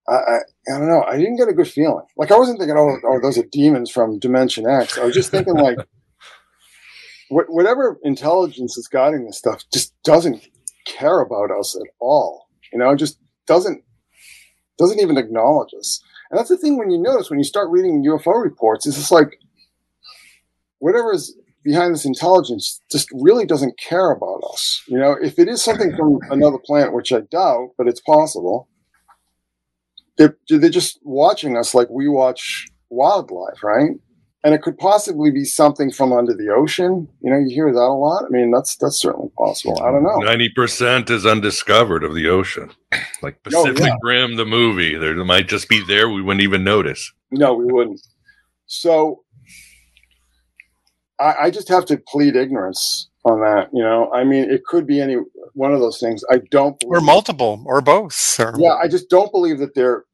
I, 0.08 0.14
I, 0.14 0.38
I 0.74 0.78
don't 0.78 0.90
know 0.90 1.04
I 1.04 1.18
didn't 1.18 1.38
get 1.38 1.48
a 1.48 1.54
good 1.54 1.70
feeling. 1.70 2.06
Like 2.18 2.32
I 2.32 2.38
wasn't 2.38 2.60
thinking, 2.60 2.78
oh, 2.78 2.98
oh 3.06 3.20
those 3.22 3.38
are 3.38 3.46
demons 3.52 3.90
from 3.90 4.20
Dimension 4.20 4.68
X. 4.68 4.98
I 4.98 5.06
was 5.06 5.16
just 5.16 5.32
thinking 5.32 5.56
like. 5.56 5.78
whatever 7.34 7.98
intelligence 8.04 8.78
is 8.78 8.90
guiding 8.90 9.26
this 9.26 9.38
stuff 9.38 9.64
just 9.72 9.94
doesn't 10.04 10.46
care 10.86 11.22
about 11.22 11.50
us 11.50 11.76
at 11.76 11.88
all. 12.00 12.50
You 12.74 12.80
know, 12.80 12.96
just 12.96 13.18
doesn't 13.48 13.84
doesn't 14.78 15.00
even 15.00 15.18
acknowledge 15.18 15.74
us. 15.78 16.02
And 16.30 16.40
that's 16.40 16.50
the 16.50 16.58
thing 16.58 16.78
when 16.78 16.92
you 16.92 16.98
notice 16.98 17.30
when 17.30 17.40
you 17.40 17.46
start 17.46 17.70
reading 17.70 18.04
UFO 18.06 18.42
reports, 18.42 18.88
it's 18.88 18.98
just 18.98 19.12
like 19.12 19.38
whatever 20.82 21.14
is 21.14 21.36
behind 21.64 21.94
this 21.94 22.06
intelligence 22.06 22.82
just 22.92 23.08
really 23.14 23.46
doesn't 23.46 23.80
care 23.80 24.12
about 24.12 24.42
us. 24.52 24.82
You 24.88 24.98
know, 24.98 25.16
if 25.22 25.38
it 25.40 25.48
is 25.48 25.64
something 25.64 25.96
from 25.96 26.20
another 26.30 26.58
planet, 26.58 26.94
which 26.94 27.14
I 27.14 27.22
doubt, 27.22 27.70
but 27.78 27.88
it's 27.88 28.02
possible, 28.02 28.68
they're, 30.18 30.36
they're 30.50 30.70
just 30.70 31.00
watching 31.04 31.56
us 31.56 31.74
like 31.74 31.88
we 31.90 32.08
watch 32.08 32.68
wildlife, 32.90 33.64
right? 33.64 33.92
And 34.44 34.56
it 34.56 34.64
could 34.64 34.80
possibly 34.80 35.30
be 35.30 35.46
something 35.46 35.92
from 35.92 36.12
under 36.12 36.34
the 36.34 36.50
ocean. 36.50 37.08
You 37.22 37.30
know, 37.30 37.38
you 37.38 37.54
hear 37.54 37.72
that 37.72 37.80
a 37.80 37.94
lot. 37.94 38.26
I 38.26 38.30
mean, 38.30 38.50
that's 38.50 38.76
that's 38.78 39.00
certainly 39.00 39.30
possible. 39.38 39.80
I 39.84 39.92
don't 39.92 40.02
know. 40.02 40.18
Ninety 40.18 40.50
percent 40.50 41.12
is 41.12 41.28
undiscovered 41.28 42.04
of 42.04 42.16
the 42.16 42.28
ocean, 42.28 42.72
like 43.22 43.44
Pacific 43.44 43.84
oh, 43.84 43.86
yeah. 43.86 43.96
Rim, 44.02 44.38
the 44.38 44.46
movie. 44.46 44.98
There 44.98 45.14
might 45.24 45.48
just 45.48 45.70
be 45.70 45.84
there. 45.86 46.10
We 46.10 46.24
wouldn't 46.24 46.42
even 46.42 46.64
notice. 46.64 47.14
No, 47.30 47.54
we 47.54 47.66
wouldn't. 47.66 48.02
So 48.66 49.22
I, 51.22 51.44
I 51.44 51.50
just 51.52 51.70
have 51.70 51.86
to 51.86 51.98
plead 51.98 52.36
ignorance 52.36 53.10
on 53.26 53.40
that. 53.42 53.70
You 53.72 53.84
know, 53.84 54.12
I 54.12 54.24
mean, 54.24 54.50
it 54.50 54.66
could 54.66 54.88
be 54.88 55.00
any 55.00 55.18
one 55.54 55.74
of 55.74 55.80
those 55.80 56.00
things. 56.00 56.24
I 56.32 56.42
don't, 56.50 56.82
or 56.86 57.02
multiple, 57.02 57.64
or 57.66 57.82
both. 57.82 58.40
Or... 58.40 58.56
Yeah, 58.58 58.74
I 58.74 58.88
just 58.88 59.10
don't 59.10 59.32
believe 59.32 59.60
that 59.60 59.76
they're 59.76 60.06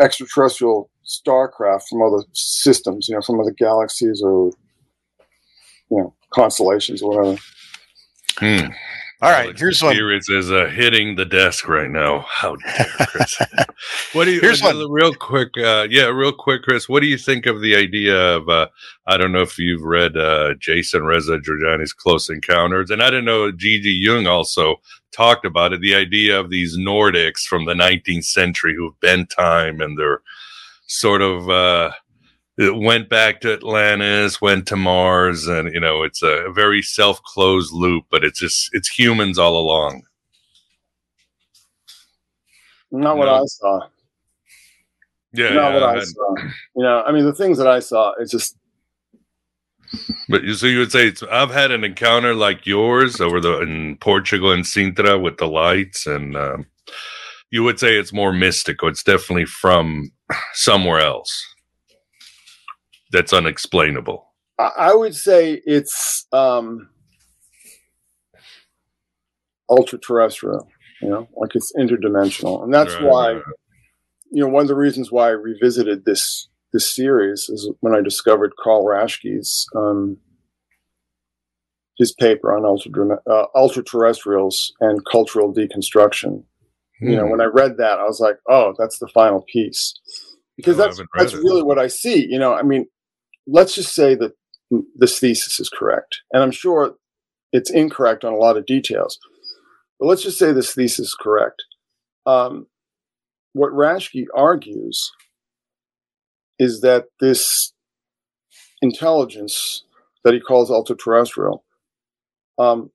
extraterrestrial 0.00 0.90
starcraft 1.06 1.88
from 1.88 2.02
other 2.02 2.24
systems. 2.32 3.08
You 3.08 3.14
know, 3.14 3.22
from 3.22 3.40
other 3.40 3.52
galaxies 3.52 4.20
or 4.22 4.50
you 5.90 5.98
know 5.98 6.14
constellations 6.30 7.02
or 7.02 7.10
whatever. 7.10 7.38
Hmm. 8.38 8.72
All 9.22 9.30
right, 9.30 9.46
Alex 9.46 9.60
here's 9.60 9.82
one. 9.82 9.96
Is, 9.96 10.28
is 10.28 10.52
uh, 10.52 10.66
hitting 10.66 11.16
the 11.16 11.24
desk 11.24 11.68
right 11.68 11.88
now. 11.88 12.26
How 12.28 12.56
dare 12.56 12.86
Chris? 13.06 13.38
what 14.12 14.26
do 14.26 14.32
you? 14.32 14.40
Here's 14.40 14.62
one. 14.62 14.76
Real 14.90 15.14
quick, 15.14 15.48
uh, 15.56 15.86
yeah, 15.88 16.06
real 16.06 16.32
quick, 16.32 16.62
Chris. 16.62 16.86
What 16.86 17.00
do 17.00 17.06
you 17.06 17.16
think 17.16 17.46
of 17.46 17.62
the 17.62 17.74
idea 17.76 18.14
of? 18.14 18.46
Uh, 18.48 18.68
I 19.06 19.16
don't 19.16 19.32
know 19.32 19.40
if 19.40 19.58
you've 19.58 19.84
read 19.84 20.18
uh, 20.18 20.52
Jason 20.58 21.04
Reza 21.04 21.38
Jorjani's 21.38 21.94
Close 21.94 22.28
Encounters, 22.28 22.90
and 22.90 23.02
I 23.02 23.08
don't 23.08 23.24
know. 23.24 23.50
C.G. 23.50 23.90
Jung 23.90 24.26
also 24.26 24.82
talked 25.12 25.46
about 25.46 25.72
it. 25.72 25.80
The 25.80 25.94
idea 25.94 26.38
of 26.38 26.50
these 26.50 26.76
Nordics 26.76 27.40
from 27.40 27.64
the 27.64 27.72
19th 27.72 28.24
century 28.24 28.74
who've 28.76 29.00
bent 29.00 29.30
time 29.30 29.80
and 29.80 29.98
they're 29.98 30.20
sort 30.86 31.22
of 31.22 31.48
uh, 31.48 31.90
it 32.58 32.74
went 32.74 33.08
back 33.08 33.40
to 33.42 33.52
Atlantis, 33.52 34.40
went 34.40 34.66
to 34.68 34.76
Mars, 34.76 35.46
and 35.46 35.72
you 35.72 35.80
know 35.80 36.02
it's 36.02 36.22
a 36.22 36.50
very 36.52 36.82
self-closed 36.82 37.72
loop, 37.72 38.04
but 38.10 38.24
it's 38.24 38.40
just 38.40 38.70
it's 38.72 38.88
humans 38.88 39.38
all 39.38 39.58
along. 39.58 40.02
Not 42.90 43.16
what 43.18 43.28
I 43.28 43.42
saw. 43.44 43.80
Yeah, 45.32 45.50
not 45.50 45.54
yeah, 45.54 45.74
what 45.74 45.82
I, 45.82 45.96
I 45.96 46.00
saw. 46.00 46.34
You 46.76 46.82
know, 46.82 47.02
I 47.02 47.12
mean, 47.12 47.24
the 47.24 47.34
things 47.34 47.58
that 47.58 47.66
I 47.66 47.80
saw, 47.80 48.12
it's 48.18 48.30
just. 48.30 48.56
But 50.28 50.42
you 50.42 50.54
so 50.54 50.66
you 50.66 50.78
would 50.78 50.90
say 50.90 51.12
I've 51.30 51.52
had 51.52 51.70
an 51.70 51.84
encounter 51.84 52.34
like 52.34 52.66
yours 52.66 53.20
over 53.20 53.40
the 53.40 53.60
in 53.60 53.96
Portugal 53.98 54.50
and 54.50 54.64
Sintra 54.64 55.22
with 55.22 55.36
the 55.36 55.46
lights, 55.46 56.06
and 56.06 56.36
um, 56.36 56.66
you 57.50 57.62
would 57.62 57.78
say 57.78 57.96
it's 57.96 58.12
more 58.12 58.32
mystical. 58.32 58.88
It's 58.88 59.04
definitely 59.04 59.44
from 59.44 60.10
somewhere 60.54 61.00
else 61.00 61.55
that's 63.12 63.32
unexplainable? 63.32 64.26
I 64.58 64.94
would 64.94 65.14
say 65.14 65.60
it's 65.66 66.26
um, 66.32 66.88
ultra 69.68 69.98
terrestrial, 69.98 70.68
you 71.02 71.08
know, 71.08 71.28
like 71.36 71.54
it's 71.54 71.72
interdimensional. 71.78 72.64
And 72.64 72.72
that's 72.72 72.94
right, 72.94 73.04
why, 73.04 73.32
you 74.30 74.42
know, 74.42 74.48
one 74.48 74.62
of 74.62 74.68
the 74.68 74.76
reasons 74.76 75.12
why 75.12 75.28
I 75.28 75.32
revisited 75.32 76.04
this 76.04 76.48
this 76.72 76.94
series 76.94 77.48
is 77.48 77.70
when 77.80 77.94
I 77.94 78.00
discovered 78.00 78.54
Carl 78.62 78.84
Raschke's 78.84 79.66
um, 79.74 80.18
his 81.98 82.12
paper 82.12 82.56
on 82.56 82.64
ultra 82.64 83.18
uh, 83.30 83.46
ultra 83.54 83.82
terrestrials 83.82 84.72
and 84.80 85.04
cultural 85.04 85.54
deconstruction. 85.54 86.44
Hmm. 86.98 87.08
You 87.08 87.16
know, 87.16 87.24
hmm. 87.24 87.30
when 87.32 87.40
I 87.40 87.46
read 87.46 87.76
that, 87.76 87.98
I 87.98 88.04
was 88.04 88.20
like, 88.20 88.36
oh, 88.48 88.74
that's 88.78 88.98
the 88.98 89.08
final 89.08 89.42
piece 89.42 89.94
because 90.56 90.78
no, 90.78 90.84
that's 90.84 91.00
that's 91.16 91.34
it. 91.34 91.38
really 91.38 91.62
what 91.62 91.78
I 91.78 91.88
see. 91.88 92.26
You 92.26 92.38
know, 92.38 92.54
I 92.54 92.62
mean, 92.62 92.86
let's 93.46 93.74
just 93.74 93.94
say 93.94 94.14
that 94.16 94.32
this 94.96 95.18
thesis 95.18 95.60
is 95.60 95.68
correct, 95.68 96.22
and 96.32 96.42
I'm 96.42 96.50
sure 96.50 96.96
it's 97.52 97.70
incorrect 97.70 98.24
on 98.24 98.32
a 98.32 98.38
lot 98.38 98.56
of 98.56 98.66
details. 98.66 99.18
But 99.98 100.06
let's 100.06 100.22
just 100.22 100.38
say 100.38 100.52
this 100.52 100.74
thesis 100.74 101.08
is 101.08 101.16
correct. 101.18 101.64
Um, 102.26 102.66
what 103.52 103.72
Raschke 103.72 104.26
argues 104.34 105.12
is 106.58 106.80
that 106.80 107.06
this 107.20 107.72
intelligence 108.82 109.84
that 110.24 110.34
he 110.34 110.40
calls 110.40 110.70
ultra 110.70 110.96
terrestrial 110.96 111.64
um, 112.58 112.90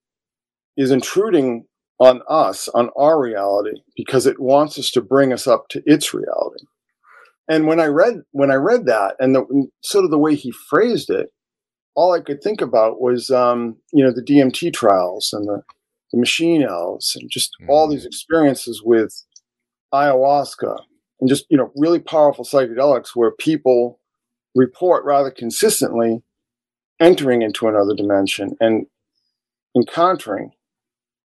is 0.77 0.91
intruding 0.91 1.65
on 1.99 2.21
us, 2.27 2.67
on 2.69 2.89
our 2.97 3.19
reality, 3.19 3.81
because 3.95 4.25
it 4.25 4.39
wants 4.39 4.77
us 4.79 4.89
to 4.91 5.01
bring 5.01 5.31
us 5.31 5.47
up 5.47 5.67
to 5.69 5.81
its 5.85 6.13
reality. 6.13 6.65
And 7.51 7.67
when 7.67 7.81
I 7.81 7.87
read 7.87 8.21
when 8.31 8.49
I 8.49 8.55
read 8.55 8.85
that, 8.85 9.17
and 9.19 9.35
the, 9.35 9.67
sort 9.83 10.05
of 10.05 10.11
the 10.11 10.17
way 10.17 10.35
he 10.35 10.53
phrased 10.69 11.09
it, 11.09 11.33
all 11.95 12.13
I 12.13 12.21
could 12.21 12.41
think 12.41 12.61
about 12.61 13.01
was 13.01 13.29
um, 13.29 13.75
you 13.91 14.01
know 14.01 14.13
the 14.13 14.23
DMT 14.23 14.71
trials 14.71 15.33
and 15.33 15.45
the, 15.49 15.61
the 16.13 16.17
machine 16.17 16.63
elves 16.63 17.13
and 17.13 17.29
just 17.29 17.51
mm-hmm. 17.59 17.69
all 17.69 17.89
these 17.89 18.05
experiences 18.05 18.81
with 18.81 19.25
ayahuasca 19.93 20.79
and 21.19 21.27
just 21.27 21.45
you 21.49 21.57
know 21.57 21.73
really 21.75 21.99
powerful 21.99 22.45
psychedelics 22.45 23.09
where 23.15 23.31
people 23.31 23.99
report 24.55 25.03
rather 25.03 25.29
consistently 25.29 26.23
entering 27.01 27.41
into 27.41 27.67
another 27.67 27.93
dimension 27.93 28.55
and 28.61 28.85
encountering 29.75 30.51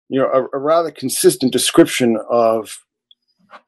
you 0.08 0.18
know 0.18 0.26
a, 0.26 0.56
a 0.56 0.58
rather 0.58 0.90
consistent 0.90 1.52
description 1.52 2.18
of 2.28 2.80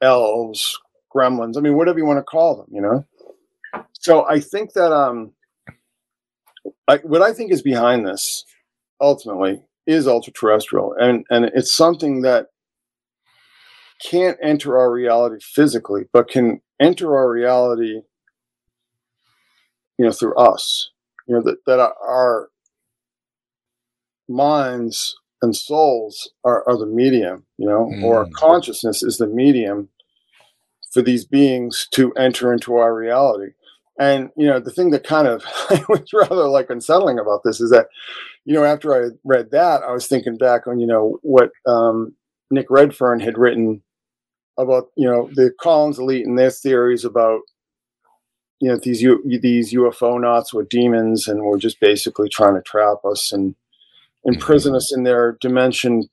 elves 0.01 0.77
gremlins 1.13 1.57
i 1.57 1.61
mean 1.61 1.75
whatever 1.75 1.99
you 1.99 2.05
want 2.05 2.19
to 2.19 2.23
call 2.23 2.55
them 2.55 2.67
you 2.71 2.81
know 2.81 3.05
so 3.93 4.27
i 4.29 4.39
think 4.39 4.73
that 4.73 4.91
um 4.91 5.31
I, 6.87 6.97
what 6.97 7.21
i 7.21 7.33
think 7.33 7.51
is 7.51 7.61
behind 7.61 8.05
this 8.05 8.45
ultimately 9.01 9.61
is 9.87 10.07
ultra 10.07 10.33
terrestrial 10.33 10.93
and 10.99 11.25
and 11.29 11.45
it's 11.45 11.75
something 11.75 12.21
that 12.21 12.47
can't 13.99 14.37
enter 14.41 14.77
our 14.77 14.91
reality 14.91 15.37
physically, 15.41 16.05
but 16.13 16.29
can 16.29 16.61
enter 16.79 17.15
our 17.15 17.29
reality, 17.29 18.01
you 19.97 20.05
know, 20.05 20.11
through 20.11 20.35
us. 20.35 20.91
You 21.27 21.35
know, 21.35 21.41
that, 21.43 21.57
that 21.67 21.79
our 21.79 22.49
minds 24.27 25.15
and 25.41 25.55
souls 25.55 26.31
are, 26.43 26.67
are 26.67 26.77
the 26.77 26.87
medium, 26.87 27.45
you 27.57 27.67
know, 27.67 27.91
mm. 27.93 28.03
or 28.03 28.27
consciousness 28.33 29.03
is 29.03 29.17
the 29.17 29.27
medium 29.27 29.89
for 30.91 31.01
these 31.01 31.25
beings 31.25 31.87
to 31.91 32.11
enter 32.13 32.51
into 32.51 32.75
our 32.75 32.95
reality. 32.95 33.53
And, 33.99 34.29
you 34.37 34.47
know, 34.47 34.59
the 34.59 34.71
thing 34.71 34.91
that 34.91 35.03
kind 35.03 35.27
of 35.27 35.43
was 35.89 36.11
rather 36.13 36.47
like 36.47 36.69
unsettling 36.69 37.19
about 37.19 37.41
this 37.43 37.59
is 37.59 37.69
that, 37.71 37.87
you 38.45 38.53
know, 38.53 38.63
after 38.63 38.95
I 38.95 39.09
read 39.25 39.51
that, 39.51 39.81
I 39.83 39.91
was 39.91 40.07
thinking 40.07 40.37
back 40.37 40.67
on, 40.67 40.79
you 40.79 40.87
know, 40.87 41.19
what 41.21 41.51
um, 41.67 42.15
Nick 42.49 42.67
Redfern 42.69 43.19
had 43.19 43.37
written 43.37 43.81
about 44.59 44.89
you 44.95 45.09
know 45.09 45.29
the 45.33 45.51
Collins 45.59 45.97
elite 45.97 46.27
and 46.27 46.37
their 46.37 46.51
theories 46.51 47.05
about 47.05 47.41
you 48.59 48.69
know 48.69 48.77
these 48.77 49.01
U- 49.01 49.23
these 49.41 49.73
UFOnauts 49.73 50.53
were 50.53 50.65
demons 50.69 51.27
and 51.27 51.41
were 51.41 51.57
just 51.57 51.79
basically 51.79 52.29
trying 52.29 52.55
to 52.55 52.61
trap 52.61 52.97
us 53.05 53.31
and 53.31 53.55
imprison 54.25 54.75
us 54.75 54.93
in 54.93 55.03
their 55.03 55.37
dimension 55.39 56.09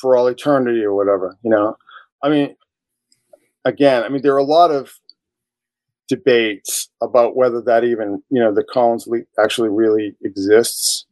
for 0.00 0.16
all 0.16 0.26
eternity 0.26 0.82
or 0.82 0.94
whatever. 0.94 1.36
You 1.42 1.50
know, 1.50 1.76
I 2.22 2.30
mean, 2.30 2.56
again, 3.66 4.02
I 4.02 4.08
mean 4.08 4.22
there 4.22 4.34
are 4.34 4.38
a 4.38 4.44
lot 4.44 4.70
of 4.70 4.92
debates 6.08 6.88
about 7.02 7.36
whether 7.36 7.60
that 7.62 7.84
even 7.84 8.22
you 8.30 8.40
know 8.40 8.54
the 8.54 8.64
Collins 8.64 9.06
elite 9.06 9.26
actually 9.38 9.70
really 9.70 10.16
exists 10.22 11.06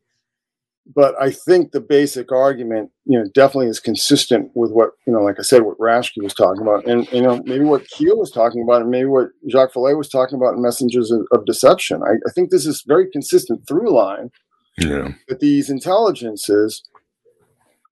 but 0.92 1.14
I 1.20 1.30
think 1.30 1.72
the 1.72 1.80
basic 1.80 2.30
argument, 2.30 2.90
you 3.06 3.18
know, 3.18 3.24
definitely 3.32 3.68
is 3.68 3.80
consistent 3.80 4.50
with 4.54 4.70
what, 4.70 4.90
you 5.06 5.12
know, 5.14 5.22
like 5.22 5.38
I 5.38 5.42
said, 5.42 5.62
what 5.62 5.78
Raschke 5.78 6.22
was 6.22 6.34
talking 6.34 6.60
about, 6.60 6.86
and 6.86 7.10
you 7.10 7.22
know, 7.22 7.40
maybe 7.44 7.64
what 7.64 7.88
Keel 7.88 8.18
was 8.18 8.30
talking 8.30 8.62
about, 8.62 8.82
and 8.82 8.90
maybe 8.90 9.06
what 9.06 9.28
Jacques 9.48 9.72
Vallée 9.72 9.96
was 9.96 10.10
talking 10.10 10.36
about 10.36 10.54
in 10.54 10.62
Messengers 10.62 11.10
of, 11.10 11.26
of 11.32 11.46
Deception. 11.46 12.02
I, 12.02 12.14
I, 12.28 12.32
think 12.34 12.50
this 12.50 12.66
is 12.66 12.84
very 12.86 13.10
consistent 13.10 13.66
through 13.66 13.94
line. 13.94 14.30
Yeah. 14.76 15.12
That 15.28 15.40
these 15.40 15.70
intelligences 15.70 16.82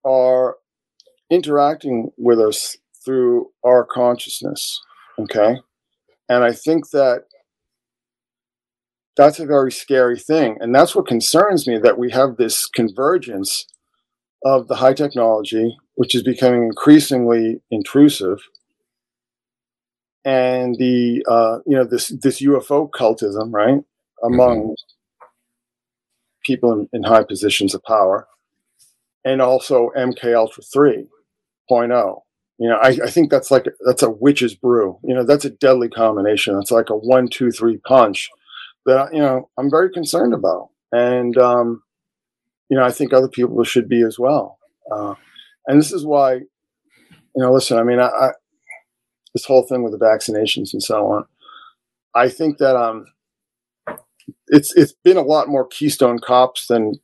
are 0.05 0.57
interacting 1.31 2.11
with 2.19 2.41
us 2.41 2.77
through 3.05 3.51
our 3.65 3.85
consciousness. 3.85 4.81
Okay. 5.19 5.57
And 6.29 6.45
I 6.45 6.53
think 6.53 6.91
that 6.91 7.25
that's 9.17 9.39
a 9.39 9.47
very 9.47 9.71
scary 9.71 10.19
thing. 10.19 10.57
And 10.61 10.75
that's 10.75 10.95
what 10.95 11.07
concerns 11.07 11.67
me 11.67 11.79
that 11.79 11.99
we 11.99 12.11
have 12.13 12.37
this 12.37 12.67
convergence 12.67 13.67
of 14.45 14.69
the 14.69 14.77
high 14.77 14.95
technology, 14.95 15.77
which 15.95 16.15
is 16.15 16.23
becoming 16.23 16.65
increasingly 16.65 17.61
intrusive, 17.71 18.39
and 20.25 20.77
the 20.79 21.25
uh, 21.29 21.59
you 21.67 21.77
know 21.77 21.85
this 21.85 22.09
this 22.09 22.41
UFO 22.41 22.91
cultism, 22.91 23.53
right, 23.53 23.81
among 24.23 24.59
mm-hmm. 24.59 25.27
people 26.45 26.73
in, 26.73 26.89
in, 26.93 27.03
high 27.05 27.25
positions 27.25 27.75
of 27.75 27.83
power, 27.85 28.27
and 29.25 29.41
also 29.41 29.91
MK 29.97 30.35
Ultra 30.35 30.63
3.0. 30.65 32.21
You 32.59 32.69
know, 32.69 32.77
I, 32.77 32.99
I 33.05 33.11
think 33.11 33.31
that's 33.31 33.51
like 33.51 33.67
that's 33.87 34.03
a 34.03 34.11
witch's 34.11 34.55
brew. 34.55 34.99
You 35.03 35.15
know, 35.15 35.25
that's 35.25 35.45
a 35.45 35.51
deadly 35.51 35.89
combination. 35.89 36.59
It's 36.59 36.71
like 36.71 36.91
a 36.91 36.97
one, 36.97 37.29
two, 37.29 37.51
three 37.51 37.79
punch 37.79 38.31
that 38.87 39.13
you 39.13 39.21
know 39.21 39.49
I'm 39.59 39.71
very 39.71 39.91
concerned 39.91 40.35
about, 40.35 40.71
and 40.93 41.37
um, 41.39 41.83
you 42.69 42.77
know 42.77 42.85
I 42.85 42.93
think 42.93 43.13
other 43.13 43.29
people 43.29 43.63
should 43.65 43.89
be 43.89 44.03
as 44.03 44.19
well. 44.19 44.59
Uh, 44.91 45.15
and 45.67 45.81
this 45.81 45.93
is 45.93 46.05
why, 46.05 46.35
you 46.35 46.47
know, 47.37 47.53
listen. 47.53 47.79
I 47.79 47.85
mean, 47.85 48.01
I, 48.01 48.09
I, 48.09 48.31
this 49.35 49.45
whole 49.45 49.63
thing 49.63 49.83
with 49.83 49.93
the 49.93 50.05
vaccinations 50.05 50.73
and 50.73 50.83
so 50.83 51.07
on. 51.07 51.25
I 52.15 52.29
think 52.29 52.59
that 52.59 52.77
um, 52.77 53.07
it's 54.49 54.75
it's 54.77 54.93
been 55.05 55.17
a 55.17 55.23
lot 55.23 55.49
more 55.49 55.67
Keystone 55.67 56.19
cops 56.19 56.67
than 56.67 56.95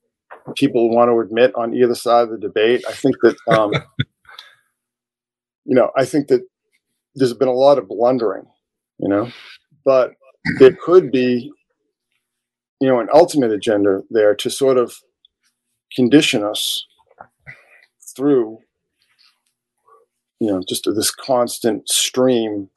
people 0.54 0.94
want 0.94 1.10
to 1.10 1.20
admit 1.20 1.54
on 1.54 1.74
either 1.74 1.94
side 1.94 2.24
of 2.24 2.30
the 2.30 2.38
debate. 2.38 2.84
I 2.88 2.92
think 2.92 3.16
that 3.22 3.36
um, 3.48 3.72
you 5.68 5.74
know, 5.74 5.90
I 5.96 6.04
think 6.04 6.26
that 6.28 6.42
there's 7.14 7.34
been 7.34 7.48
a 7.48 7.52
lot 7.52 7.78
of 7.78 7.88
blundering, 7.88 8.46
you 8.98 9.08
know, 9.08 9.30
but 9.84 10.14
there 10.58 10.72
could 10.72 11.12
be 11.12 11.52
you 12.80 12.88
know, 12.88 13.00
an 13.00 13.08
ultimate 13.12 13.50
agenda 13.50 14.02
there 14.10 14.34
to 14.36 14.50
sort 14.50 14.78
of 14.78 14.96
condition 15.94 16.44
us 16.44 16.86
through, 18.16 18.58
you 20.40 20.50
know, 20.50 20.62
just 20.68 20.84
this 20.84 21.10
constant 21.10 21.88
stream 21.88 22.70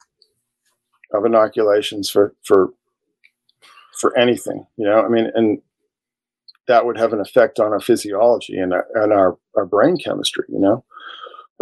of 1.12 1.24
inoculations 1.24 2.10
for 2.10 2.34
for 2.42 2.70
for 4.00 4.16
anything, 4.18 4.66
you 4.76 4.84
know. 4.84 5.04
I 5.04 5.08
mean, 5.08 5.30
and 5.34 5.62
that 6.66 6.84
would 6.84 6.96
have 6.96 7.12
an 7.12 7.20
effect 7.20 7.60
on 7.60 7.72
our 7.72 7.80
physiology 7.80 8.56
and 8.56 8.72
our, 8.72 8.86
and 8.94 9.12
our, 9.12 9.36
our 9.56 9.66
brain 9.66 9.96
chemistry, 9.96 10.44
you 10.48 10.58
know. 10.58 10.84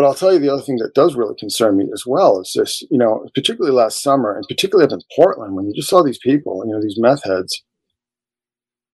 But 0.01 0.07
I'll 0.07 0.15
tell 0.15 0.33
you 0.33 0.39
the 0.39 0.51
other 0.51 0.63
thing 0.63 0.79
that 0.79 0.95
does 0.95 1.15
really 1.15 1.35
concern 1.39 1.77
me 1.77 1.85
as 1.93 2.07
well 2.07 2.41
is 2.41 2.55
this, 2.57 2.81
you 2.91 2.97
know, 2.97 3.29
particularly 3.35 3.77
last 3.77 4.03
summer 4.03 4.35
and 4.35 4.47
particularly 4.49 4.87
up 4.87 4.95
in 4.95 5.03
Portland 5.15 5.55
when 5.55 5.67
you 5.67 5.75
just 5.75 5.91
saw 5.91 6.03
these 6.03 6.17
people, 6.17 6.65
you 6.65 6.73
know, 6.73 6.81
these 6.81 6.97
meth 6.99 7.23
heads 7.23 7.63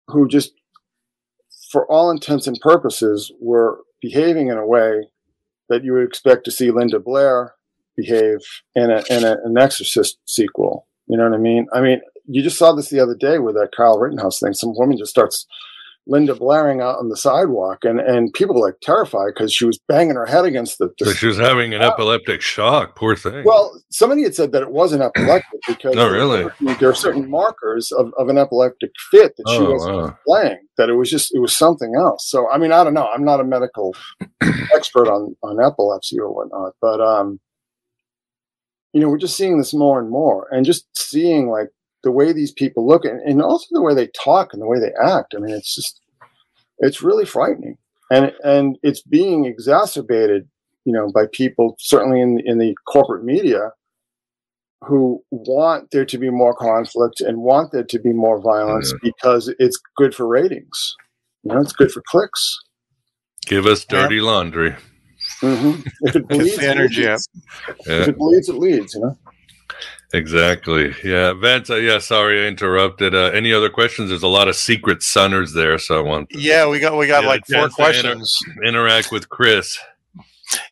who 0.07 0.27
just, 0.27 0.51
for 1.71 1.89
all 1.89 2.11
intents 2.11 2.45
and 2.45 2.59
purposes, 2.59 3.31
were 3.39 3.79
behaving 4.01 4.49
in 4.49 4.57
a 4.57 4.67
way 4.67 5.07
that 5.69 5.85
you 5.85 5.93
would 5.93 6.03
expect 6.03 6.43
to 6.43 6.51
see 6.51 6.71
Linda 6.71 6.99
Blair 6.99 7.53
behave 7.95 8.39
in, 8.75 8.91
a, 8.91 9.01
in 9.09 9.23
a, 9.23 9.37
an 9.45 9.57
Exorcist 9.57 10.17
sequel. 10.25 10.89
You 11.07 11.15
know 11.15 11.23
what 11.23 11.37
I 11.37 11.41
mean? 11.41 11.67
I 11.73 11.79
mean, 11.79 12.01
you 12.25 12.43
just 12.43 12.57
saw 12.57 12.73
this 12.73 12.89
the 12.89 12.99
other 12.99 13.15
day 13.15 13.39
with 13.39 13.55
that 13.55 13.71
Kyle 13.77 13.97
Rittenhouse 13.97 14.41
thing. 14.41 14.51
Some 14.51 14.75
woman 14.75 14.97
just 14.97 15.11
starts 15.11 15.47
Linda 16.07 16.35
blaring 16.35 16.81
out 16.81 16.97
on 16.97 17.09
the 17.09 17.17
sidewalk, 17.17 17.83
and 17.83 17.99
and 17.99 18.31
people 18.33 18.55
were 18.55 18.67
like 18.67 18.79
terrified 18.81 19.33
because 19.33 19.53
she 19.53 19.65
was 19.65 19.79
banging 19.87 20.15
her 20.15 20.25
head 20.25 20.45
against 20.45 20.77
the. 20.77 20.89
so 20.99 21.11
she 21.11 21.27
was 21.27 21.37
having 21.37 21.73
an 21.73 21.81
epileptic 21.81 22.41
shock. 22.41 22.95
Poor 22.95 23.15
thing. 23.15 23.43
Well, 23.43 23.79
somebody 23.91 24.23
had 24.23 24.35
said 24.35 24.51
that 24.53 24.61
it 24.61 24.71
wasn't 24.71 25.03
epileptic 25.03 25.59
because 25.67 25.95
no, 25.95 26.09
really, 26.09 26.49
there, 26.61 26.75
there 26.75 26.89
are 26.89 26.95
certain 26.95 27.29
markers 27.29 27.91
of, 27.91 28.13
of 28.17 28.29
an 28.29 28.37
epileptic 28.37 28.91
fit 29.11 29.35
that 29.37 29.49
she 29.49 29.57
oh, 29.57 29.71
wasn't 29.71 29.95
wow. 29.95 30.17
playing. 30.25 30.59
That 30.77 30.89
it 30.89 30.95
was 30.95 31.09
just 31.09 31.35
it 31.35 31.39
was 31.39 31.55
something 31.55 31.93
else. 31.95 32.29
So 32.29 32.49
I 32.49 32.57
mean, 32.57 32.71
I 32.71 32.83
don't 32.83 32.93
know. 32.93 33.09
I'm 33.13 33.25
not 33.25 33.41
a 33.41 33.43
medical 33.43 33.95
expert 34.73 35.07
on 35.07 35.35
on 35.43 35.63
epilepsy 35.63 36.19
or 36.19 36.31
whatnot, 36.31 36.73
but 36.81 37.01
um, 37.01 37.39
you 38.93 39.01
know, 39.01 39.09
we're 39.09 39.17
just 39.17 39.37
seeing 39.37 39.57
this 39.57 39.73
more 39.73 39.99
and 39.99 40.09
more, 40.09 40.47
and 40.51 40.65
just 40.65 40.87
seeing 40.97 41.49
like 41.49 41.67
the 42.03 42.11
way 42.11 42.31
these 42.31 42.51
people 42.51 42.87
look 42.87 43.05
and, 43.05 43.19
and 43.21 43.41
also 43.41 43.67
the 43.71 43.81
way 43.81 43.93
they 43.93 44.07
talk 44.07 44.53
and 44.53 44.61
the 44.61 44.67
way 44.67 44.79
they 44.79 44.93
act. 45.01 45.33
I 45.35 45.39
mean, 45.39 45.53
it's 45.53 45.75
just 45.75 45.99
it's 46.79 47.01
really 47.01 47.25
frightening, 47.25 47.77
and 48.11 48.31
and 48.43 48.77
it's 48.83 49.01
being 49.01 49.45
exacerbated, 49.45 50.47
you 50.85 50.93
know, 50.93 51.11
by 51.11 51.25
people 51.31 51.75
certainly 51.79 52.21
in 52.21 52.39
in 52.45 52.59
the 52.59 52.75
corporate 52.87 53.23
media 53.23 53.71
who 54.81 55.23
want 55.31 55.89
there 55.91 56.05
to 56.05 56.17
be 56.17 56.29
more 56.29 56.53
conflict 56.53 57.19
and 57.19 57.39
want 57.39 57.71
there 57.71 57.83
to 57.83 57.99
be 57.99 58.13
more 58.13 58.39
violence 58.39 58.93
mm-hmm. 58.93 59.07
because 59.07 59.53
it's 59.57 59.79
good 59.95 60.13
for 60.13 60.27
ratings. 60.27 60.95
You 61.43 61.53
know, 61.53 61.61
it's 61.61 61.73
good 61.73 61.91
for 61.91 62.03
clicks. 62.07 62.59
Give 63.45 63.65
us 63.65 63.85
dirty 63.85 64.17
yeah. 64.17 64.23
laundry. 64.23 64.75
Mm-hmm. 65.41 65.81
If 66.01 66.15
it 66.15 66.27
bleeds, 66.29 66.57
the 66.57 66.69
energy 66.69 67.03
it 67.03 67.11
leads. 67.11 67.29
Yeah. 67.87 68.01
If 68.01 68.07
it 68.09 68.17
bleeds, 68.17 68.49
it 68.49 68.55
leads. 68.55 68.93
You 68.93 69.01
know. 69.01 69.17
Exactly. 70.13 70.95
Yeah, 71.03 71.33
Vance. 71.33 71.69
Uh, 71.69 71.75
yeah, 71.75 71.99
sorry 71.99 72.45
I 72.45 72.47
interrupted. 72.47 73.13
Uh, 73.13 73.31
any 73.33 73.51
other 73.51 73.69
questions? 73.69 74.09
There's 74.09 74.23
a 74.23 74.27
lot 74.27 74.47
of 74.47 74.55
secret 74.55 75.03
sunners 75.03 75.53
there, 75.53 75.77
so 75.77 75.97
I 75.97 76.01
want. 76.01 76.29
To, 76.29 76.39
yeah, 76.39 76.67
we 76.67 76.79
got 76.79 76.97
we 76.97 77.07
got 77.07 77.25
like 77.25 77.45
four 77.45 77.67
questions. 77.69 78.37
Inter- 78.47 78.63
interact 78.63 79.11
with 79.11 79.27
Chris. 79.27 79.77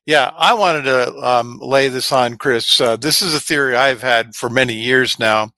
Yeah, 0.06 0.32
I 0.38 0.54
wanted 0.54 0.84
to 0.84 1.14
um, 1.18 1.60
lay 1.60 1.90
this 1.90 2.14
on 2.14 2.38
Chris. 2.38 2.80
Uh, 2.80 2.96
this 2.96 3.22
is 3.22 3.36
a 3.36 3.42
theory 3.42 3.76
I've 3.76 4.02
had 4.02 4.34
for 4.34 4.50
many 4.50 4.74
years 4.74 5.20
now, 5.20 5.52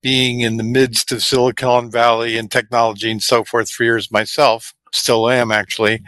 being 0.00 0.40
in 0.40 0.56
the 0.56 0.62
midst 0.62 1.12
of 1.12 1.22
Silicon 1.22 1.90
Valley 1.90 2.38
and 2.38 2.50
technology 2.50 3.10
and 3.10 3.22
so 3.22 3.44
forth 3.44 3.70
for 3.70 3.84
years 3.84 4.10
myself. 4.10 4.72
Still 4.92 5.28
am 5.28 5.52
actually. 5.52 6.02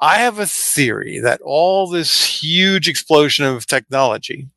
I 0.00 0.18
have 0.18 0.40
a 0.40 0.46
theory 0.46 1.20
that 1.20 1.40
all 1.42 1.88
this 1.88 2.42
huge 2.42 2.88
explosion 2.88 3.46
of 3.46 3.64
technology 3.66 4.48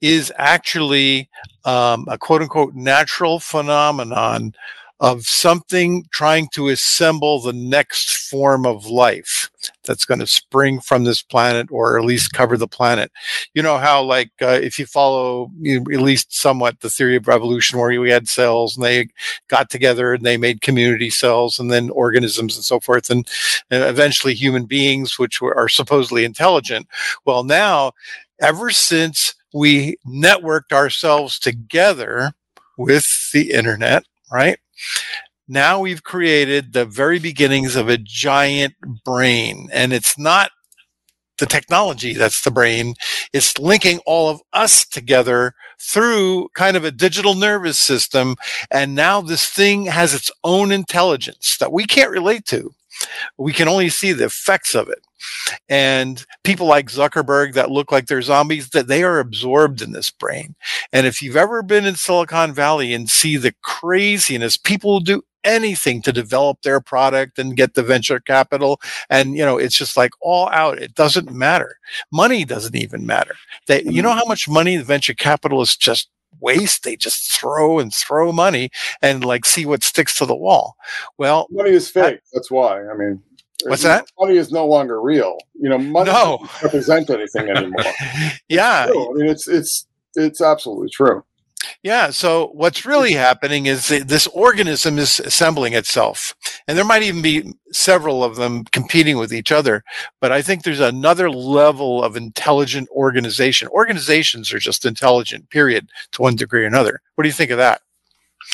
is 0.00 0.32
actually 0.36 1.28
um, 1.64 2.06
a 2.08 2.18
quote 2.18 2.42
unquote 2.42 2.74
natural 2.74 3.40
phenomenon 3.40 4.54
of 5.00 5.26
something 5.26 6.04
trying 6.12 6.48
to 6.54 6.68
assemble 6.68 7.40
the 7.40 7.52
next 7.52 8.28
form 8.30 8.64
of 8.64 8.86
life 8.86 9.50
that's 9.84 10.04
going 10.04 10.20
to 10.20 10.26
spring 10.26 10.80
from 10.80 11.04
this 11.04 11.20
planet 11.20 11.66
or 11.70 11.98
at 11.98 12.04
least 12.04 12.32
cover 12.32 12.56
the 12.56 12.68
planet. 12.68 13.10
You 13.54 13.62
know 13.62 13.76
how, 13.78 14.02
like, 14.02 14.30
uh, 14.40 14.60
if 14.62 14.78
you 14.78 14.86
follow 14.86 15.50
you 15.60 15.80
know, 15.80 15.86
at 15.92 16.00
least 16.00 16.34
somewhat 16.34 16.80
the 16.80 16.90
theory 16.90 17.16
of 17.16 17.28
evolution, 17.28 17.78
where 17.78 18.00
we 18.00 18.10
had 18.10 18.28
cells 18.28 18.76
and 18.76 18.84
they 18.84 19.08
got 19.48 19.68
together 19.68 20.14
and 20.14 20.24
they 20.24 20.36
made 20.36 20.60
community 20.60 21.10
cells 21.10 21.58
and 21.58 21.70
then 21.70 21.90
organisms 21.90 22.56
and 22.56 22.64
so 22.64 22.78
forth, 22.78 23.10
and, 23.10 23.28
and 23.70 23.82
eventually 23.82 24.32
human 24.32 24.64
beings, 24.64 25.18
which 25.18 25.40
were, 25.40 25.56
are 25.56 25.68
supposedly 25.68 26.24
intelligent. 26.24 26.86
Well, 27.24 27.42
now, 27.42 27.92
ever 28.40 28.70
since 28.70 29.34
we 29.52 29.96
networked 30.06 30.72
ourselves 30.72 31.38
together 31.38 32.32
with 32.76 33.06
the 33.32 33.52
internet, 33.52 34.04
right? 34.32 34.58
Now 35.46 35.80
we've 35.80 36.02
created 36.02 36.72
the 36.72 36.84
very 36.84 37.18
beginnings 37.18 37.76
of 37.76 37.88
a 37.88 37.98
giant 37.98 38.74
brain, 39.04 39.68
and 39.72 39.92
it's 39.92 40.18
not 40.18 40.50
the 41.38 41.46
technology 41.46 42.14
that's 42.14 42.42
the 42.42 42.50
brain. 42.50 42.94
It's 43.32 43.58
linking 43.58 43.98
all 44.06 44.28
of 44.28 44.40
us 44.52 44.86
together 44.86 45.54
through 45.80 46.48
kind 46.54 46.76
of 46.76 46.84
a 46.84 46.90
digital 46.90 47.34
nervous 47.34 47.78
system. 47.78 48.36
And 48.70 48.94
now 48.94 49.20
this 49.20 49.48
thing 49.48 49.86
has 49.86 50.14
its 50.14 50.30
own 50.44 50.70
intelligence 50.70 51.56
that 51.58 51.72
we 51.72 51.86
can't 51.86 52.10
relate 52.10 52.46
to. 52.46 52.72
We 53.38 53.52
can 53.52 53.68
only 53.68 53.88
see 53.88 54.12
the 54.12 54.26
effects 54.26 54.74
of 54.74 54.88
it. 54.88 55.04
And 55.68 56.24
people 56.42 56.66
like 56.66 56.90
Zuckerberg 56.90 57.54
that 57.54 57.70
look 57.70 57.90
like 57.90 58.06
they're 58.06 58.22
zombies 58.22 58.70
that 58.70 58.88
they 58.88 59.02
are 59.02 59.18
absorbed 59.18 59.80
in 59.80 59.92
this 59.92 60.10
brain. 60.10 60.54
And 60.92 61.06
if 61.06 61.22
you've 61.22 61.36
ever 61.36 61.62
been 61.62 61.84
in 61.86 61.96
Silicon 61.96 62.52
Valley 62.52 62.92
and 62.92 63.08
see 63.08 63.36
the 63.36 63.54
craziness, 63.62 64.56
people 64.56 64.92
will 64.92 65.00
do 65.00 65.22
anything 65.44 66.02
to 66.02 66.12
develop 66.12 66.62
their 66.62 66.80
product 66.80 67.38
and 67.38 67.56
get 67.56 67.74
the 67.74 67.82
venture 67.82 68.18
capital. 68.18 68.80
And 69.10 69.36
you 69.36 69.44
know 69.44 69.58
it's 69.58 69.76
just 69.76 69.96
like 69.96 70.12
all 70.20 70.48
out. 70.50 70.78
It 70.78 70.94
doesn't 70.94 71.30
matter. 71.30 71.76
Money 72.10 72.44
doesn't 72.44 72.74
even 72.74 73.06
matter. 73.06 73.34
They 73.66 73.82
you 73.84 74.02
know 74.02 74.10
mm-hmm. 74.10 74.18
how 74.18 74.24
much 74.24 74.48
money 74.48 74.76
the 74.76 74.84
venture 74.84 75.14
capitalists 75.14 75.76
just 75.76 76.08
waste 76.44 76.84
they 76.84 76.96
just 76.96 77.32
throw 77.32 77.78
and 77.78 77.94
throw 77.94 78.30
money 78.32 78.70
and 79.02 79.24
like 79.24 79.44
see 79.44 79.64
what 79.66 79.82
sticks 79.82 80.16
to 80.18 80.26
the 80.26 80.36
wall 80.36 80.76
well 81.18 81.46
money 81.50 81.70
is 81.70 81.88
fake 81.88 82.20
that's 82.32 82.50
why 82.50 82.80
i 82.88 82.94
mean 82.94 83.22
What's 83.66 83.82
that? 83.82 84.06
Money 84.18 84.36
is 84.36 84.52
no 84.52 84.66
longer 84.66 85.00
real. 85.00 85.38
You 85.54 85.70
know, 85.70 85.78
money 85.78 86.10
no. 86.10 86.38
doesn't 86.40 86.62
represent 86.62 87.10
anything 87.10 87.48
anymore. 87.48 87.84
yeah, 88.48 88.86
I 88.90 89.12
mean, 89.14 89.26
it's 89.26 89.48
it's 89.48 89.86
it's 90.14 90.40
absolutely 90.40 90.90
true. 90.90 91.24
Yeah. 91.82 92.10
So 92.10 92.50
what's 92.52 92.84
really 92.86 93.12
happening 93.12 93.66
is 93.66 93.88
this 93.88 94.26
organism 94.28 94.98
is 94.98 95.20
assembling 95.20 95.74
itself, 95.74 96.34
and 96.66 96.76
there 96.76 96.84
might 96.84 97.02
even 97.02 97.22
be 97.22 97.52
several 97.72 98.24
of 98.24 98.36
them 98.36 98.64
competing 98.64 99.18
with 99.18 99.32
each 99.32 99.52
other. 99.52 99.84
But 100.20 100.32
I 100.32 100.42
think 100.42 100.62
there's 100.62 100.80
another 100.80 101.30
level 101.30 102.02
of 102.02 102.16
intelligent 102.16 102.88
organization. 102.90 103.68
Organizations 103.68 104.52
are 104.52 104.58
just 104.58 104.84
intelligent, 104.84 105.50
period, 105.50 105.88
to 106.12 106.22
one 106.22 106.36
degree 106.36 106.64
or 106.64 106.66
another. 106.66 107.00
What 107.14 107.22
do 107.24 107.28
you 107.28 107.34
think 107.34 107.50
of 107.50 107.58
that? 107.58 107.82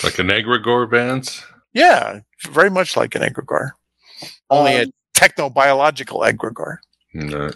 Like 0.05 0.19
an 0.19 0.29
egregore, 0.29 0.89
Vance? 0.89 1.43
Yeah, 1.73 2.21
very 2.49 2.71
much 2.71 2.97
like 2.97 3.15
an 3.15 3.23
egregore. 3.23 3.71
Only 4.51 4.77
um, 4.77 4.89
a 4.89 5.19
technobiological 5.19 6.29
egregore. 6.29 6.79
No. 7.15 7.51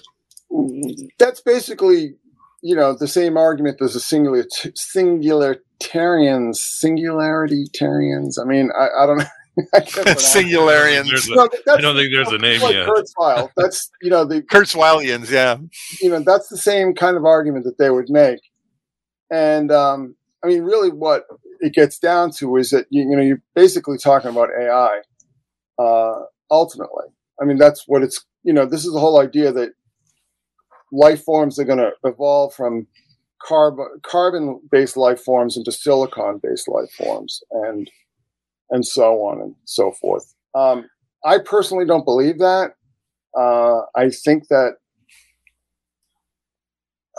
That's 1.18 1.40
basically, 1.40 2.14
you 2.64 2.74
know, 2.74 2.96
the 2.98 3.06
same 3.06 3.36
argument 3.36 3.80
as 3.82 3.92
the 3.92 4.00
singular 4.00 4.42
singularitarians, 4.42 6.56
singularitarians. 6.82 8.40
I 8.40 8.44
mean, 8.44 8.70
I, 8.76 8.88
I 9.02 9.06
don't 9.06 9.18
know. 9.18 9.24
Singularians. 10.16 11.28
No, 11.28 11.48
I 11.72 11.80
don't 11.80 11.94
think 11.94 12.12
there's 12.12 12.32
a 12.32 12.38
name 12.38 12.60
like 12.60 12.74
yet. 12.74 12.88
Kurzweil. 12.88 13.50
That's 13.56 13.88
you 14.02 14.10
know 14.10 14.24
the 14.24 14.42
Kurzweilians. 14.42 15.30
Yeah. 15.30 15.58
You 16.00 16.10
know 16.10 16.18
that's 16.20 16.48
the 16.48 16.56
same 16.56 16.92
kind 16.92 17.16
of 17.16 17.24
argument 17.24 17.64
that 17.66 17.78
they 17.78 17.90
would 17.90 18.08
make, 18.08 18.40
and 19.30 19.70
um, 19.70 20.16
I 20.42 20.48
mean, 20.48 20.62
really, 20.62 20.90
what 20.90 21.26
it 21.60 21.74
gets 21.74 21.98
down 21.98 22.30
to 22.38 22.56
is 22.56 22.70
that 22.70 22.86
you, 22.90 23.02
you 23.02 23.14
know 23.14 23.22
you're 23.22 23.42
basically 23.54 23.98
talking 23.98 24.30
about 24.30 24.48
AI. 24.58 25.02
Uh, 25.78 26.22
ultimately, 26.50 27.04
I 27.40 27.44
mean, 27.44 27.58
that's 27.58 27.84
what 27.86 28.02
it's, 28.02 28.24
you 28.42 28.52
know, 28.52 28.66
this 28.66 28.84
is 28.84 28.92
the 28.92 29.00
whole 29.00 29.20
idea 29.20 29.52
that 29.52 29.70
life 30.94 31.22
forms 31.24 31.58
are 31.58 31.64
going 31.64 31.78
to 31.78 31.90
evolve 32.04 32.54
from 32.54 32.86
carbon 33.42 33.86
carbon 34.02 34.60
based 34.70 34.96
life 34.96 35.20
forms 35.20 35.56
into 35.56 35.72
silicon 35.72 36.40
based 36.42 36.68
life 36.68 36.90
forms 36.92 37.42
and 37.50 37.90
and 38.70 38.86
so 38.86 39.16
on 39.24 39.40
and 39.40 39.54
so 39.64 39.92
forth. 39.92 40.34
Um, 40.54 40.88
I 41.24 41.38
personally 41.38 41.84
don't 41.84 42.04
believe 42.04 42.38
that. 42.38 42.74
Uh, 43.36 43.80
I 43.96 44.10
think 44.10 44.48
that 44.48 44.76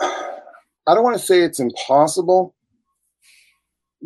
I 0.00 0.94
don't 0.94 1.04
want 1.04 1.18
to 1.18 1.24
say 1.24 1.40
it's 1.40 1.60
impossible, 1.60 2.54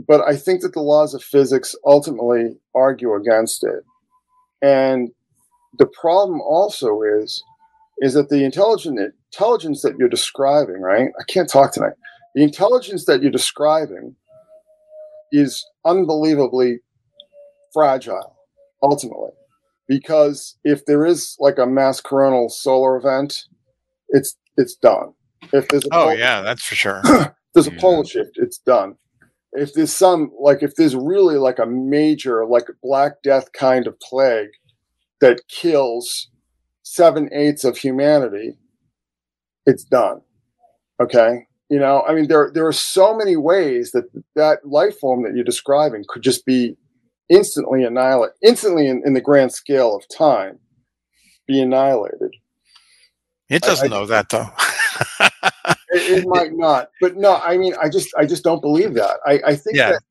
but 0.09 0.21
I 0.27 0.37
think 0.37 0.62
that 0.62 0.73
the 0.73 0.83
laws 0.83 1.14
of 1.14 1.23
physics 1.23 1.77
ultimately 1.87 2.59
argue 2.75 3.14
against 3.14 3.64
it. 3.64 3.85
And 4.62 5.11
the 5.78 5.86
problem 5.86 6.40
also 6.40 7.03
is 7.03 7.43
is 8.01 8.14
that 8.14 8.31
the 8.31 8.44
intelligent 8.44 8.98
intelligence 9.32 9.82
that 9.82 9.97
you're 9.98 10.09
describing, 10.09 10.81
right? 10.81 11.10
I 11.18 11.22
can't 11.28 11.48
talk 11.48 11.72
tonight. 11.72 11.93
The 12.35 12.43
intelligence 12.43 13.05
that 13.05 13.22
you're 13.22 13.31
describing 13.31 14.16
is 15.32 15.64
unbelievably 15.85 16.78
fragile, 17.72 18.36
ultimately, 18.82 19.31
because 19.86 20.56
if 20.64 20.86
there 20.86 21.05
is 21.05 21.36
like 21.39 21.59
a 21.59 21.66
mass 21.66 22.01
coronal 22.01 22.48
solar 22.48 22.97
event, 22.97 23.44
it's 24.09 24.36
it's 24.56 24.74
done. 24.74 25.12
If 25.52 25.68
there's 25.68 25.85
a 25.85 25.89
oh 25.93 26.05
pole, 26.06 26.18
yeah, 26.18 26.40
that's 26.40 26.64
for 26.64 26.74
sure. 26.74 27.02
there's 27.55 27.66
a 27.66 27.72
pole 27.72 28.05
shift, 28.05 28.32
it's 28.36 28.59
done. 28.59 28.94
If 29.52 29.74
there's 29.74 29.93
some 29.93 30.31
like 30.40 30.62
if 30.62 30.77
there's 30.77 30.97
really 30.97 31.36
like 31.36 31.59
a 31.59 31.66
major 31.66 32.47
like 32.47 32.66
Black 32.82 33.22
Death 33.22 33.52
kind 33.52 33.86
of 33.86 33.98
plague 34.01 34.51
that 35.20 35.43
kills 35.48 36.31
seven 36.82 37.28
eighths 37.32 37.65
of 37.65 37.77
humanity, 37.77 38.57
it's 39.66 39.85
done. 39.85 40.20
Okay. 41.01 41.47
You 41.69 41.78
know, 41.78 42.02
I 42.07 42.15
mean, 42.15 42.27
there, 42.27 42.51
there 42.52 42.66
are 42.66 42.73
so 42.73 43.16
many 43.16 43.36
ways 43.36 43.93
that 43.93 44.05
that 44.35 44.66
life 44.66 44.98
form 44.98 45.23
that 45.23 45.35
you're 45.35 45.44
describing 45.44 46.05
could 46.09 46.23
just 46.23 46.44
be 46.44 46.77
instantly 47.28 47.85
annihilated, 47.85 48.35
instantly 48.43 48.89
in, 48.89 49.02
in 49.07 49.15
the 49.15 49.20
grand 49.20 49.52
scale 49.52 49.94
of 49.94 50.05
time, 50.09 50.59
be 51.47 51.62
annihilated. 51.62 52.35
It 53.48 53.62
doesn't 53.62 53.93
I, 53.93 53.97
know 53.97 54.07
that 54.07 54.28
though. 54.31 54.51
it, 55.90 56.19
it, 56.19 56.27
might 56.27 56.52
not, 56.52 56.90
but 57.01 57.16
no, 57.16 57.36
I 57.36 57.57
mean, 57.57 57.74
I 57.81 57.89
just, 57.89 58.09
I 58.19 58.27
just 58.27 58.43
don't 58.43 58.61
believe 58.61 58.94
that. 58.94 59.19
I, 59.24 59.40
I 59.47 59.55
think 59.57 59.77
yeah. 59.77 59.93
that, 59.93 60.02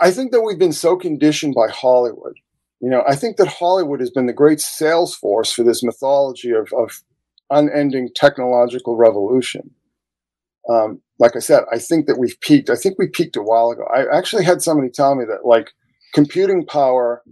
I 0.00 0.10
think 0.10 0.32
that 0.32 0.42
we've 0.42 0.58
been 0.58 0.72
so 0.72 0.96
conditioned 0.96 1.54
by 1.54 1.72
Hollywood 1.72 2.34
you 2.82 2.90
know, 2.90 3.02
I 3.08 3.16
think 3.16 3.36
that 3.38 3.48
Hollywood 3.48 4.00
has 4.00 4.10
been 4.10 4.26
the 4.26 4.32
great 4.32 4.60
sales 4.60 5.14
force 5.14 5.52
for 5.52 5.62
this 5.62 5.82
mythology 5.84 6.50
of, 6.50 6.72
of 6.76 7.02
unending 7.50 8.10
technological 8.14 8.96
revolution. 8.96 9.70
Um, 10.68 11.00
like 11.18 11.36
I 11.36 11.40
said, 11.40 11.64
I 11.72 11.78
think 11.78 12.06
that 12.06 12.18
we've 12.18 12.38
peaked. 12.40 12.70
I 12.70 12.76
think 12.76 12.98
we 12.98 13.08
peaked 13.08 13.36
a 13.36 13.42
while 13.42 13.70
ago. 13.70 13.84
I 13.94 14.04
actually 14.16 14.44
had 14.44 14.62
somebody 14.62 14.90
tell 14.90 15.14
me 15.14 15.24
that 15.26 15.46
like 15.46 15.70
computing 16.14 16.66
power 16.66 17.22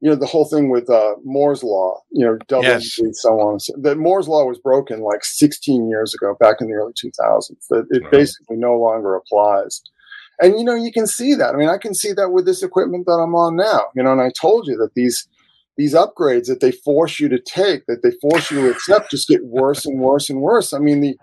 you 0.00 0.10
know 0.10 0.16
the 0.16 0.26
whole 0.26 0.44
thing 0.48 0.68
with 0.70 0.90
uh, 0.90 1.14
Moore's 1.24 1.62
law, 1.64 2.00
you 2.10 2.24
know, 2.24 2.36
double 2.48 2.64
Yes. 2.64 2.98
and 2.98 3.16
so 3.16 3.40
on. 3.40 3.60
So 3.60 3.72
that 3.82 3.96
Moore's 3.98 4.28
law 4.28 4.44
was 4.44 4.58
broken 4.58 5.00
like 5.00 5.24
16 5.24 5.88
years 5.88 6.14
ago, 6.14 6.36
back 6.38 6.56
in 6.60 6.68
the 6.68 6.74
early 6.74 6.92
2000s. 6.92 7.48
That 7.70 7.86
it 7.90 8.02
Right. 8.04 8.10
basically 8.10 8.56
no 8.56 8.78
longer 8.78 9.14
applies. 9.14 9.82
And 10.40 10.58
you 10.58 10.64
know, 10.64 10.74
you 10.74 10.92
can 10.92 11.06
see 11.06 11.34
that. 11.34 11.54
I 11.54 11.56
mean, 11.56 11.68
I 11.68 11.78
can 11.78 11.94
see 11.94 12.12
that 12.12 12.30
with 12.30 12.46
this 12.46 12.62
equipment 12.62 13.06
that 13.06 13.12
I'm 13.12 13.34
on 13.34 13.56
now. 13.56 13.86
You 13.94 14.02
know, 14.02 14.12
and 14.12 14.20
I 14.20 14.30
told 14.38 14.66
you 14.66 14.76
that 14.78 14.94
these 14.94 15.26
these 15.76 15.94
upgrades 15.94 16.46
that 16.46 16.60
they 16.60 16.72
force 16.72 17.20
you 17.20 17.28
to 17.28 17.38
take, 17.38 17.86
that 17.86 18.02
they 18.02 18.12
force 18.22 18.50
you 18.50 18.62
to 18.62 18.70
accept, 18.70 19.10
just 19.10 19.28
get 19.28 19.44
worse 19.44 19.84
and 19.84 20.00
worse 20.00 20.30
and 20.30 20.40
worse. 20.40 20.72
I 20.72 20.78
mean, 20.78 21.00
the 21.00 21.18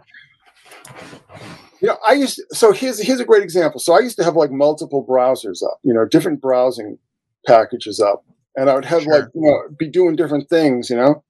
you 1.81 1.89
know, 1.89 1.97
I 2.07 2.13
used 2.13 2.41
so 2.51 2.71
here's 2.71 2.99
here's 2.99 3.19
a 3.19 3.25
great 3.25 3.43
example. 3.43 3.79
So 3.79 3.93
I 3.93 3.99
used 3.99 4.17
to 4.17 4.23
have 4.23 4.35
like 4.35 4.51
multiple 4.51 5.05
browsers 5.05 5.61
up, 5.63 5.79
you 5.83 5.93
know, 5.93 6.05
different 6.05 6.41
browsing 6.41 6.97
packages 7.45 7.99
up, 7.99 8.23
and 8.55 8.69
I 8.69 8.75
would 8.75 8.85
have 8.85 9.05
like 9.05 9.25
you 9.33 9.41
know 9.41 9.63
be 9.77 9.89
doing 9.89 10.15
different 10.15 10.49
things, 10.49 10.89
you 10.89 10.95
know, 10.95 11.23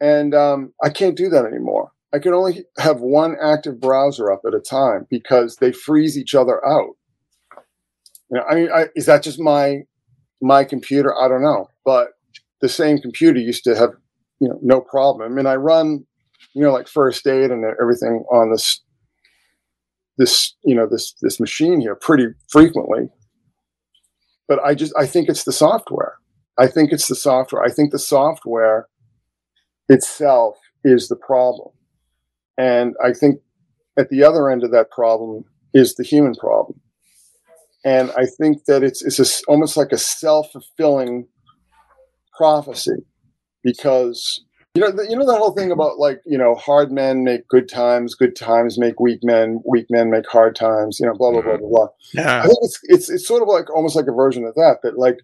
and 0.00 0.34
um, 0.34 0.74
I 0.82 0.90
can't 0.90 1.16
do 1.16 1.30
that 1.30 1.46
anymore. 1.46 1.92
I 2.14 2.18
can 2.18 2.32
only 2.32 2.64
have 2.78 3.00
one 3.00 3.36
active 3.42 3.80
browser 3.80 4.30
up 4.32 4.42
at 4.46 4.54
a 4.54 4.60
time 4.60 5.06
because 5.10 5.56
they 5.56 5.72
freeze 5.72 6.16
each 6.16 6.34
other 6.34 6.64
out. 6.66 6.96
You 8.30 8.38
know, 8.38 8.44
I 8.48 8.54
mean, 8.54 8.68
I, 8.72 8.86
is 8.94 9.06
that 9.06 9.22
just 9.22 9.40
my 9.40 9.80
my 10.40 10.64
computer? 10.64 11.14
I 11.18 11.28
don't 11.28 11.42
know, 11.42 11.68
but 11.84 12.08
the 12.60 12.68
same 12.68 12.98
computer 12.98 13.40
used 13.40 13.64
to 13.64 13.76
have 13.76 13.90
you 14.40 14.48
know 14.48 14.58
no 14.62 14.80
problem. 14.80 15.30
I 15.30 15.34
mean, 15.34 15.46
I 15.46 15.56
run 15.56 16.04
you 16.54 16.62
know 16.62 16.72
like 16.72 16.88
first 16.88 17.26
aid 17.26 17.50
and 17.50 17.64
everything 17.80 18.24
on 18.30 18.50
this 18.50 18.80
this 20.16 20.54
you 20.64 20.74
know 20.74 20.86
this 20.88 21.14
this 21.22 21.40
machine 21.40 21.80
here 21.80 21.94
pretty 21.94 22.26
frequently 22.48 23.08
but 24.48 24.58
i 24.64 24.74
just 24.74 24.92
i 24.98 25.06
think 25.06 25.28
it's 25.28 25.44
the 25.44 25.52
software 25.52 26.14
i 26.58 26.66
think 26.66 26.92
it's 26.92 27.08
the 27.08 27.14
software 27.14 27.62
i 27.62 27.70
think 27.70 27.90
the 27.90 27.98
software 27.98 28.88
itself 29.88 30.56
is 30.84 31.08
the 31.08 31.16
problem 31.16 31.70
and 32.58 32.94
i 33.02 33.12
think 33.12 33.40
at 33.98 34.08
the 34.08 34.22
other 34.22 34.50
end 34.50 34.64
of 34.64 34.70
that 34.70 34.90
problem 34.90 35.44
is 35.72 35.94
the 35.94 36.04
human 36.04 36.34
problem 36.34 36.78
and 37.84 38.10
i 38.16 38.24
think 38.24 38.64
that 38.64 38.82
it's 38.82 39.02
it's 39.04 39.18
a 39.18 39.44
almost 39.48 39.76
like 39.76 39.92
a 39.92 39.98
self-fulfilling 39.98 41.26
prophecy 42.36 43.04
because 43.62 44.44
you 44.74 44.82
know, 44.82 44.90
the, 44.90 45.06
you 45.08 45.16
know 45.16 45.24
that 45.24 45.38
whole 45.38 45.52
thing 45.52 45.70
about 45.70 45.98
like 46.00 46.20
you 46.26 46.36
know, 46.36 46.56
hard 46.56 46.90
men 46.90 47.22
make 47.22 47.46
good 47.46 47.68
times, 47.68 48.16
good 48.16 48.34
times 48.34 48.76
make 48.76 48.98
weak 48.98 49.20
men, 49.22 49.60
weak 49.64 49.86
men 49.88 50.10
make 50.10 50.26
hard 50.26 50.56
times. 50.56 50.98
You 50.98 51.06
know, 51.06 51.14
blah 51.14 51.30
blah 51.30 51.42
blah 51.42 51.52
mm-hmm. 51.52 51.68
blah 51.68 51.86
blah. 51.86 51.88
Yeah. 52.12 52.40
I 52.40 52.46
think 52.46 52.58
it's 52.62 52.80
it's 52.82 53.08
it's 53.08 53.26
sort 53.26 53.42
of 53.42 53.48
like 53.48 53.70
almost 53.70 53.94
like 53.94 54.08
a 54.08 54.12
version 54.12 54.44
of 54.44 54.54
that. 54.56 54.78
That 54.82 54.98
like 54.98 55.18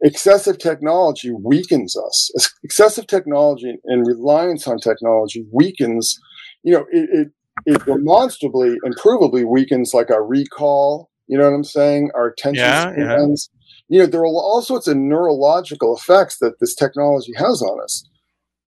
excessive 0.00 0.58
technology 0.58 1.32
weakens 1.32 1.96
us. 1.96 2.30
Excessive 2.62 3.08
technology 3.08 3.76
and 3.84 4.06
reliance 4.06 4.68
on 4.68 4.78
technology 4.78 5.44
weakens. 5.52 6.16
You 6.64 6.74
know, 6.74 6.86
it 6.90 7.08
it, 7.12 7.28
it 7.66 7.84
demonstrably 7.86 8.76
and 8.82 8.96
provably 8.96 9.46
weakens 9.48 9.94
like 9.94 10.10
our 10.10 10.24
recall. 10.24 11.10
You 11.28 11.38
know 11.38 11.44
what 11.44 11.56
I'm 11.56 11.64
saying? 11.64 12.10
Our 12.14 12.26
attention 12.26 12.64
Yeah, 12.64 12.92
yeah. 12.96 13.16
spans. 13.16 13.50
You 13.88 14.00
know, 14.00 14.06
there 14.06 14.22
are 14.22 14.26
all 14.26 14.62
sorts 14.62 14.88
of 14.88 14.96
neurological 14.96 15.96
effects 15.96 16.38
that 16.38 16.58
this 16.60 16.74
technology 16.74 17.32
has 17.36 17.62
on 17.62 17.82
us. 17.82 18.08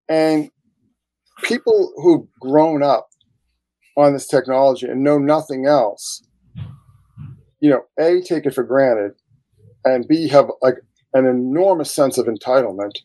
And 0.10 0.49
people 1.44 1.94
who've 1.98 2.28
grown 2.40 2.82
up 2.84 3.10
on 3.98 4.14
this 4.14 4.28
technology 4.28 4.88
and 4.88 5.03
know 5.03 5.18
nothing 5.18 5.65
else, 5.65 6.24
you 7.60 7.69
know, 7.69 7.82
A, 7.99 8.22
take 8.22 8.45
it 8.45 8.53
for 8.53 8.64
granted, 8.64 9.14
and 9.84 10.07
B, 10.07 10.28
have 10.30 10.49
like 10.61 10.76
an 11.14 11.26
enormous 11.26 11.91
sense 11.94 12.18
of 12.18 12.28
entitlement, 12.28 12.99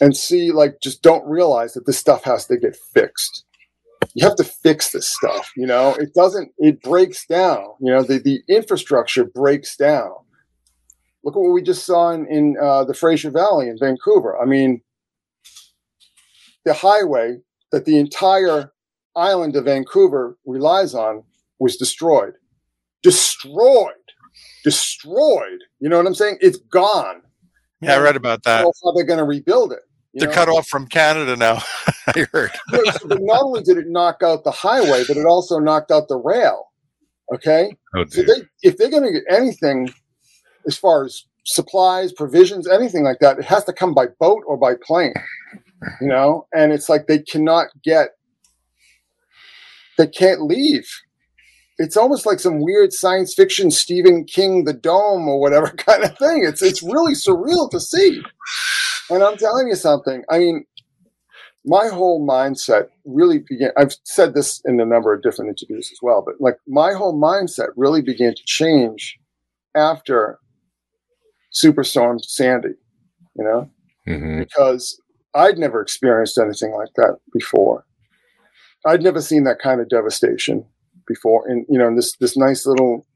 and 0.00 0.16
C, 0.16 0.50
like 0.50 0.76
just 0.82 1.02
don't 1.02 1.28
realize 1.28 1.74
that 1.74 1.86
this 1.86 1.98
stuff 1.98 2.24
has 2.24 2.46
to 2.46 2.56
get 2.56 2.76
fixed. 2.94 3.44
You 4.14 4.26
have 4.26 4.36
to 4.36 4.44
fix 4.44 4.90
this 4.90 5.08
stuff, 5.08 5.50
you 5.56 5.66
know, 5.66 5.94
it 5.94 6.14
doesn't, 6.14 6.52
it 6.58 6.82
breaks 6.82 7.26
down, 7.26 7.66
you 7.80 7.92
know, 7.92 8.02
the, 8.02 8.18
the 8.18 8.42
infrastructure 8.48 9.24
breaks 9.24 9.76
down. 9.76 10.12
Look 11.24 11.36
at 11.36 11.40
what 11.40 11.52
we 11.52 11.62
just 11.62 11.86
saw 11.86 12.10
in, 12.10 12.26
in 12.26 12.56
uh, 12.60 12.84
the 12.84 12.94
Fraser 12.94 13.30
Valley 13.30 13.68
in 13.68 13.78
Vancouver. 13.78 14.38
I 14.40 14.44
mean, 14.44 14.82
the 16.64 16.74
highway 16.74 17.38
that 17.72 17.86
the 17.86 17.98
entire 17.98 18.72
island 19.16 19.56
of 19.56 19.64
Vancouver 19.64 20.36
relies 20.44 20.94
on 20.94 21.22
was 21.58 21.76
destroyed. 21.76 22.34
Destroyed. 23.02 23.92
Destroyed. 24.64 25.60
You 25.80 25.88
know 25.88 25.96
what 25.96 26.06
I'm 26.06 26.14
saying? 26.14 26.38
It's 26.40 26.58
gone. 26.58 27.22
Yeah, 27.80 27.94
I 27.94 27.98
read 27.98 28.16
about 28.16 28.42
that. 28.44 28.64
how 28.64 28.92
they're 28.92 29.04
going 29.04 29.18
to 29.18 29.24
rebuild 29.24 29.72
it. 29.72 29.80
They're 30.14 30.28
know? 30.28 30.34
cut 30.34 30.48
off 30.48 30.68
from 30.68 30.86
Canada 30.86 31.36
now. 31.36 31.62
I 32.06 32.26
heard. 32.32 32.52
Yeah, 32.72 32.92
so 32.92 33.08
but 33.08 33.18
not 33.20 33.42
only 33.42 33.62
did 33.62 33.78
it 33.78 33.88
knock 33.88 34.22
out 34.22 34.44
the 34.44 34.50
highway, 34.50 35.04
but 35.06 35.16
it 35.16 35.26
also 35.26 35.58
knocked 35.58 35.90
out 35.90 36.08
the 36.08 36.16
rail. 36.16 36.72
Okay. 37.32 37.74
Oh, 37.94 38.04
So 38.06 38.22
they, 38.22 38.42
if 38.62 38.76
they're 38.76 38.90
going 38.90 39.04
to 39.04 39.12
get 39.12 39.24
anything 39.30 39.92
as 40.66 40.76
far 40.76 41.04
as 41.04 41.24
supplies, 41.44 42.12
provisions, 42.12 42.68
anything 42.68 43.04
like 43.04 43.18
that, 43.20 43.38
it 43.38 43.44
has 43.44 43.64
to 43.64 43.72
come 43.72 43.94
by 43.94 44.06
boat 44.20 44.42
or 44.46 44.56
by 44.56 44.74
plane. 44.74 45.14
You 46.00 46.08
know, 46.08 46.46
and 46.54 46.72
it's 46.72 46.88
like 46.88 47.06
they 47.06 47.18
cannot 47.18 47.66
get, 47.82 48.10
they 49.98 50.06
can't 50.06 50.42
leave. 50.42 50.88
It's 51.78 51.96
almost 51.96 52.24
like 52.24 52.38
some 52.38 52.60
weird 52.60 52.92
science 52.92 53.34
fiction 53.34 53.70
Stephen 53.70 54.24
King, 54.24 54.64
The 54.64 54.72
Dome, 54.72 55.28
or 55.28 55.40
whatever 55.40 55.68
kind 55.76 56.04
of 56.04 56.16
thing. 56.16 56.44
It's 56.46 56.62
it's 56.62 56.82
really 56.82 57.14
surreal 57.14 57.70
to 57.70 57.80
see. 57.80 58.22
And 59.10 59.22
I'm 59.22 59.36
telling 59.36 59.68
you 59.68 59.74
something. 59.74 60.24
I 60.30 60.38
mean, 60.38 60.64
my 61.64 61.88
whole 61.88 62.26
mindset 62.26 62.88
really 63.04 63.38
began. 63.38 63.70
I've 63.76 63.94
said 64.04 64.34
this 64.34 64.60
in 64.64 64.80
a 64.80 64.84
number 64.86 65.14
of 65.14 65.22
different 65.22 65.48
interviews 65.50 65.90
as 65.92 65.98
well, 66.02 66.22
but 66.24 66.34
like 66.40 66.56
my 66.66 66.92
whole 66.92 67.18
mindset 67.18 67.68
really 67.76 68.02
began 68.02 68.34
to 68.34 68.42
change 68.44 69.18
after 69.74 70.38
Superstorm 71.52 72.20
Sandy, 72.20 72.74
you 73.36 73.44
know, 73.44 73.70
Mhm. 74.06 74.40
because 74.40 75.00
I'd 75.34 75.58
never 75.58 75.80
experienced 75.80 76.38
anything 76.38 76.72
like 76.72 76.92
that 76.96 77.18
before. 77.32 77.84
I'd 78.86 79.02
never 79.02 79.20
seen 79.20 79.44
that 79.44 79.58
kind 79.58 79.80
of 79.80 79.88
devastation 79.88 80.66
before, 81.06 81.48
and 81.48 81.64
you 81.68 81.78
know, 81.78 81.88
in 81.88 81.96
this 81.96 82.16
this 82.16 82.36
nice 82.36 82.66
little 82.66 83.06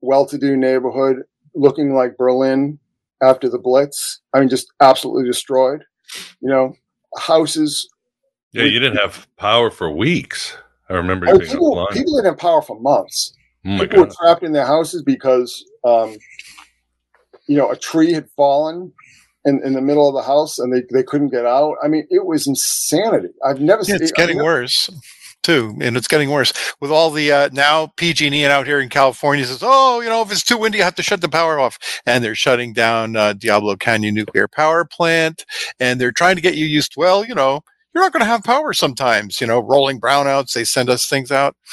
well-to-do 0.00 0.56
neighborhood, 0.56 1.24
looking 1.54 1.94
like 1.94 2.16
Berlin 2.16 2.78
after 3.22 3.48
the 3.48 3.58
Blitz. 3.58 4.20
I 4.34 4.40
mean, 4.40 4.48
just 4.48 4.72
absolutely 4.80 5.24
destroyed. 5.24 5.82
You 6.40 6.48
know, 6.50 6.74
houses 7.18 7.88
Yeah, 8.52 8.64
you 8.64 8.78
didn't 8.78 8.98
have 8.98 9.26
power 9.36 9.70
for 9.70 9.90
weeks. 9.90 10.56
I 10.88 10.94
remember 10.94 11.26
Oh, 11.28 11.34
you 11.34 11.40
people, 11.46 11.74
offline. 11.76 11.92
people 11.94 12.14
didn't 12.16 12.26
have 12.32 12.38
power 12.38 12.62
for 12.62 12.78
months. 12.80 13.34
Oh 13.64 13.70
my 13.70 13.78
people 13.86 14.04
were 14.04 14.10
trapped 14.20 14.42
in 14.44 14.52
their 14.52 14.66
houses 14.66 15.02
because, 15.02 15.64
um, 15.84 16.16
you 17.48 17.56
know, 17.56 17.70
a 17.70 17.76
tree 17.76 18.12
had 18.12 18.28
fallen 18.36 18.92
in, 19.44 19.60
in 19.64 19.72
the 19.72 19.80
middle 19.80 20.08
of 20.08 20.14
the 20.14 20.22
house 20.22 20.58
and 20.60 20.72
they, 20.72 20.82
they 20.92 21.02
couldn't 21.02 21.30
get 21.30 21.44
out. 21.46 21.74
I 21.82 21.88
mean, 21.88 22.06
it 22.10 22.24
was 22.26 22.46
insanity. 22.46 23.28
I've 23.44 23.60
never 23.60 23.80
Yeah, 23.82 23.94
seen 23.96 24.02
it's 24.02 24.12
getting 24.12 24.36
I've 24.38 24.44
never- 24.44 24.60
worse 24.60 24.90
too, 25.46 25.76
and 25.80 25.96
it's 25.96 26.08
getting 26.08 26.30
worse 26.30 26.52
with 26.80 26.90
all 26.90 27.10
the 27.10 27.30
uh, 27.30 27.48
now 27.52 27.86
PG&E 27.96 28.42
and 28.44 28.52
out 28.52 28.66
here 28.66 28.80
in 28.80 28.88
California 28.88 29.44
says, 29.46 29.60
oh, 29.62 30.00
you 30.00 30.08
know, 30.08 30.20
if 30.22 30.32
it's 30.32 30.42
too 30.42 30.58
windy, 30.58 30.78
you 30.78 30.84
have 30.84 30.96
to 30.96 31.02
shut 31.02 31.20
the 31.20 31.28
power 31.28 31.58
off, 31.60 31.78
and 32.04 32.22
they're 32.22 32.34
shutting 32.34 32.72
down 32.72 33.14
uh, 33.16 33.32
Diablo 33.32 33.76
Canyon 33.76 34.14
nuclear 34.14 34.48
power 34.48 34.84
plant, 34.84 35.44
and 35.78 36.00
they're 36.00 36.12
trying 36.12 36.34
to 36.36 36.42
get 36.42 36.56
you 36.56 36.66
used. 36.66 36.92
to, 36.92 37.00
Well, 37.00 37.24
you 37.24 37.34
know, 37.34 37.60
you're 37.94 38.04
not 38.04 38.12
going 38.12 38.20
to 38.20 38.26
have 38.26 38.44
power 38.44 38.74
sometimes. 38.74 39.40
You 39.40 39.46
know, 39.46 39.60
rolling 39.60 39.98
brownouts. 40.00 40.52
They 40.52 40.64
send 40.64 40.90
us 40.90 41.06
things 41.08 41.30
out. 41.30 41.56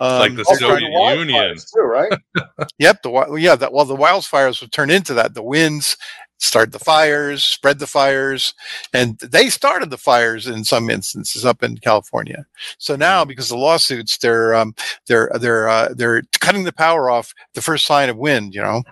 Um, 0.00 0.18
like 0.20 0.36
the 0.36 0.44
Soviet 0.44 0.80
the 0.80 1.16
Union. 1.18 1.56
Too, 1.56 1.80
right? 1.80 2.12
Yep. 2.78 3.02
The 3.02 3.10
wi- 3.10 3.38
yeah. 3.40 3.56
That 3.56 3.72
well, 3.72 3.84
the 3.84 3.96
wildfires 3.96 4.60
would 4.60 4.70
turn 4.70 4.90
into 4.90 5.12
that. 5.14 5.34
The 5.34 5.42
winds 5.42 5.96
start 6.38 6.72
the 6.72 6.78
fires, 6.78 7.44
spread 7.44 7.78
the 7.78 7.86
fires, 7.86 8.54
and 8.92 9.18
they 9.18 9.50
started 9.50 9.90
the 9.90 9.98
fires 9.98 10.46
in 10.46 10.64
some 10.64 10.88
instances 10.88 11.44
up 11.44 11.62
in 11.62 11.78
California. 11.78 12.46
So 12.78 12.96
now, 12.96 13.24
because 13.24 13.46
of 13.46 13.58
the 13.58 13.64
lawsuits, 13.64 14.18
they're 14.18 14.54
um, 14.54 14.74
they're 15.06 15.30
they're 15.40 15.68
uh, 15.68 15.94
they're 15.94 16.22
cutting 16.40 16.64
the 16.64 16.72
power 16.72 17.10
off 17.10 17.34
the 17.54 17.62
first 17.62 17.86
sign 17.86 18.08
of 18.08 18.16
wind. 18.16 18.54
You 18.54 18.62
know, 18.62 18.82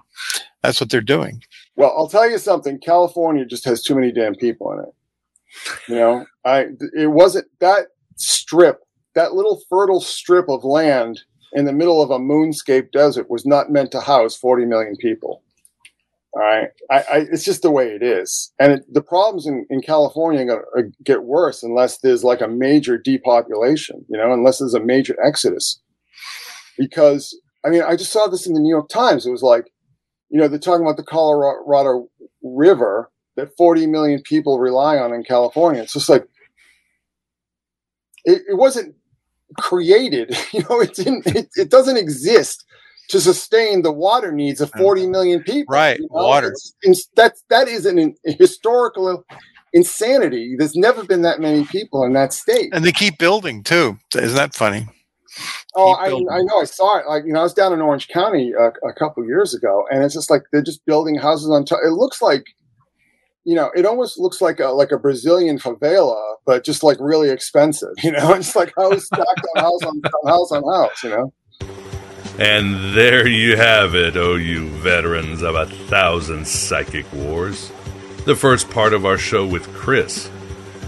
that's 0.63 0.81
what 0.81 0.91
they're 0.91 1.01
doing. 1.01 1.43
Well, 1.77 1.95
I'll 1.97 2.09
tell 2.09 2.29
you 2.29 2.39
something. 2.39 2.79
California 2.79 3.45
just 3.45 3.65
has 3.65 3.83
too 3.83 3.95
many 3.95 4.13
damn 4.13 4.35
people 4.35 4.73
in 4.73 4.81
it. 4.81 4.95
You 5.89 5.95
know, 5.95 6.27
I 6.45 6.69
it 6.95 7.11
wasn't 7.11 7.47
that 7.61 7.89
strip, 8.17 8.81
that 9.15 9.35
little 9.35 9.63
fertile 9.69 10.01
strip 10.01 10.49
of 10.49 10.65
land 10.65 11.23
in 11.53 11.65
the 11.65 11.73
middle 11.73 12.03
of 12.03 12.11
a 12.11 12.19
moonscape 12.19 12.93
desert 12.93 13.31
was 13.31 13.47
not 13.47 13.71
meant 13.71 13.91
to 13.93 14.01
house 14.01 14.37
40 14.37 14.67
million 14.67 14.97
people. 14.97 15.43
Right, 16.39 16.69
I, 16.91 16.97
I, 16.97 17.27
it's 17.33 17.47
just 17.47 17.63
the 17.63 17.71
way 17.71 17.89
it 17.89 18.03
is, 18.03 18.53
and 18.61 18.73
it, 18.73 18.93
the 18.93 19.01
problems 19.01 19.47
in, 19.47 19.65
in 19.71 19.81
California 19.81 20.43
are 20.43 20.45
going 20.45 20.61
to 20.61 20.81
uh, 20.81 20.91
get 21.03 21.23
worse 21.23 21.63
unless 21.63 21.99
there's 22.01 22.25
like 22.25 22.43
a 22.43 22.49
major 22.49 22.99
depopulation. 22.99 24.05
You 24.11 24.19
know, 24.19 24.33
unless 24.33 24.59
there's 24.59 24.75
a 24.75 24.81
major 24.81 25.17
exodus. 25.25 25.81
Because 26.77 27.35
I 27.65 27.71
mean, 27.71 27.83
I 27.83 27.97
just 27.97 28.13
saw 28.13 28.27
this 28.27 28.47
in 28.47 28.53
the 28.53 28.61
New 28.61 28.69
York 28.69 28.91
Times. 28.91 29.27
It 29.27 29.31
was 29.31 29.43
like, 29.43 29.73
you 30.29 30.39
know, 30.39 30.47
they're 30.47 30.59
talking 30.59 30.85
about 30.85 30.99
the 30.99 31.05
Colorado 31.05 32.09
river 32.43 33.11
that 33.37 33.57
40 33.57 33.87
million 33.87 34.21
people 34.23 34.59
rely 34.59 34.99
on 34.99 35.15
in 35.15 35.25
California. 35.25 35.83
It's 35.83 35.95
just 35.95 36.09
like 36.09 36.27
it, 38.27 38.43
it 38.49 38.59
wasn't 38.59 38.95
created, 39.59 40.37
you 40.53 40.65
know, 40.69 40.81
it 40.81 40.95
didn't 40.95 41.27
it, 41.27 41.49
it, 41.57 41.71
doesn't 41.71 41.97
exist 41.97 42.65
to 43.09 43.21
sustain 43.21 43.83
the 43.83 43.93
water 43.93 44.33
needs 44.33 44.61
of 44.61 44.71
40 44.73 45.07
mm. 45.07 45.45
people. 45.45 45.73
Right. 45.73 45.99
You 45.99 46.09
know? 46.11 46.25
Water. 46.25 46.55
It's, 46.83 47.09
that's 47.15 47.45
that 47.51 47.69
is 47.69 47.87
an, 47.87 48.15
a 48.27 48.33
historical 48.33 49.25
insanity. 49.73 50.57
There's 50.59 50.75
never 50.75 51.05
been 51.05 51.23
that 51.23 51.41
many 51.41 51.65
people 51.65 52.05
in 52.05 52.13
that 52.15 52.33
state. 52.33 52.71
And 52.73 52.85
they 52.85 52.93
keep 52.93 53.19
building 53.19 53.63
too. 53.63 53.99
Isn't 54.15 54.37
that 54.37 54.55
funny? 54.55 54.89
Oh, 55.75 55.93
I, 55.93 56.07
I, 56.07 56.43
know. 56.43 56.61
I 56.61 56.65
saw 56.65 56.99
it. 56.99 57.07
Like 57.07 57.25
you 57.27 57.33
know, 57.33 57.41
I 57.41 57.43
was 57.43 57.53
down 57.53 57.73
in 57.73 57.83
Orange 57.83 58.09
County 58.09 58.53
a, 58.59 58.69
a 58.89 58.95
couple 58.95 59.25
years 59.27 59.55
ago, 59.55 59.85
and 59.91 60.03
it's 60.03 60.15
just 60.15 60.31
like 60.31 60.43
they're 60.51 60.63
just 60.63 60.85
building 60.87 61.17
houses 61.17 61.51
on 61.51 61.67
top. 61.67 61.81
It 61.85 61.91
looks 61.91 62.23
like, 62.23 62.45
you 63.45 63.55
know, 63.55 63.71
it 63.77 63.85
almost 63.85 64.19
looks 64.19 64.41
like 64.41 64.61
a 64.61 64.69
like 64.69 64.93
a 64.93 64.99
Brazilian 64.99 65.59
favela, 65.59 66.17
but 66.47 66.65
just 66.65 66.83
like 66.83 66.97
really 67.01 67.29
expensive. 67.29 67.91
You 68.03 68.13
know, 68.13 68.33
it's 68.33 68.57
like 68.57 68.73
house 68.79 69.05
stacked 69.05 69.47
on 69.57 69.63
house 69.63 69.83
on, 69.83 70.01
on 70.01 70.31
house 70.31 70.53
on 70.53 70.63
house. 70.73 71.03
You 71.05 71.11
know. 71.11 71.33
And 72.39 72.95
there 72.95 73.27
you 73.27 73.57
have 73.57 73.95
it, 73.95 74.17
oh 74.17 74.37
you 74.37 74.69
veterans 74.69 75.43
of 75.43 75.55
a 75.55 75.67
thousand 75.67 76.47
psychic 76.47 77.11
wars. 77.13 77.73
The 78.25 78.37
first 78.37 78.71
part 78.71 78.93
of 78.93 79.07
our 79.07 79.19
show 79.19 79.47
with 79.47 79.73
Chris 79.75 80.29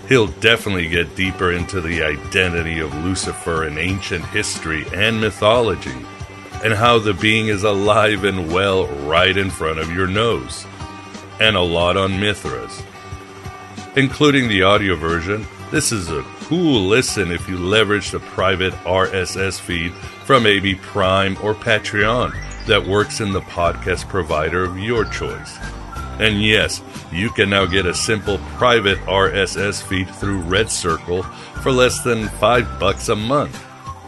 He'll 0.08 0.28
definitely 0.28 0.88
get 0.88 1.14
deeper 1.16 1.52
into 1.52 1.82
the 1.82 2.02
identity 2.02 2.78
of 2.78 2.94
Lucifer 3.04 3.66
in 3.66 3.76
ancient 3.76 4.24
history 4.24 4.86
and 4.94 5.20
mythology, 5.20 5.94
and 6.64 6.72
how 6.72 6.98
the 6.98 7.12
being 7.12 7.48
is 7.48 7.62
alive 7.62 8.24
and 8.24 8.50
well 8.50 8.86
right 8.86 9.36
in 9.36 9.50
front 9.50 9.78
of 9.78 9.92
your 9.92 10.06
nose, 10.06 10.66
and 11.40 11.56
a 11.56 11.60
lot 11.60 11.98
on 11.98 12.18
Mithras. 12.18 12.82
Including 13.96 14.48
the 14.48 14.62
audio 14.62 14.96
version, 14.96 15.46
this 15.70 15.92
is 15.92 16.10
a 16.10 16.22
cool 16.40 16.86
listen 16.86 17.30
if 17.30 17.46
you 17.46 17.58
leverage 17.58 18.10
the 18.10 18.20
private 18.20 18.72
RSS 18.84 19.60
feed 19.60 19.92
from 20.24 20.46
AB 20.46 20.76
Prime 20.76 21.36
or 21.42 21.54
Patreon 21.54 22.32
that 22.66 22.86
works 22.86 23.20
in 23.20 23.32
the 23.32 23.42
podcast 23.42 24.08
provider 24.08 24.64
of 24.64 24.78
your 24.78 25.04
choice. 25.04 25.58
And 26.18 26.42
yes, 26.42 26.82
you 27.12 27.30
can 27.30 27.50
now 27.50 27.66
get 27.66 27.84
a 27.84 27.94
simple 27.94 28.38
private 28.56 28.98
RSS 29.00 29.82
feed 29.82 30.08
through 30.08 30.40
Red 30.40 30.70
Circle 30.70 31.22
for 31.22 31.70
less 31.70 32.02
than 32.02 32.28
5 32.28 32.80
bucks 32.80 33.10
a 33.10 33.16
month. 33.16 33.62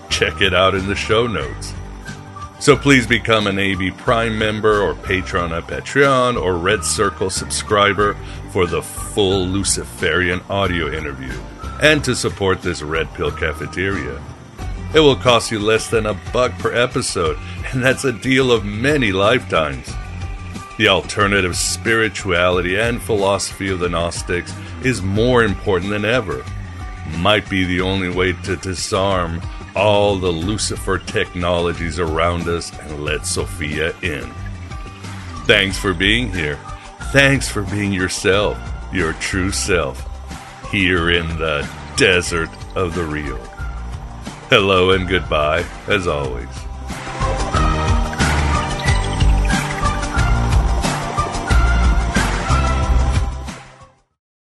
Check 0.08 0.40
it 0.40 0.54
out 0.54 0.74
in 0.74 0.86
the 0.86 0.96
show 0.96 1.26
notes. 1.26 1.74
So 2.58 2.76
please 2.76 3.06
become 3.06 3.46
an 3.46 3.58
AB 3.58 3.90
Prime 3.92 4.38
member 4.38 4.80
or 4.80 4.94
patron 4.94 5.52
at 5.52 5.66
Patreon 5.66 6.40
or 6.40 6.56
Red 6.56 6.84
Circle 6.84 7.30
subscriber 7.30 8.14
for 8.50 8.66
the 8.66 8.82
full 8.82 9.46
Luciferian 9.46 10.40
audio 10.48 10.90
interview 10.90 11.32
and 11.80 12.04
to 12.04 12.14
support 12.14 12.62
this 12.62 12.82
Red 12.82 13.12
Pill 13.14 13.32
cafeteria. 13.32 14.22
It 14.94 15.00
will 15.00 15.16
cost 15.16 15.50
you 15.50 15.58
less 15.58 15.88
than 15.88 16.06
a 16.06 16.20
buck 16.32 16.52
per 16.58 16.72
episode, 16.72 17.38
and 17.72 17.82
that's 17.82 18.04
a 18.04 18.12
deal 18.12 18.52
of 18.52 18.64
many 18.64 19.12
lifetimes. 19.12 19.92
The 20.78 20.88
alternative 20.88 21.56
spirituality 21.56 22.78
and 22.78 23.02
philosophy 23.02 23.70
of 23.70 23.80
the 23.80 23.88
Gnostics 23.88 24.52
is 24.82 25.02
more 25.02 25.44
important 25.44 25.90
than 25.90 26.04
ever. 26.04 26.44
Might 27.18 27.48
be 27.50 27.64
the 27.64 27.82
only 27.82 28.08
way 28.08 28.32
to 28.44 28.56
disarm 28.56 29.42
all 29.76 30.16
the 30.16 30.30
Lucifer 30.30 30.98
technologies 30.98 31.98
around 31.98 32.48
us 32.48 32.72
and 32.80 33.04
let 33.04 33.26
Sophia 33.26 33.94
in. 34.02 34.28
Thanks 35.44 35.78
for 35.78 35.94
being 35.94 36.32
here. 36.32 36.58
Thanks 37.12 37.48
for 37.48 37.62
being 37.62 37.92
yourself, 37.92 38.58
your 38.92 39.12
true 39.14 39.50
self, 39.50 40.09
here 40.70 41.10
in 41.10 41.26
the 41.38 41.68
desert 41.96 42.50
of 42.76 42.94
the 42.94 43.04
real. 43.04 43.38
Hello 44.48 44.90
and 44.90 45.08
goodbye, 45.08 45.64
as 45.86 46.06
always. 46.06 46.48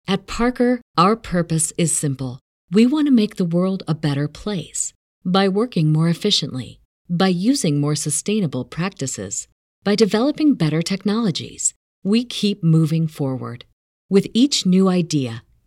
At 0.06 0.26
Parker, 0.26 0.80
our 0.96 1.16
purpose 1.16 1.72
is 1.76 1.94
simple. 1.94 2.40
We 2.70 2.86
want 2.86 3.06
to 3.06 3.12
make 3.12 3.36
the 3.36 3.44
world 3.44 3.82
a 3.86 3.94
better 3.94 4.28
place 4.28 4.92
by 5.24 5.48
working 5.48 5.92
more 5.92 6.08
efficiently, 6.08 6.80
by 7.10 7.28
using 7.28 7.80
more 7.80 7.94
sustainable 7.94 8.64
practices, 8.64 9.48
by 9.84 9.94
developing 9.94 10.54
better 10.54 10.80
technologies. 10.80 11.74
We 12.02 12.24
keep 12.24 12.64
moving 12.64 13.06
forward. 13.06 13.66
With 14.08 14.28
each 14.32 14.64
new 14.64 14.88
idea, 14.88 15.42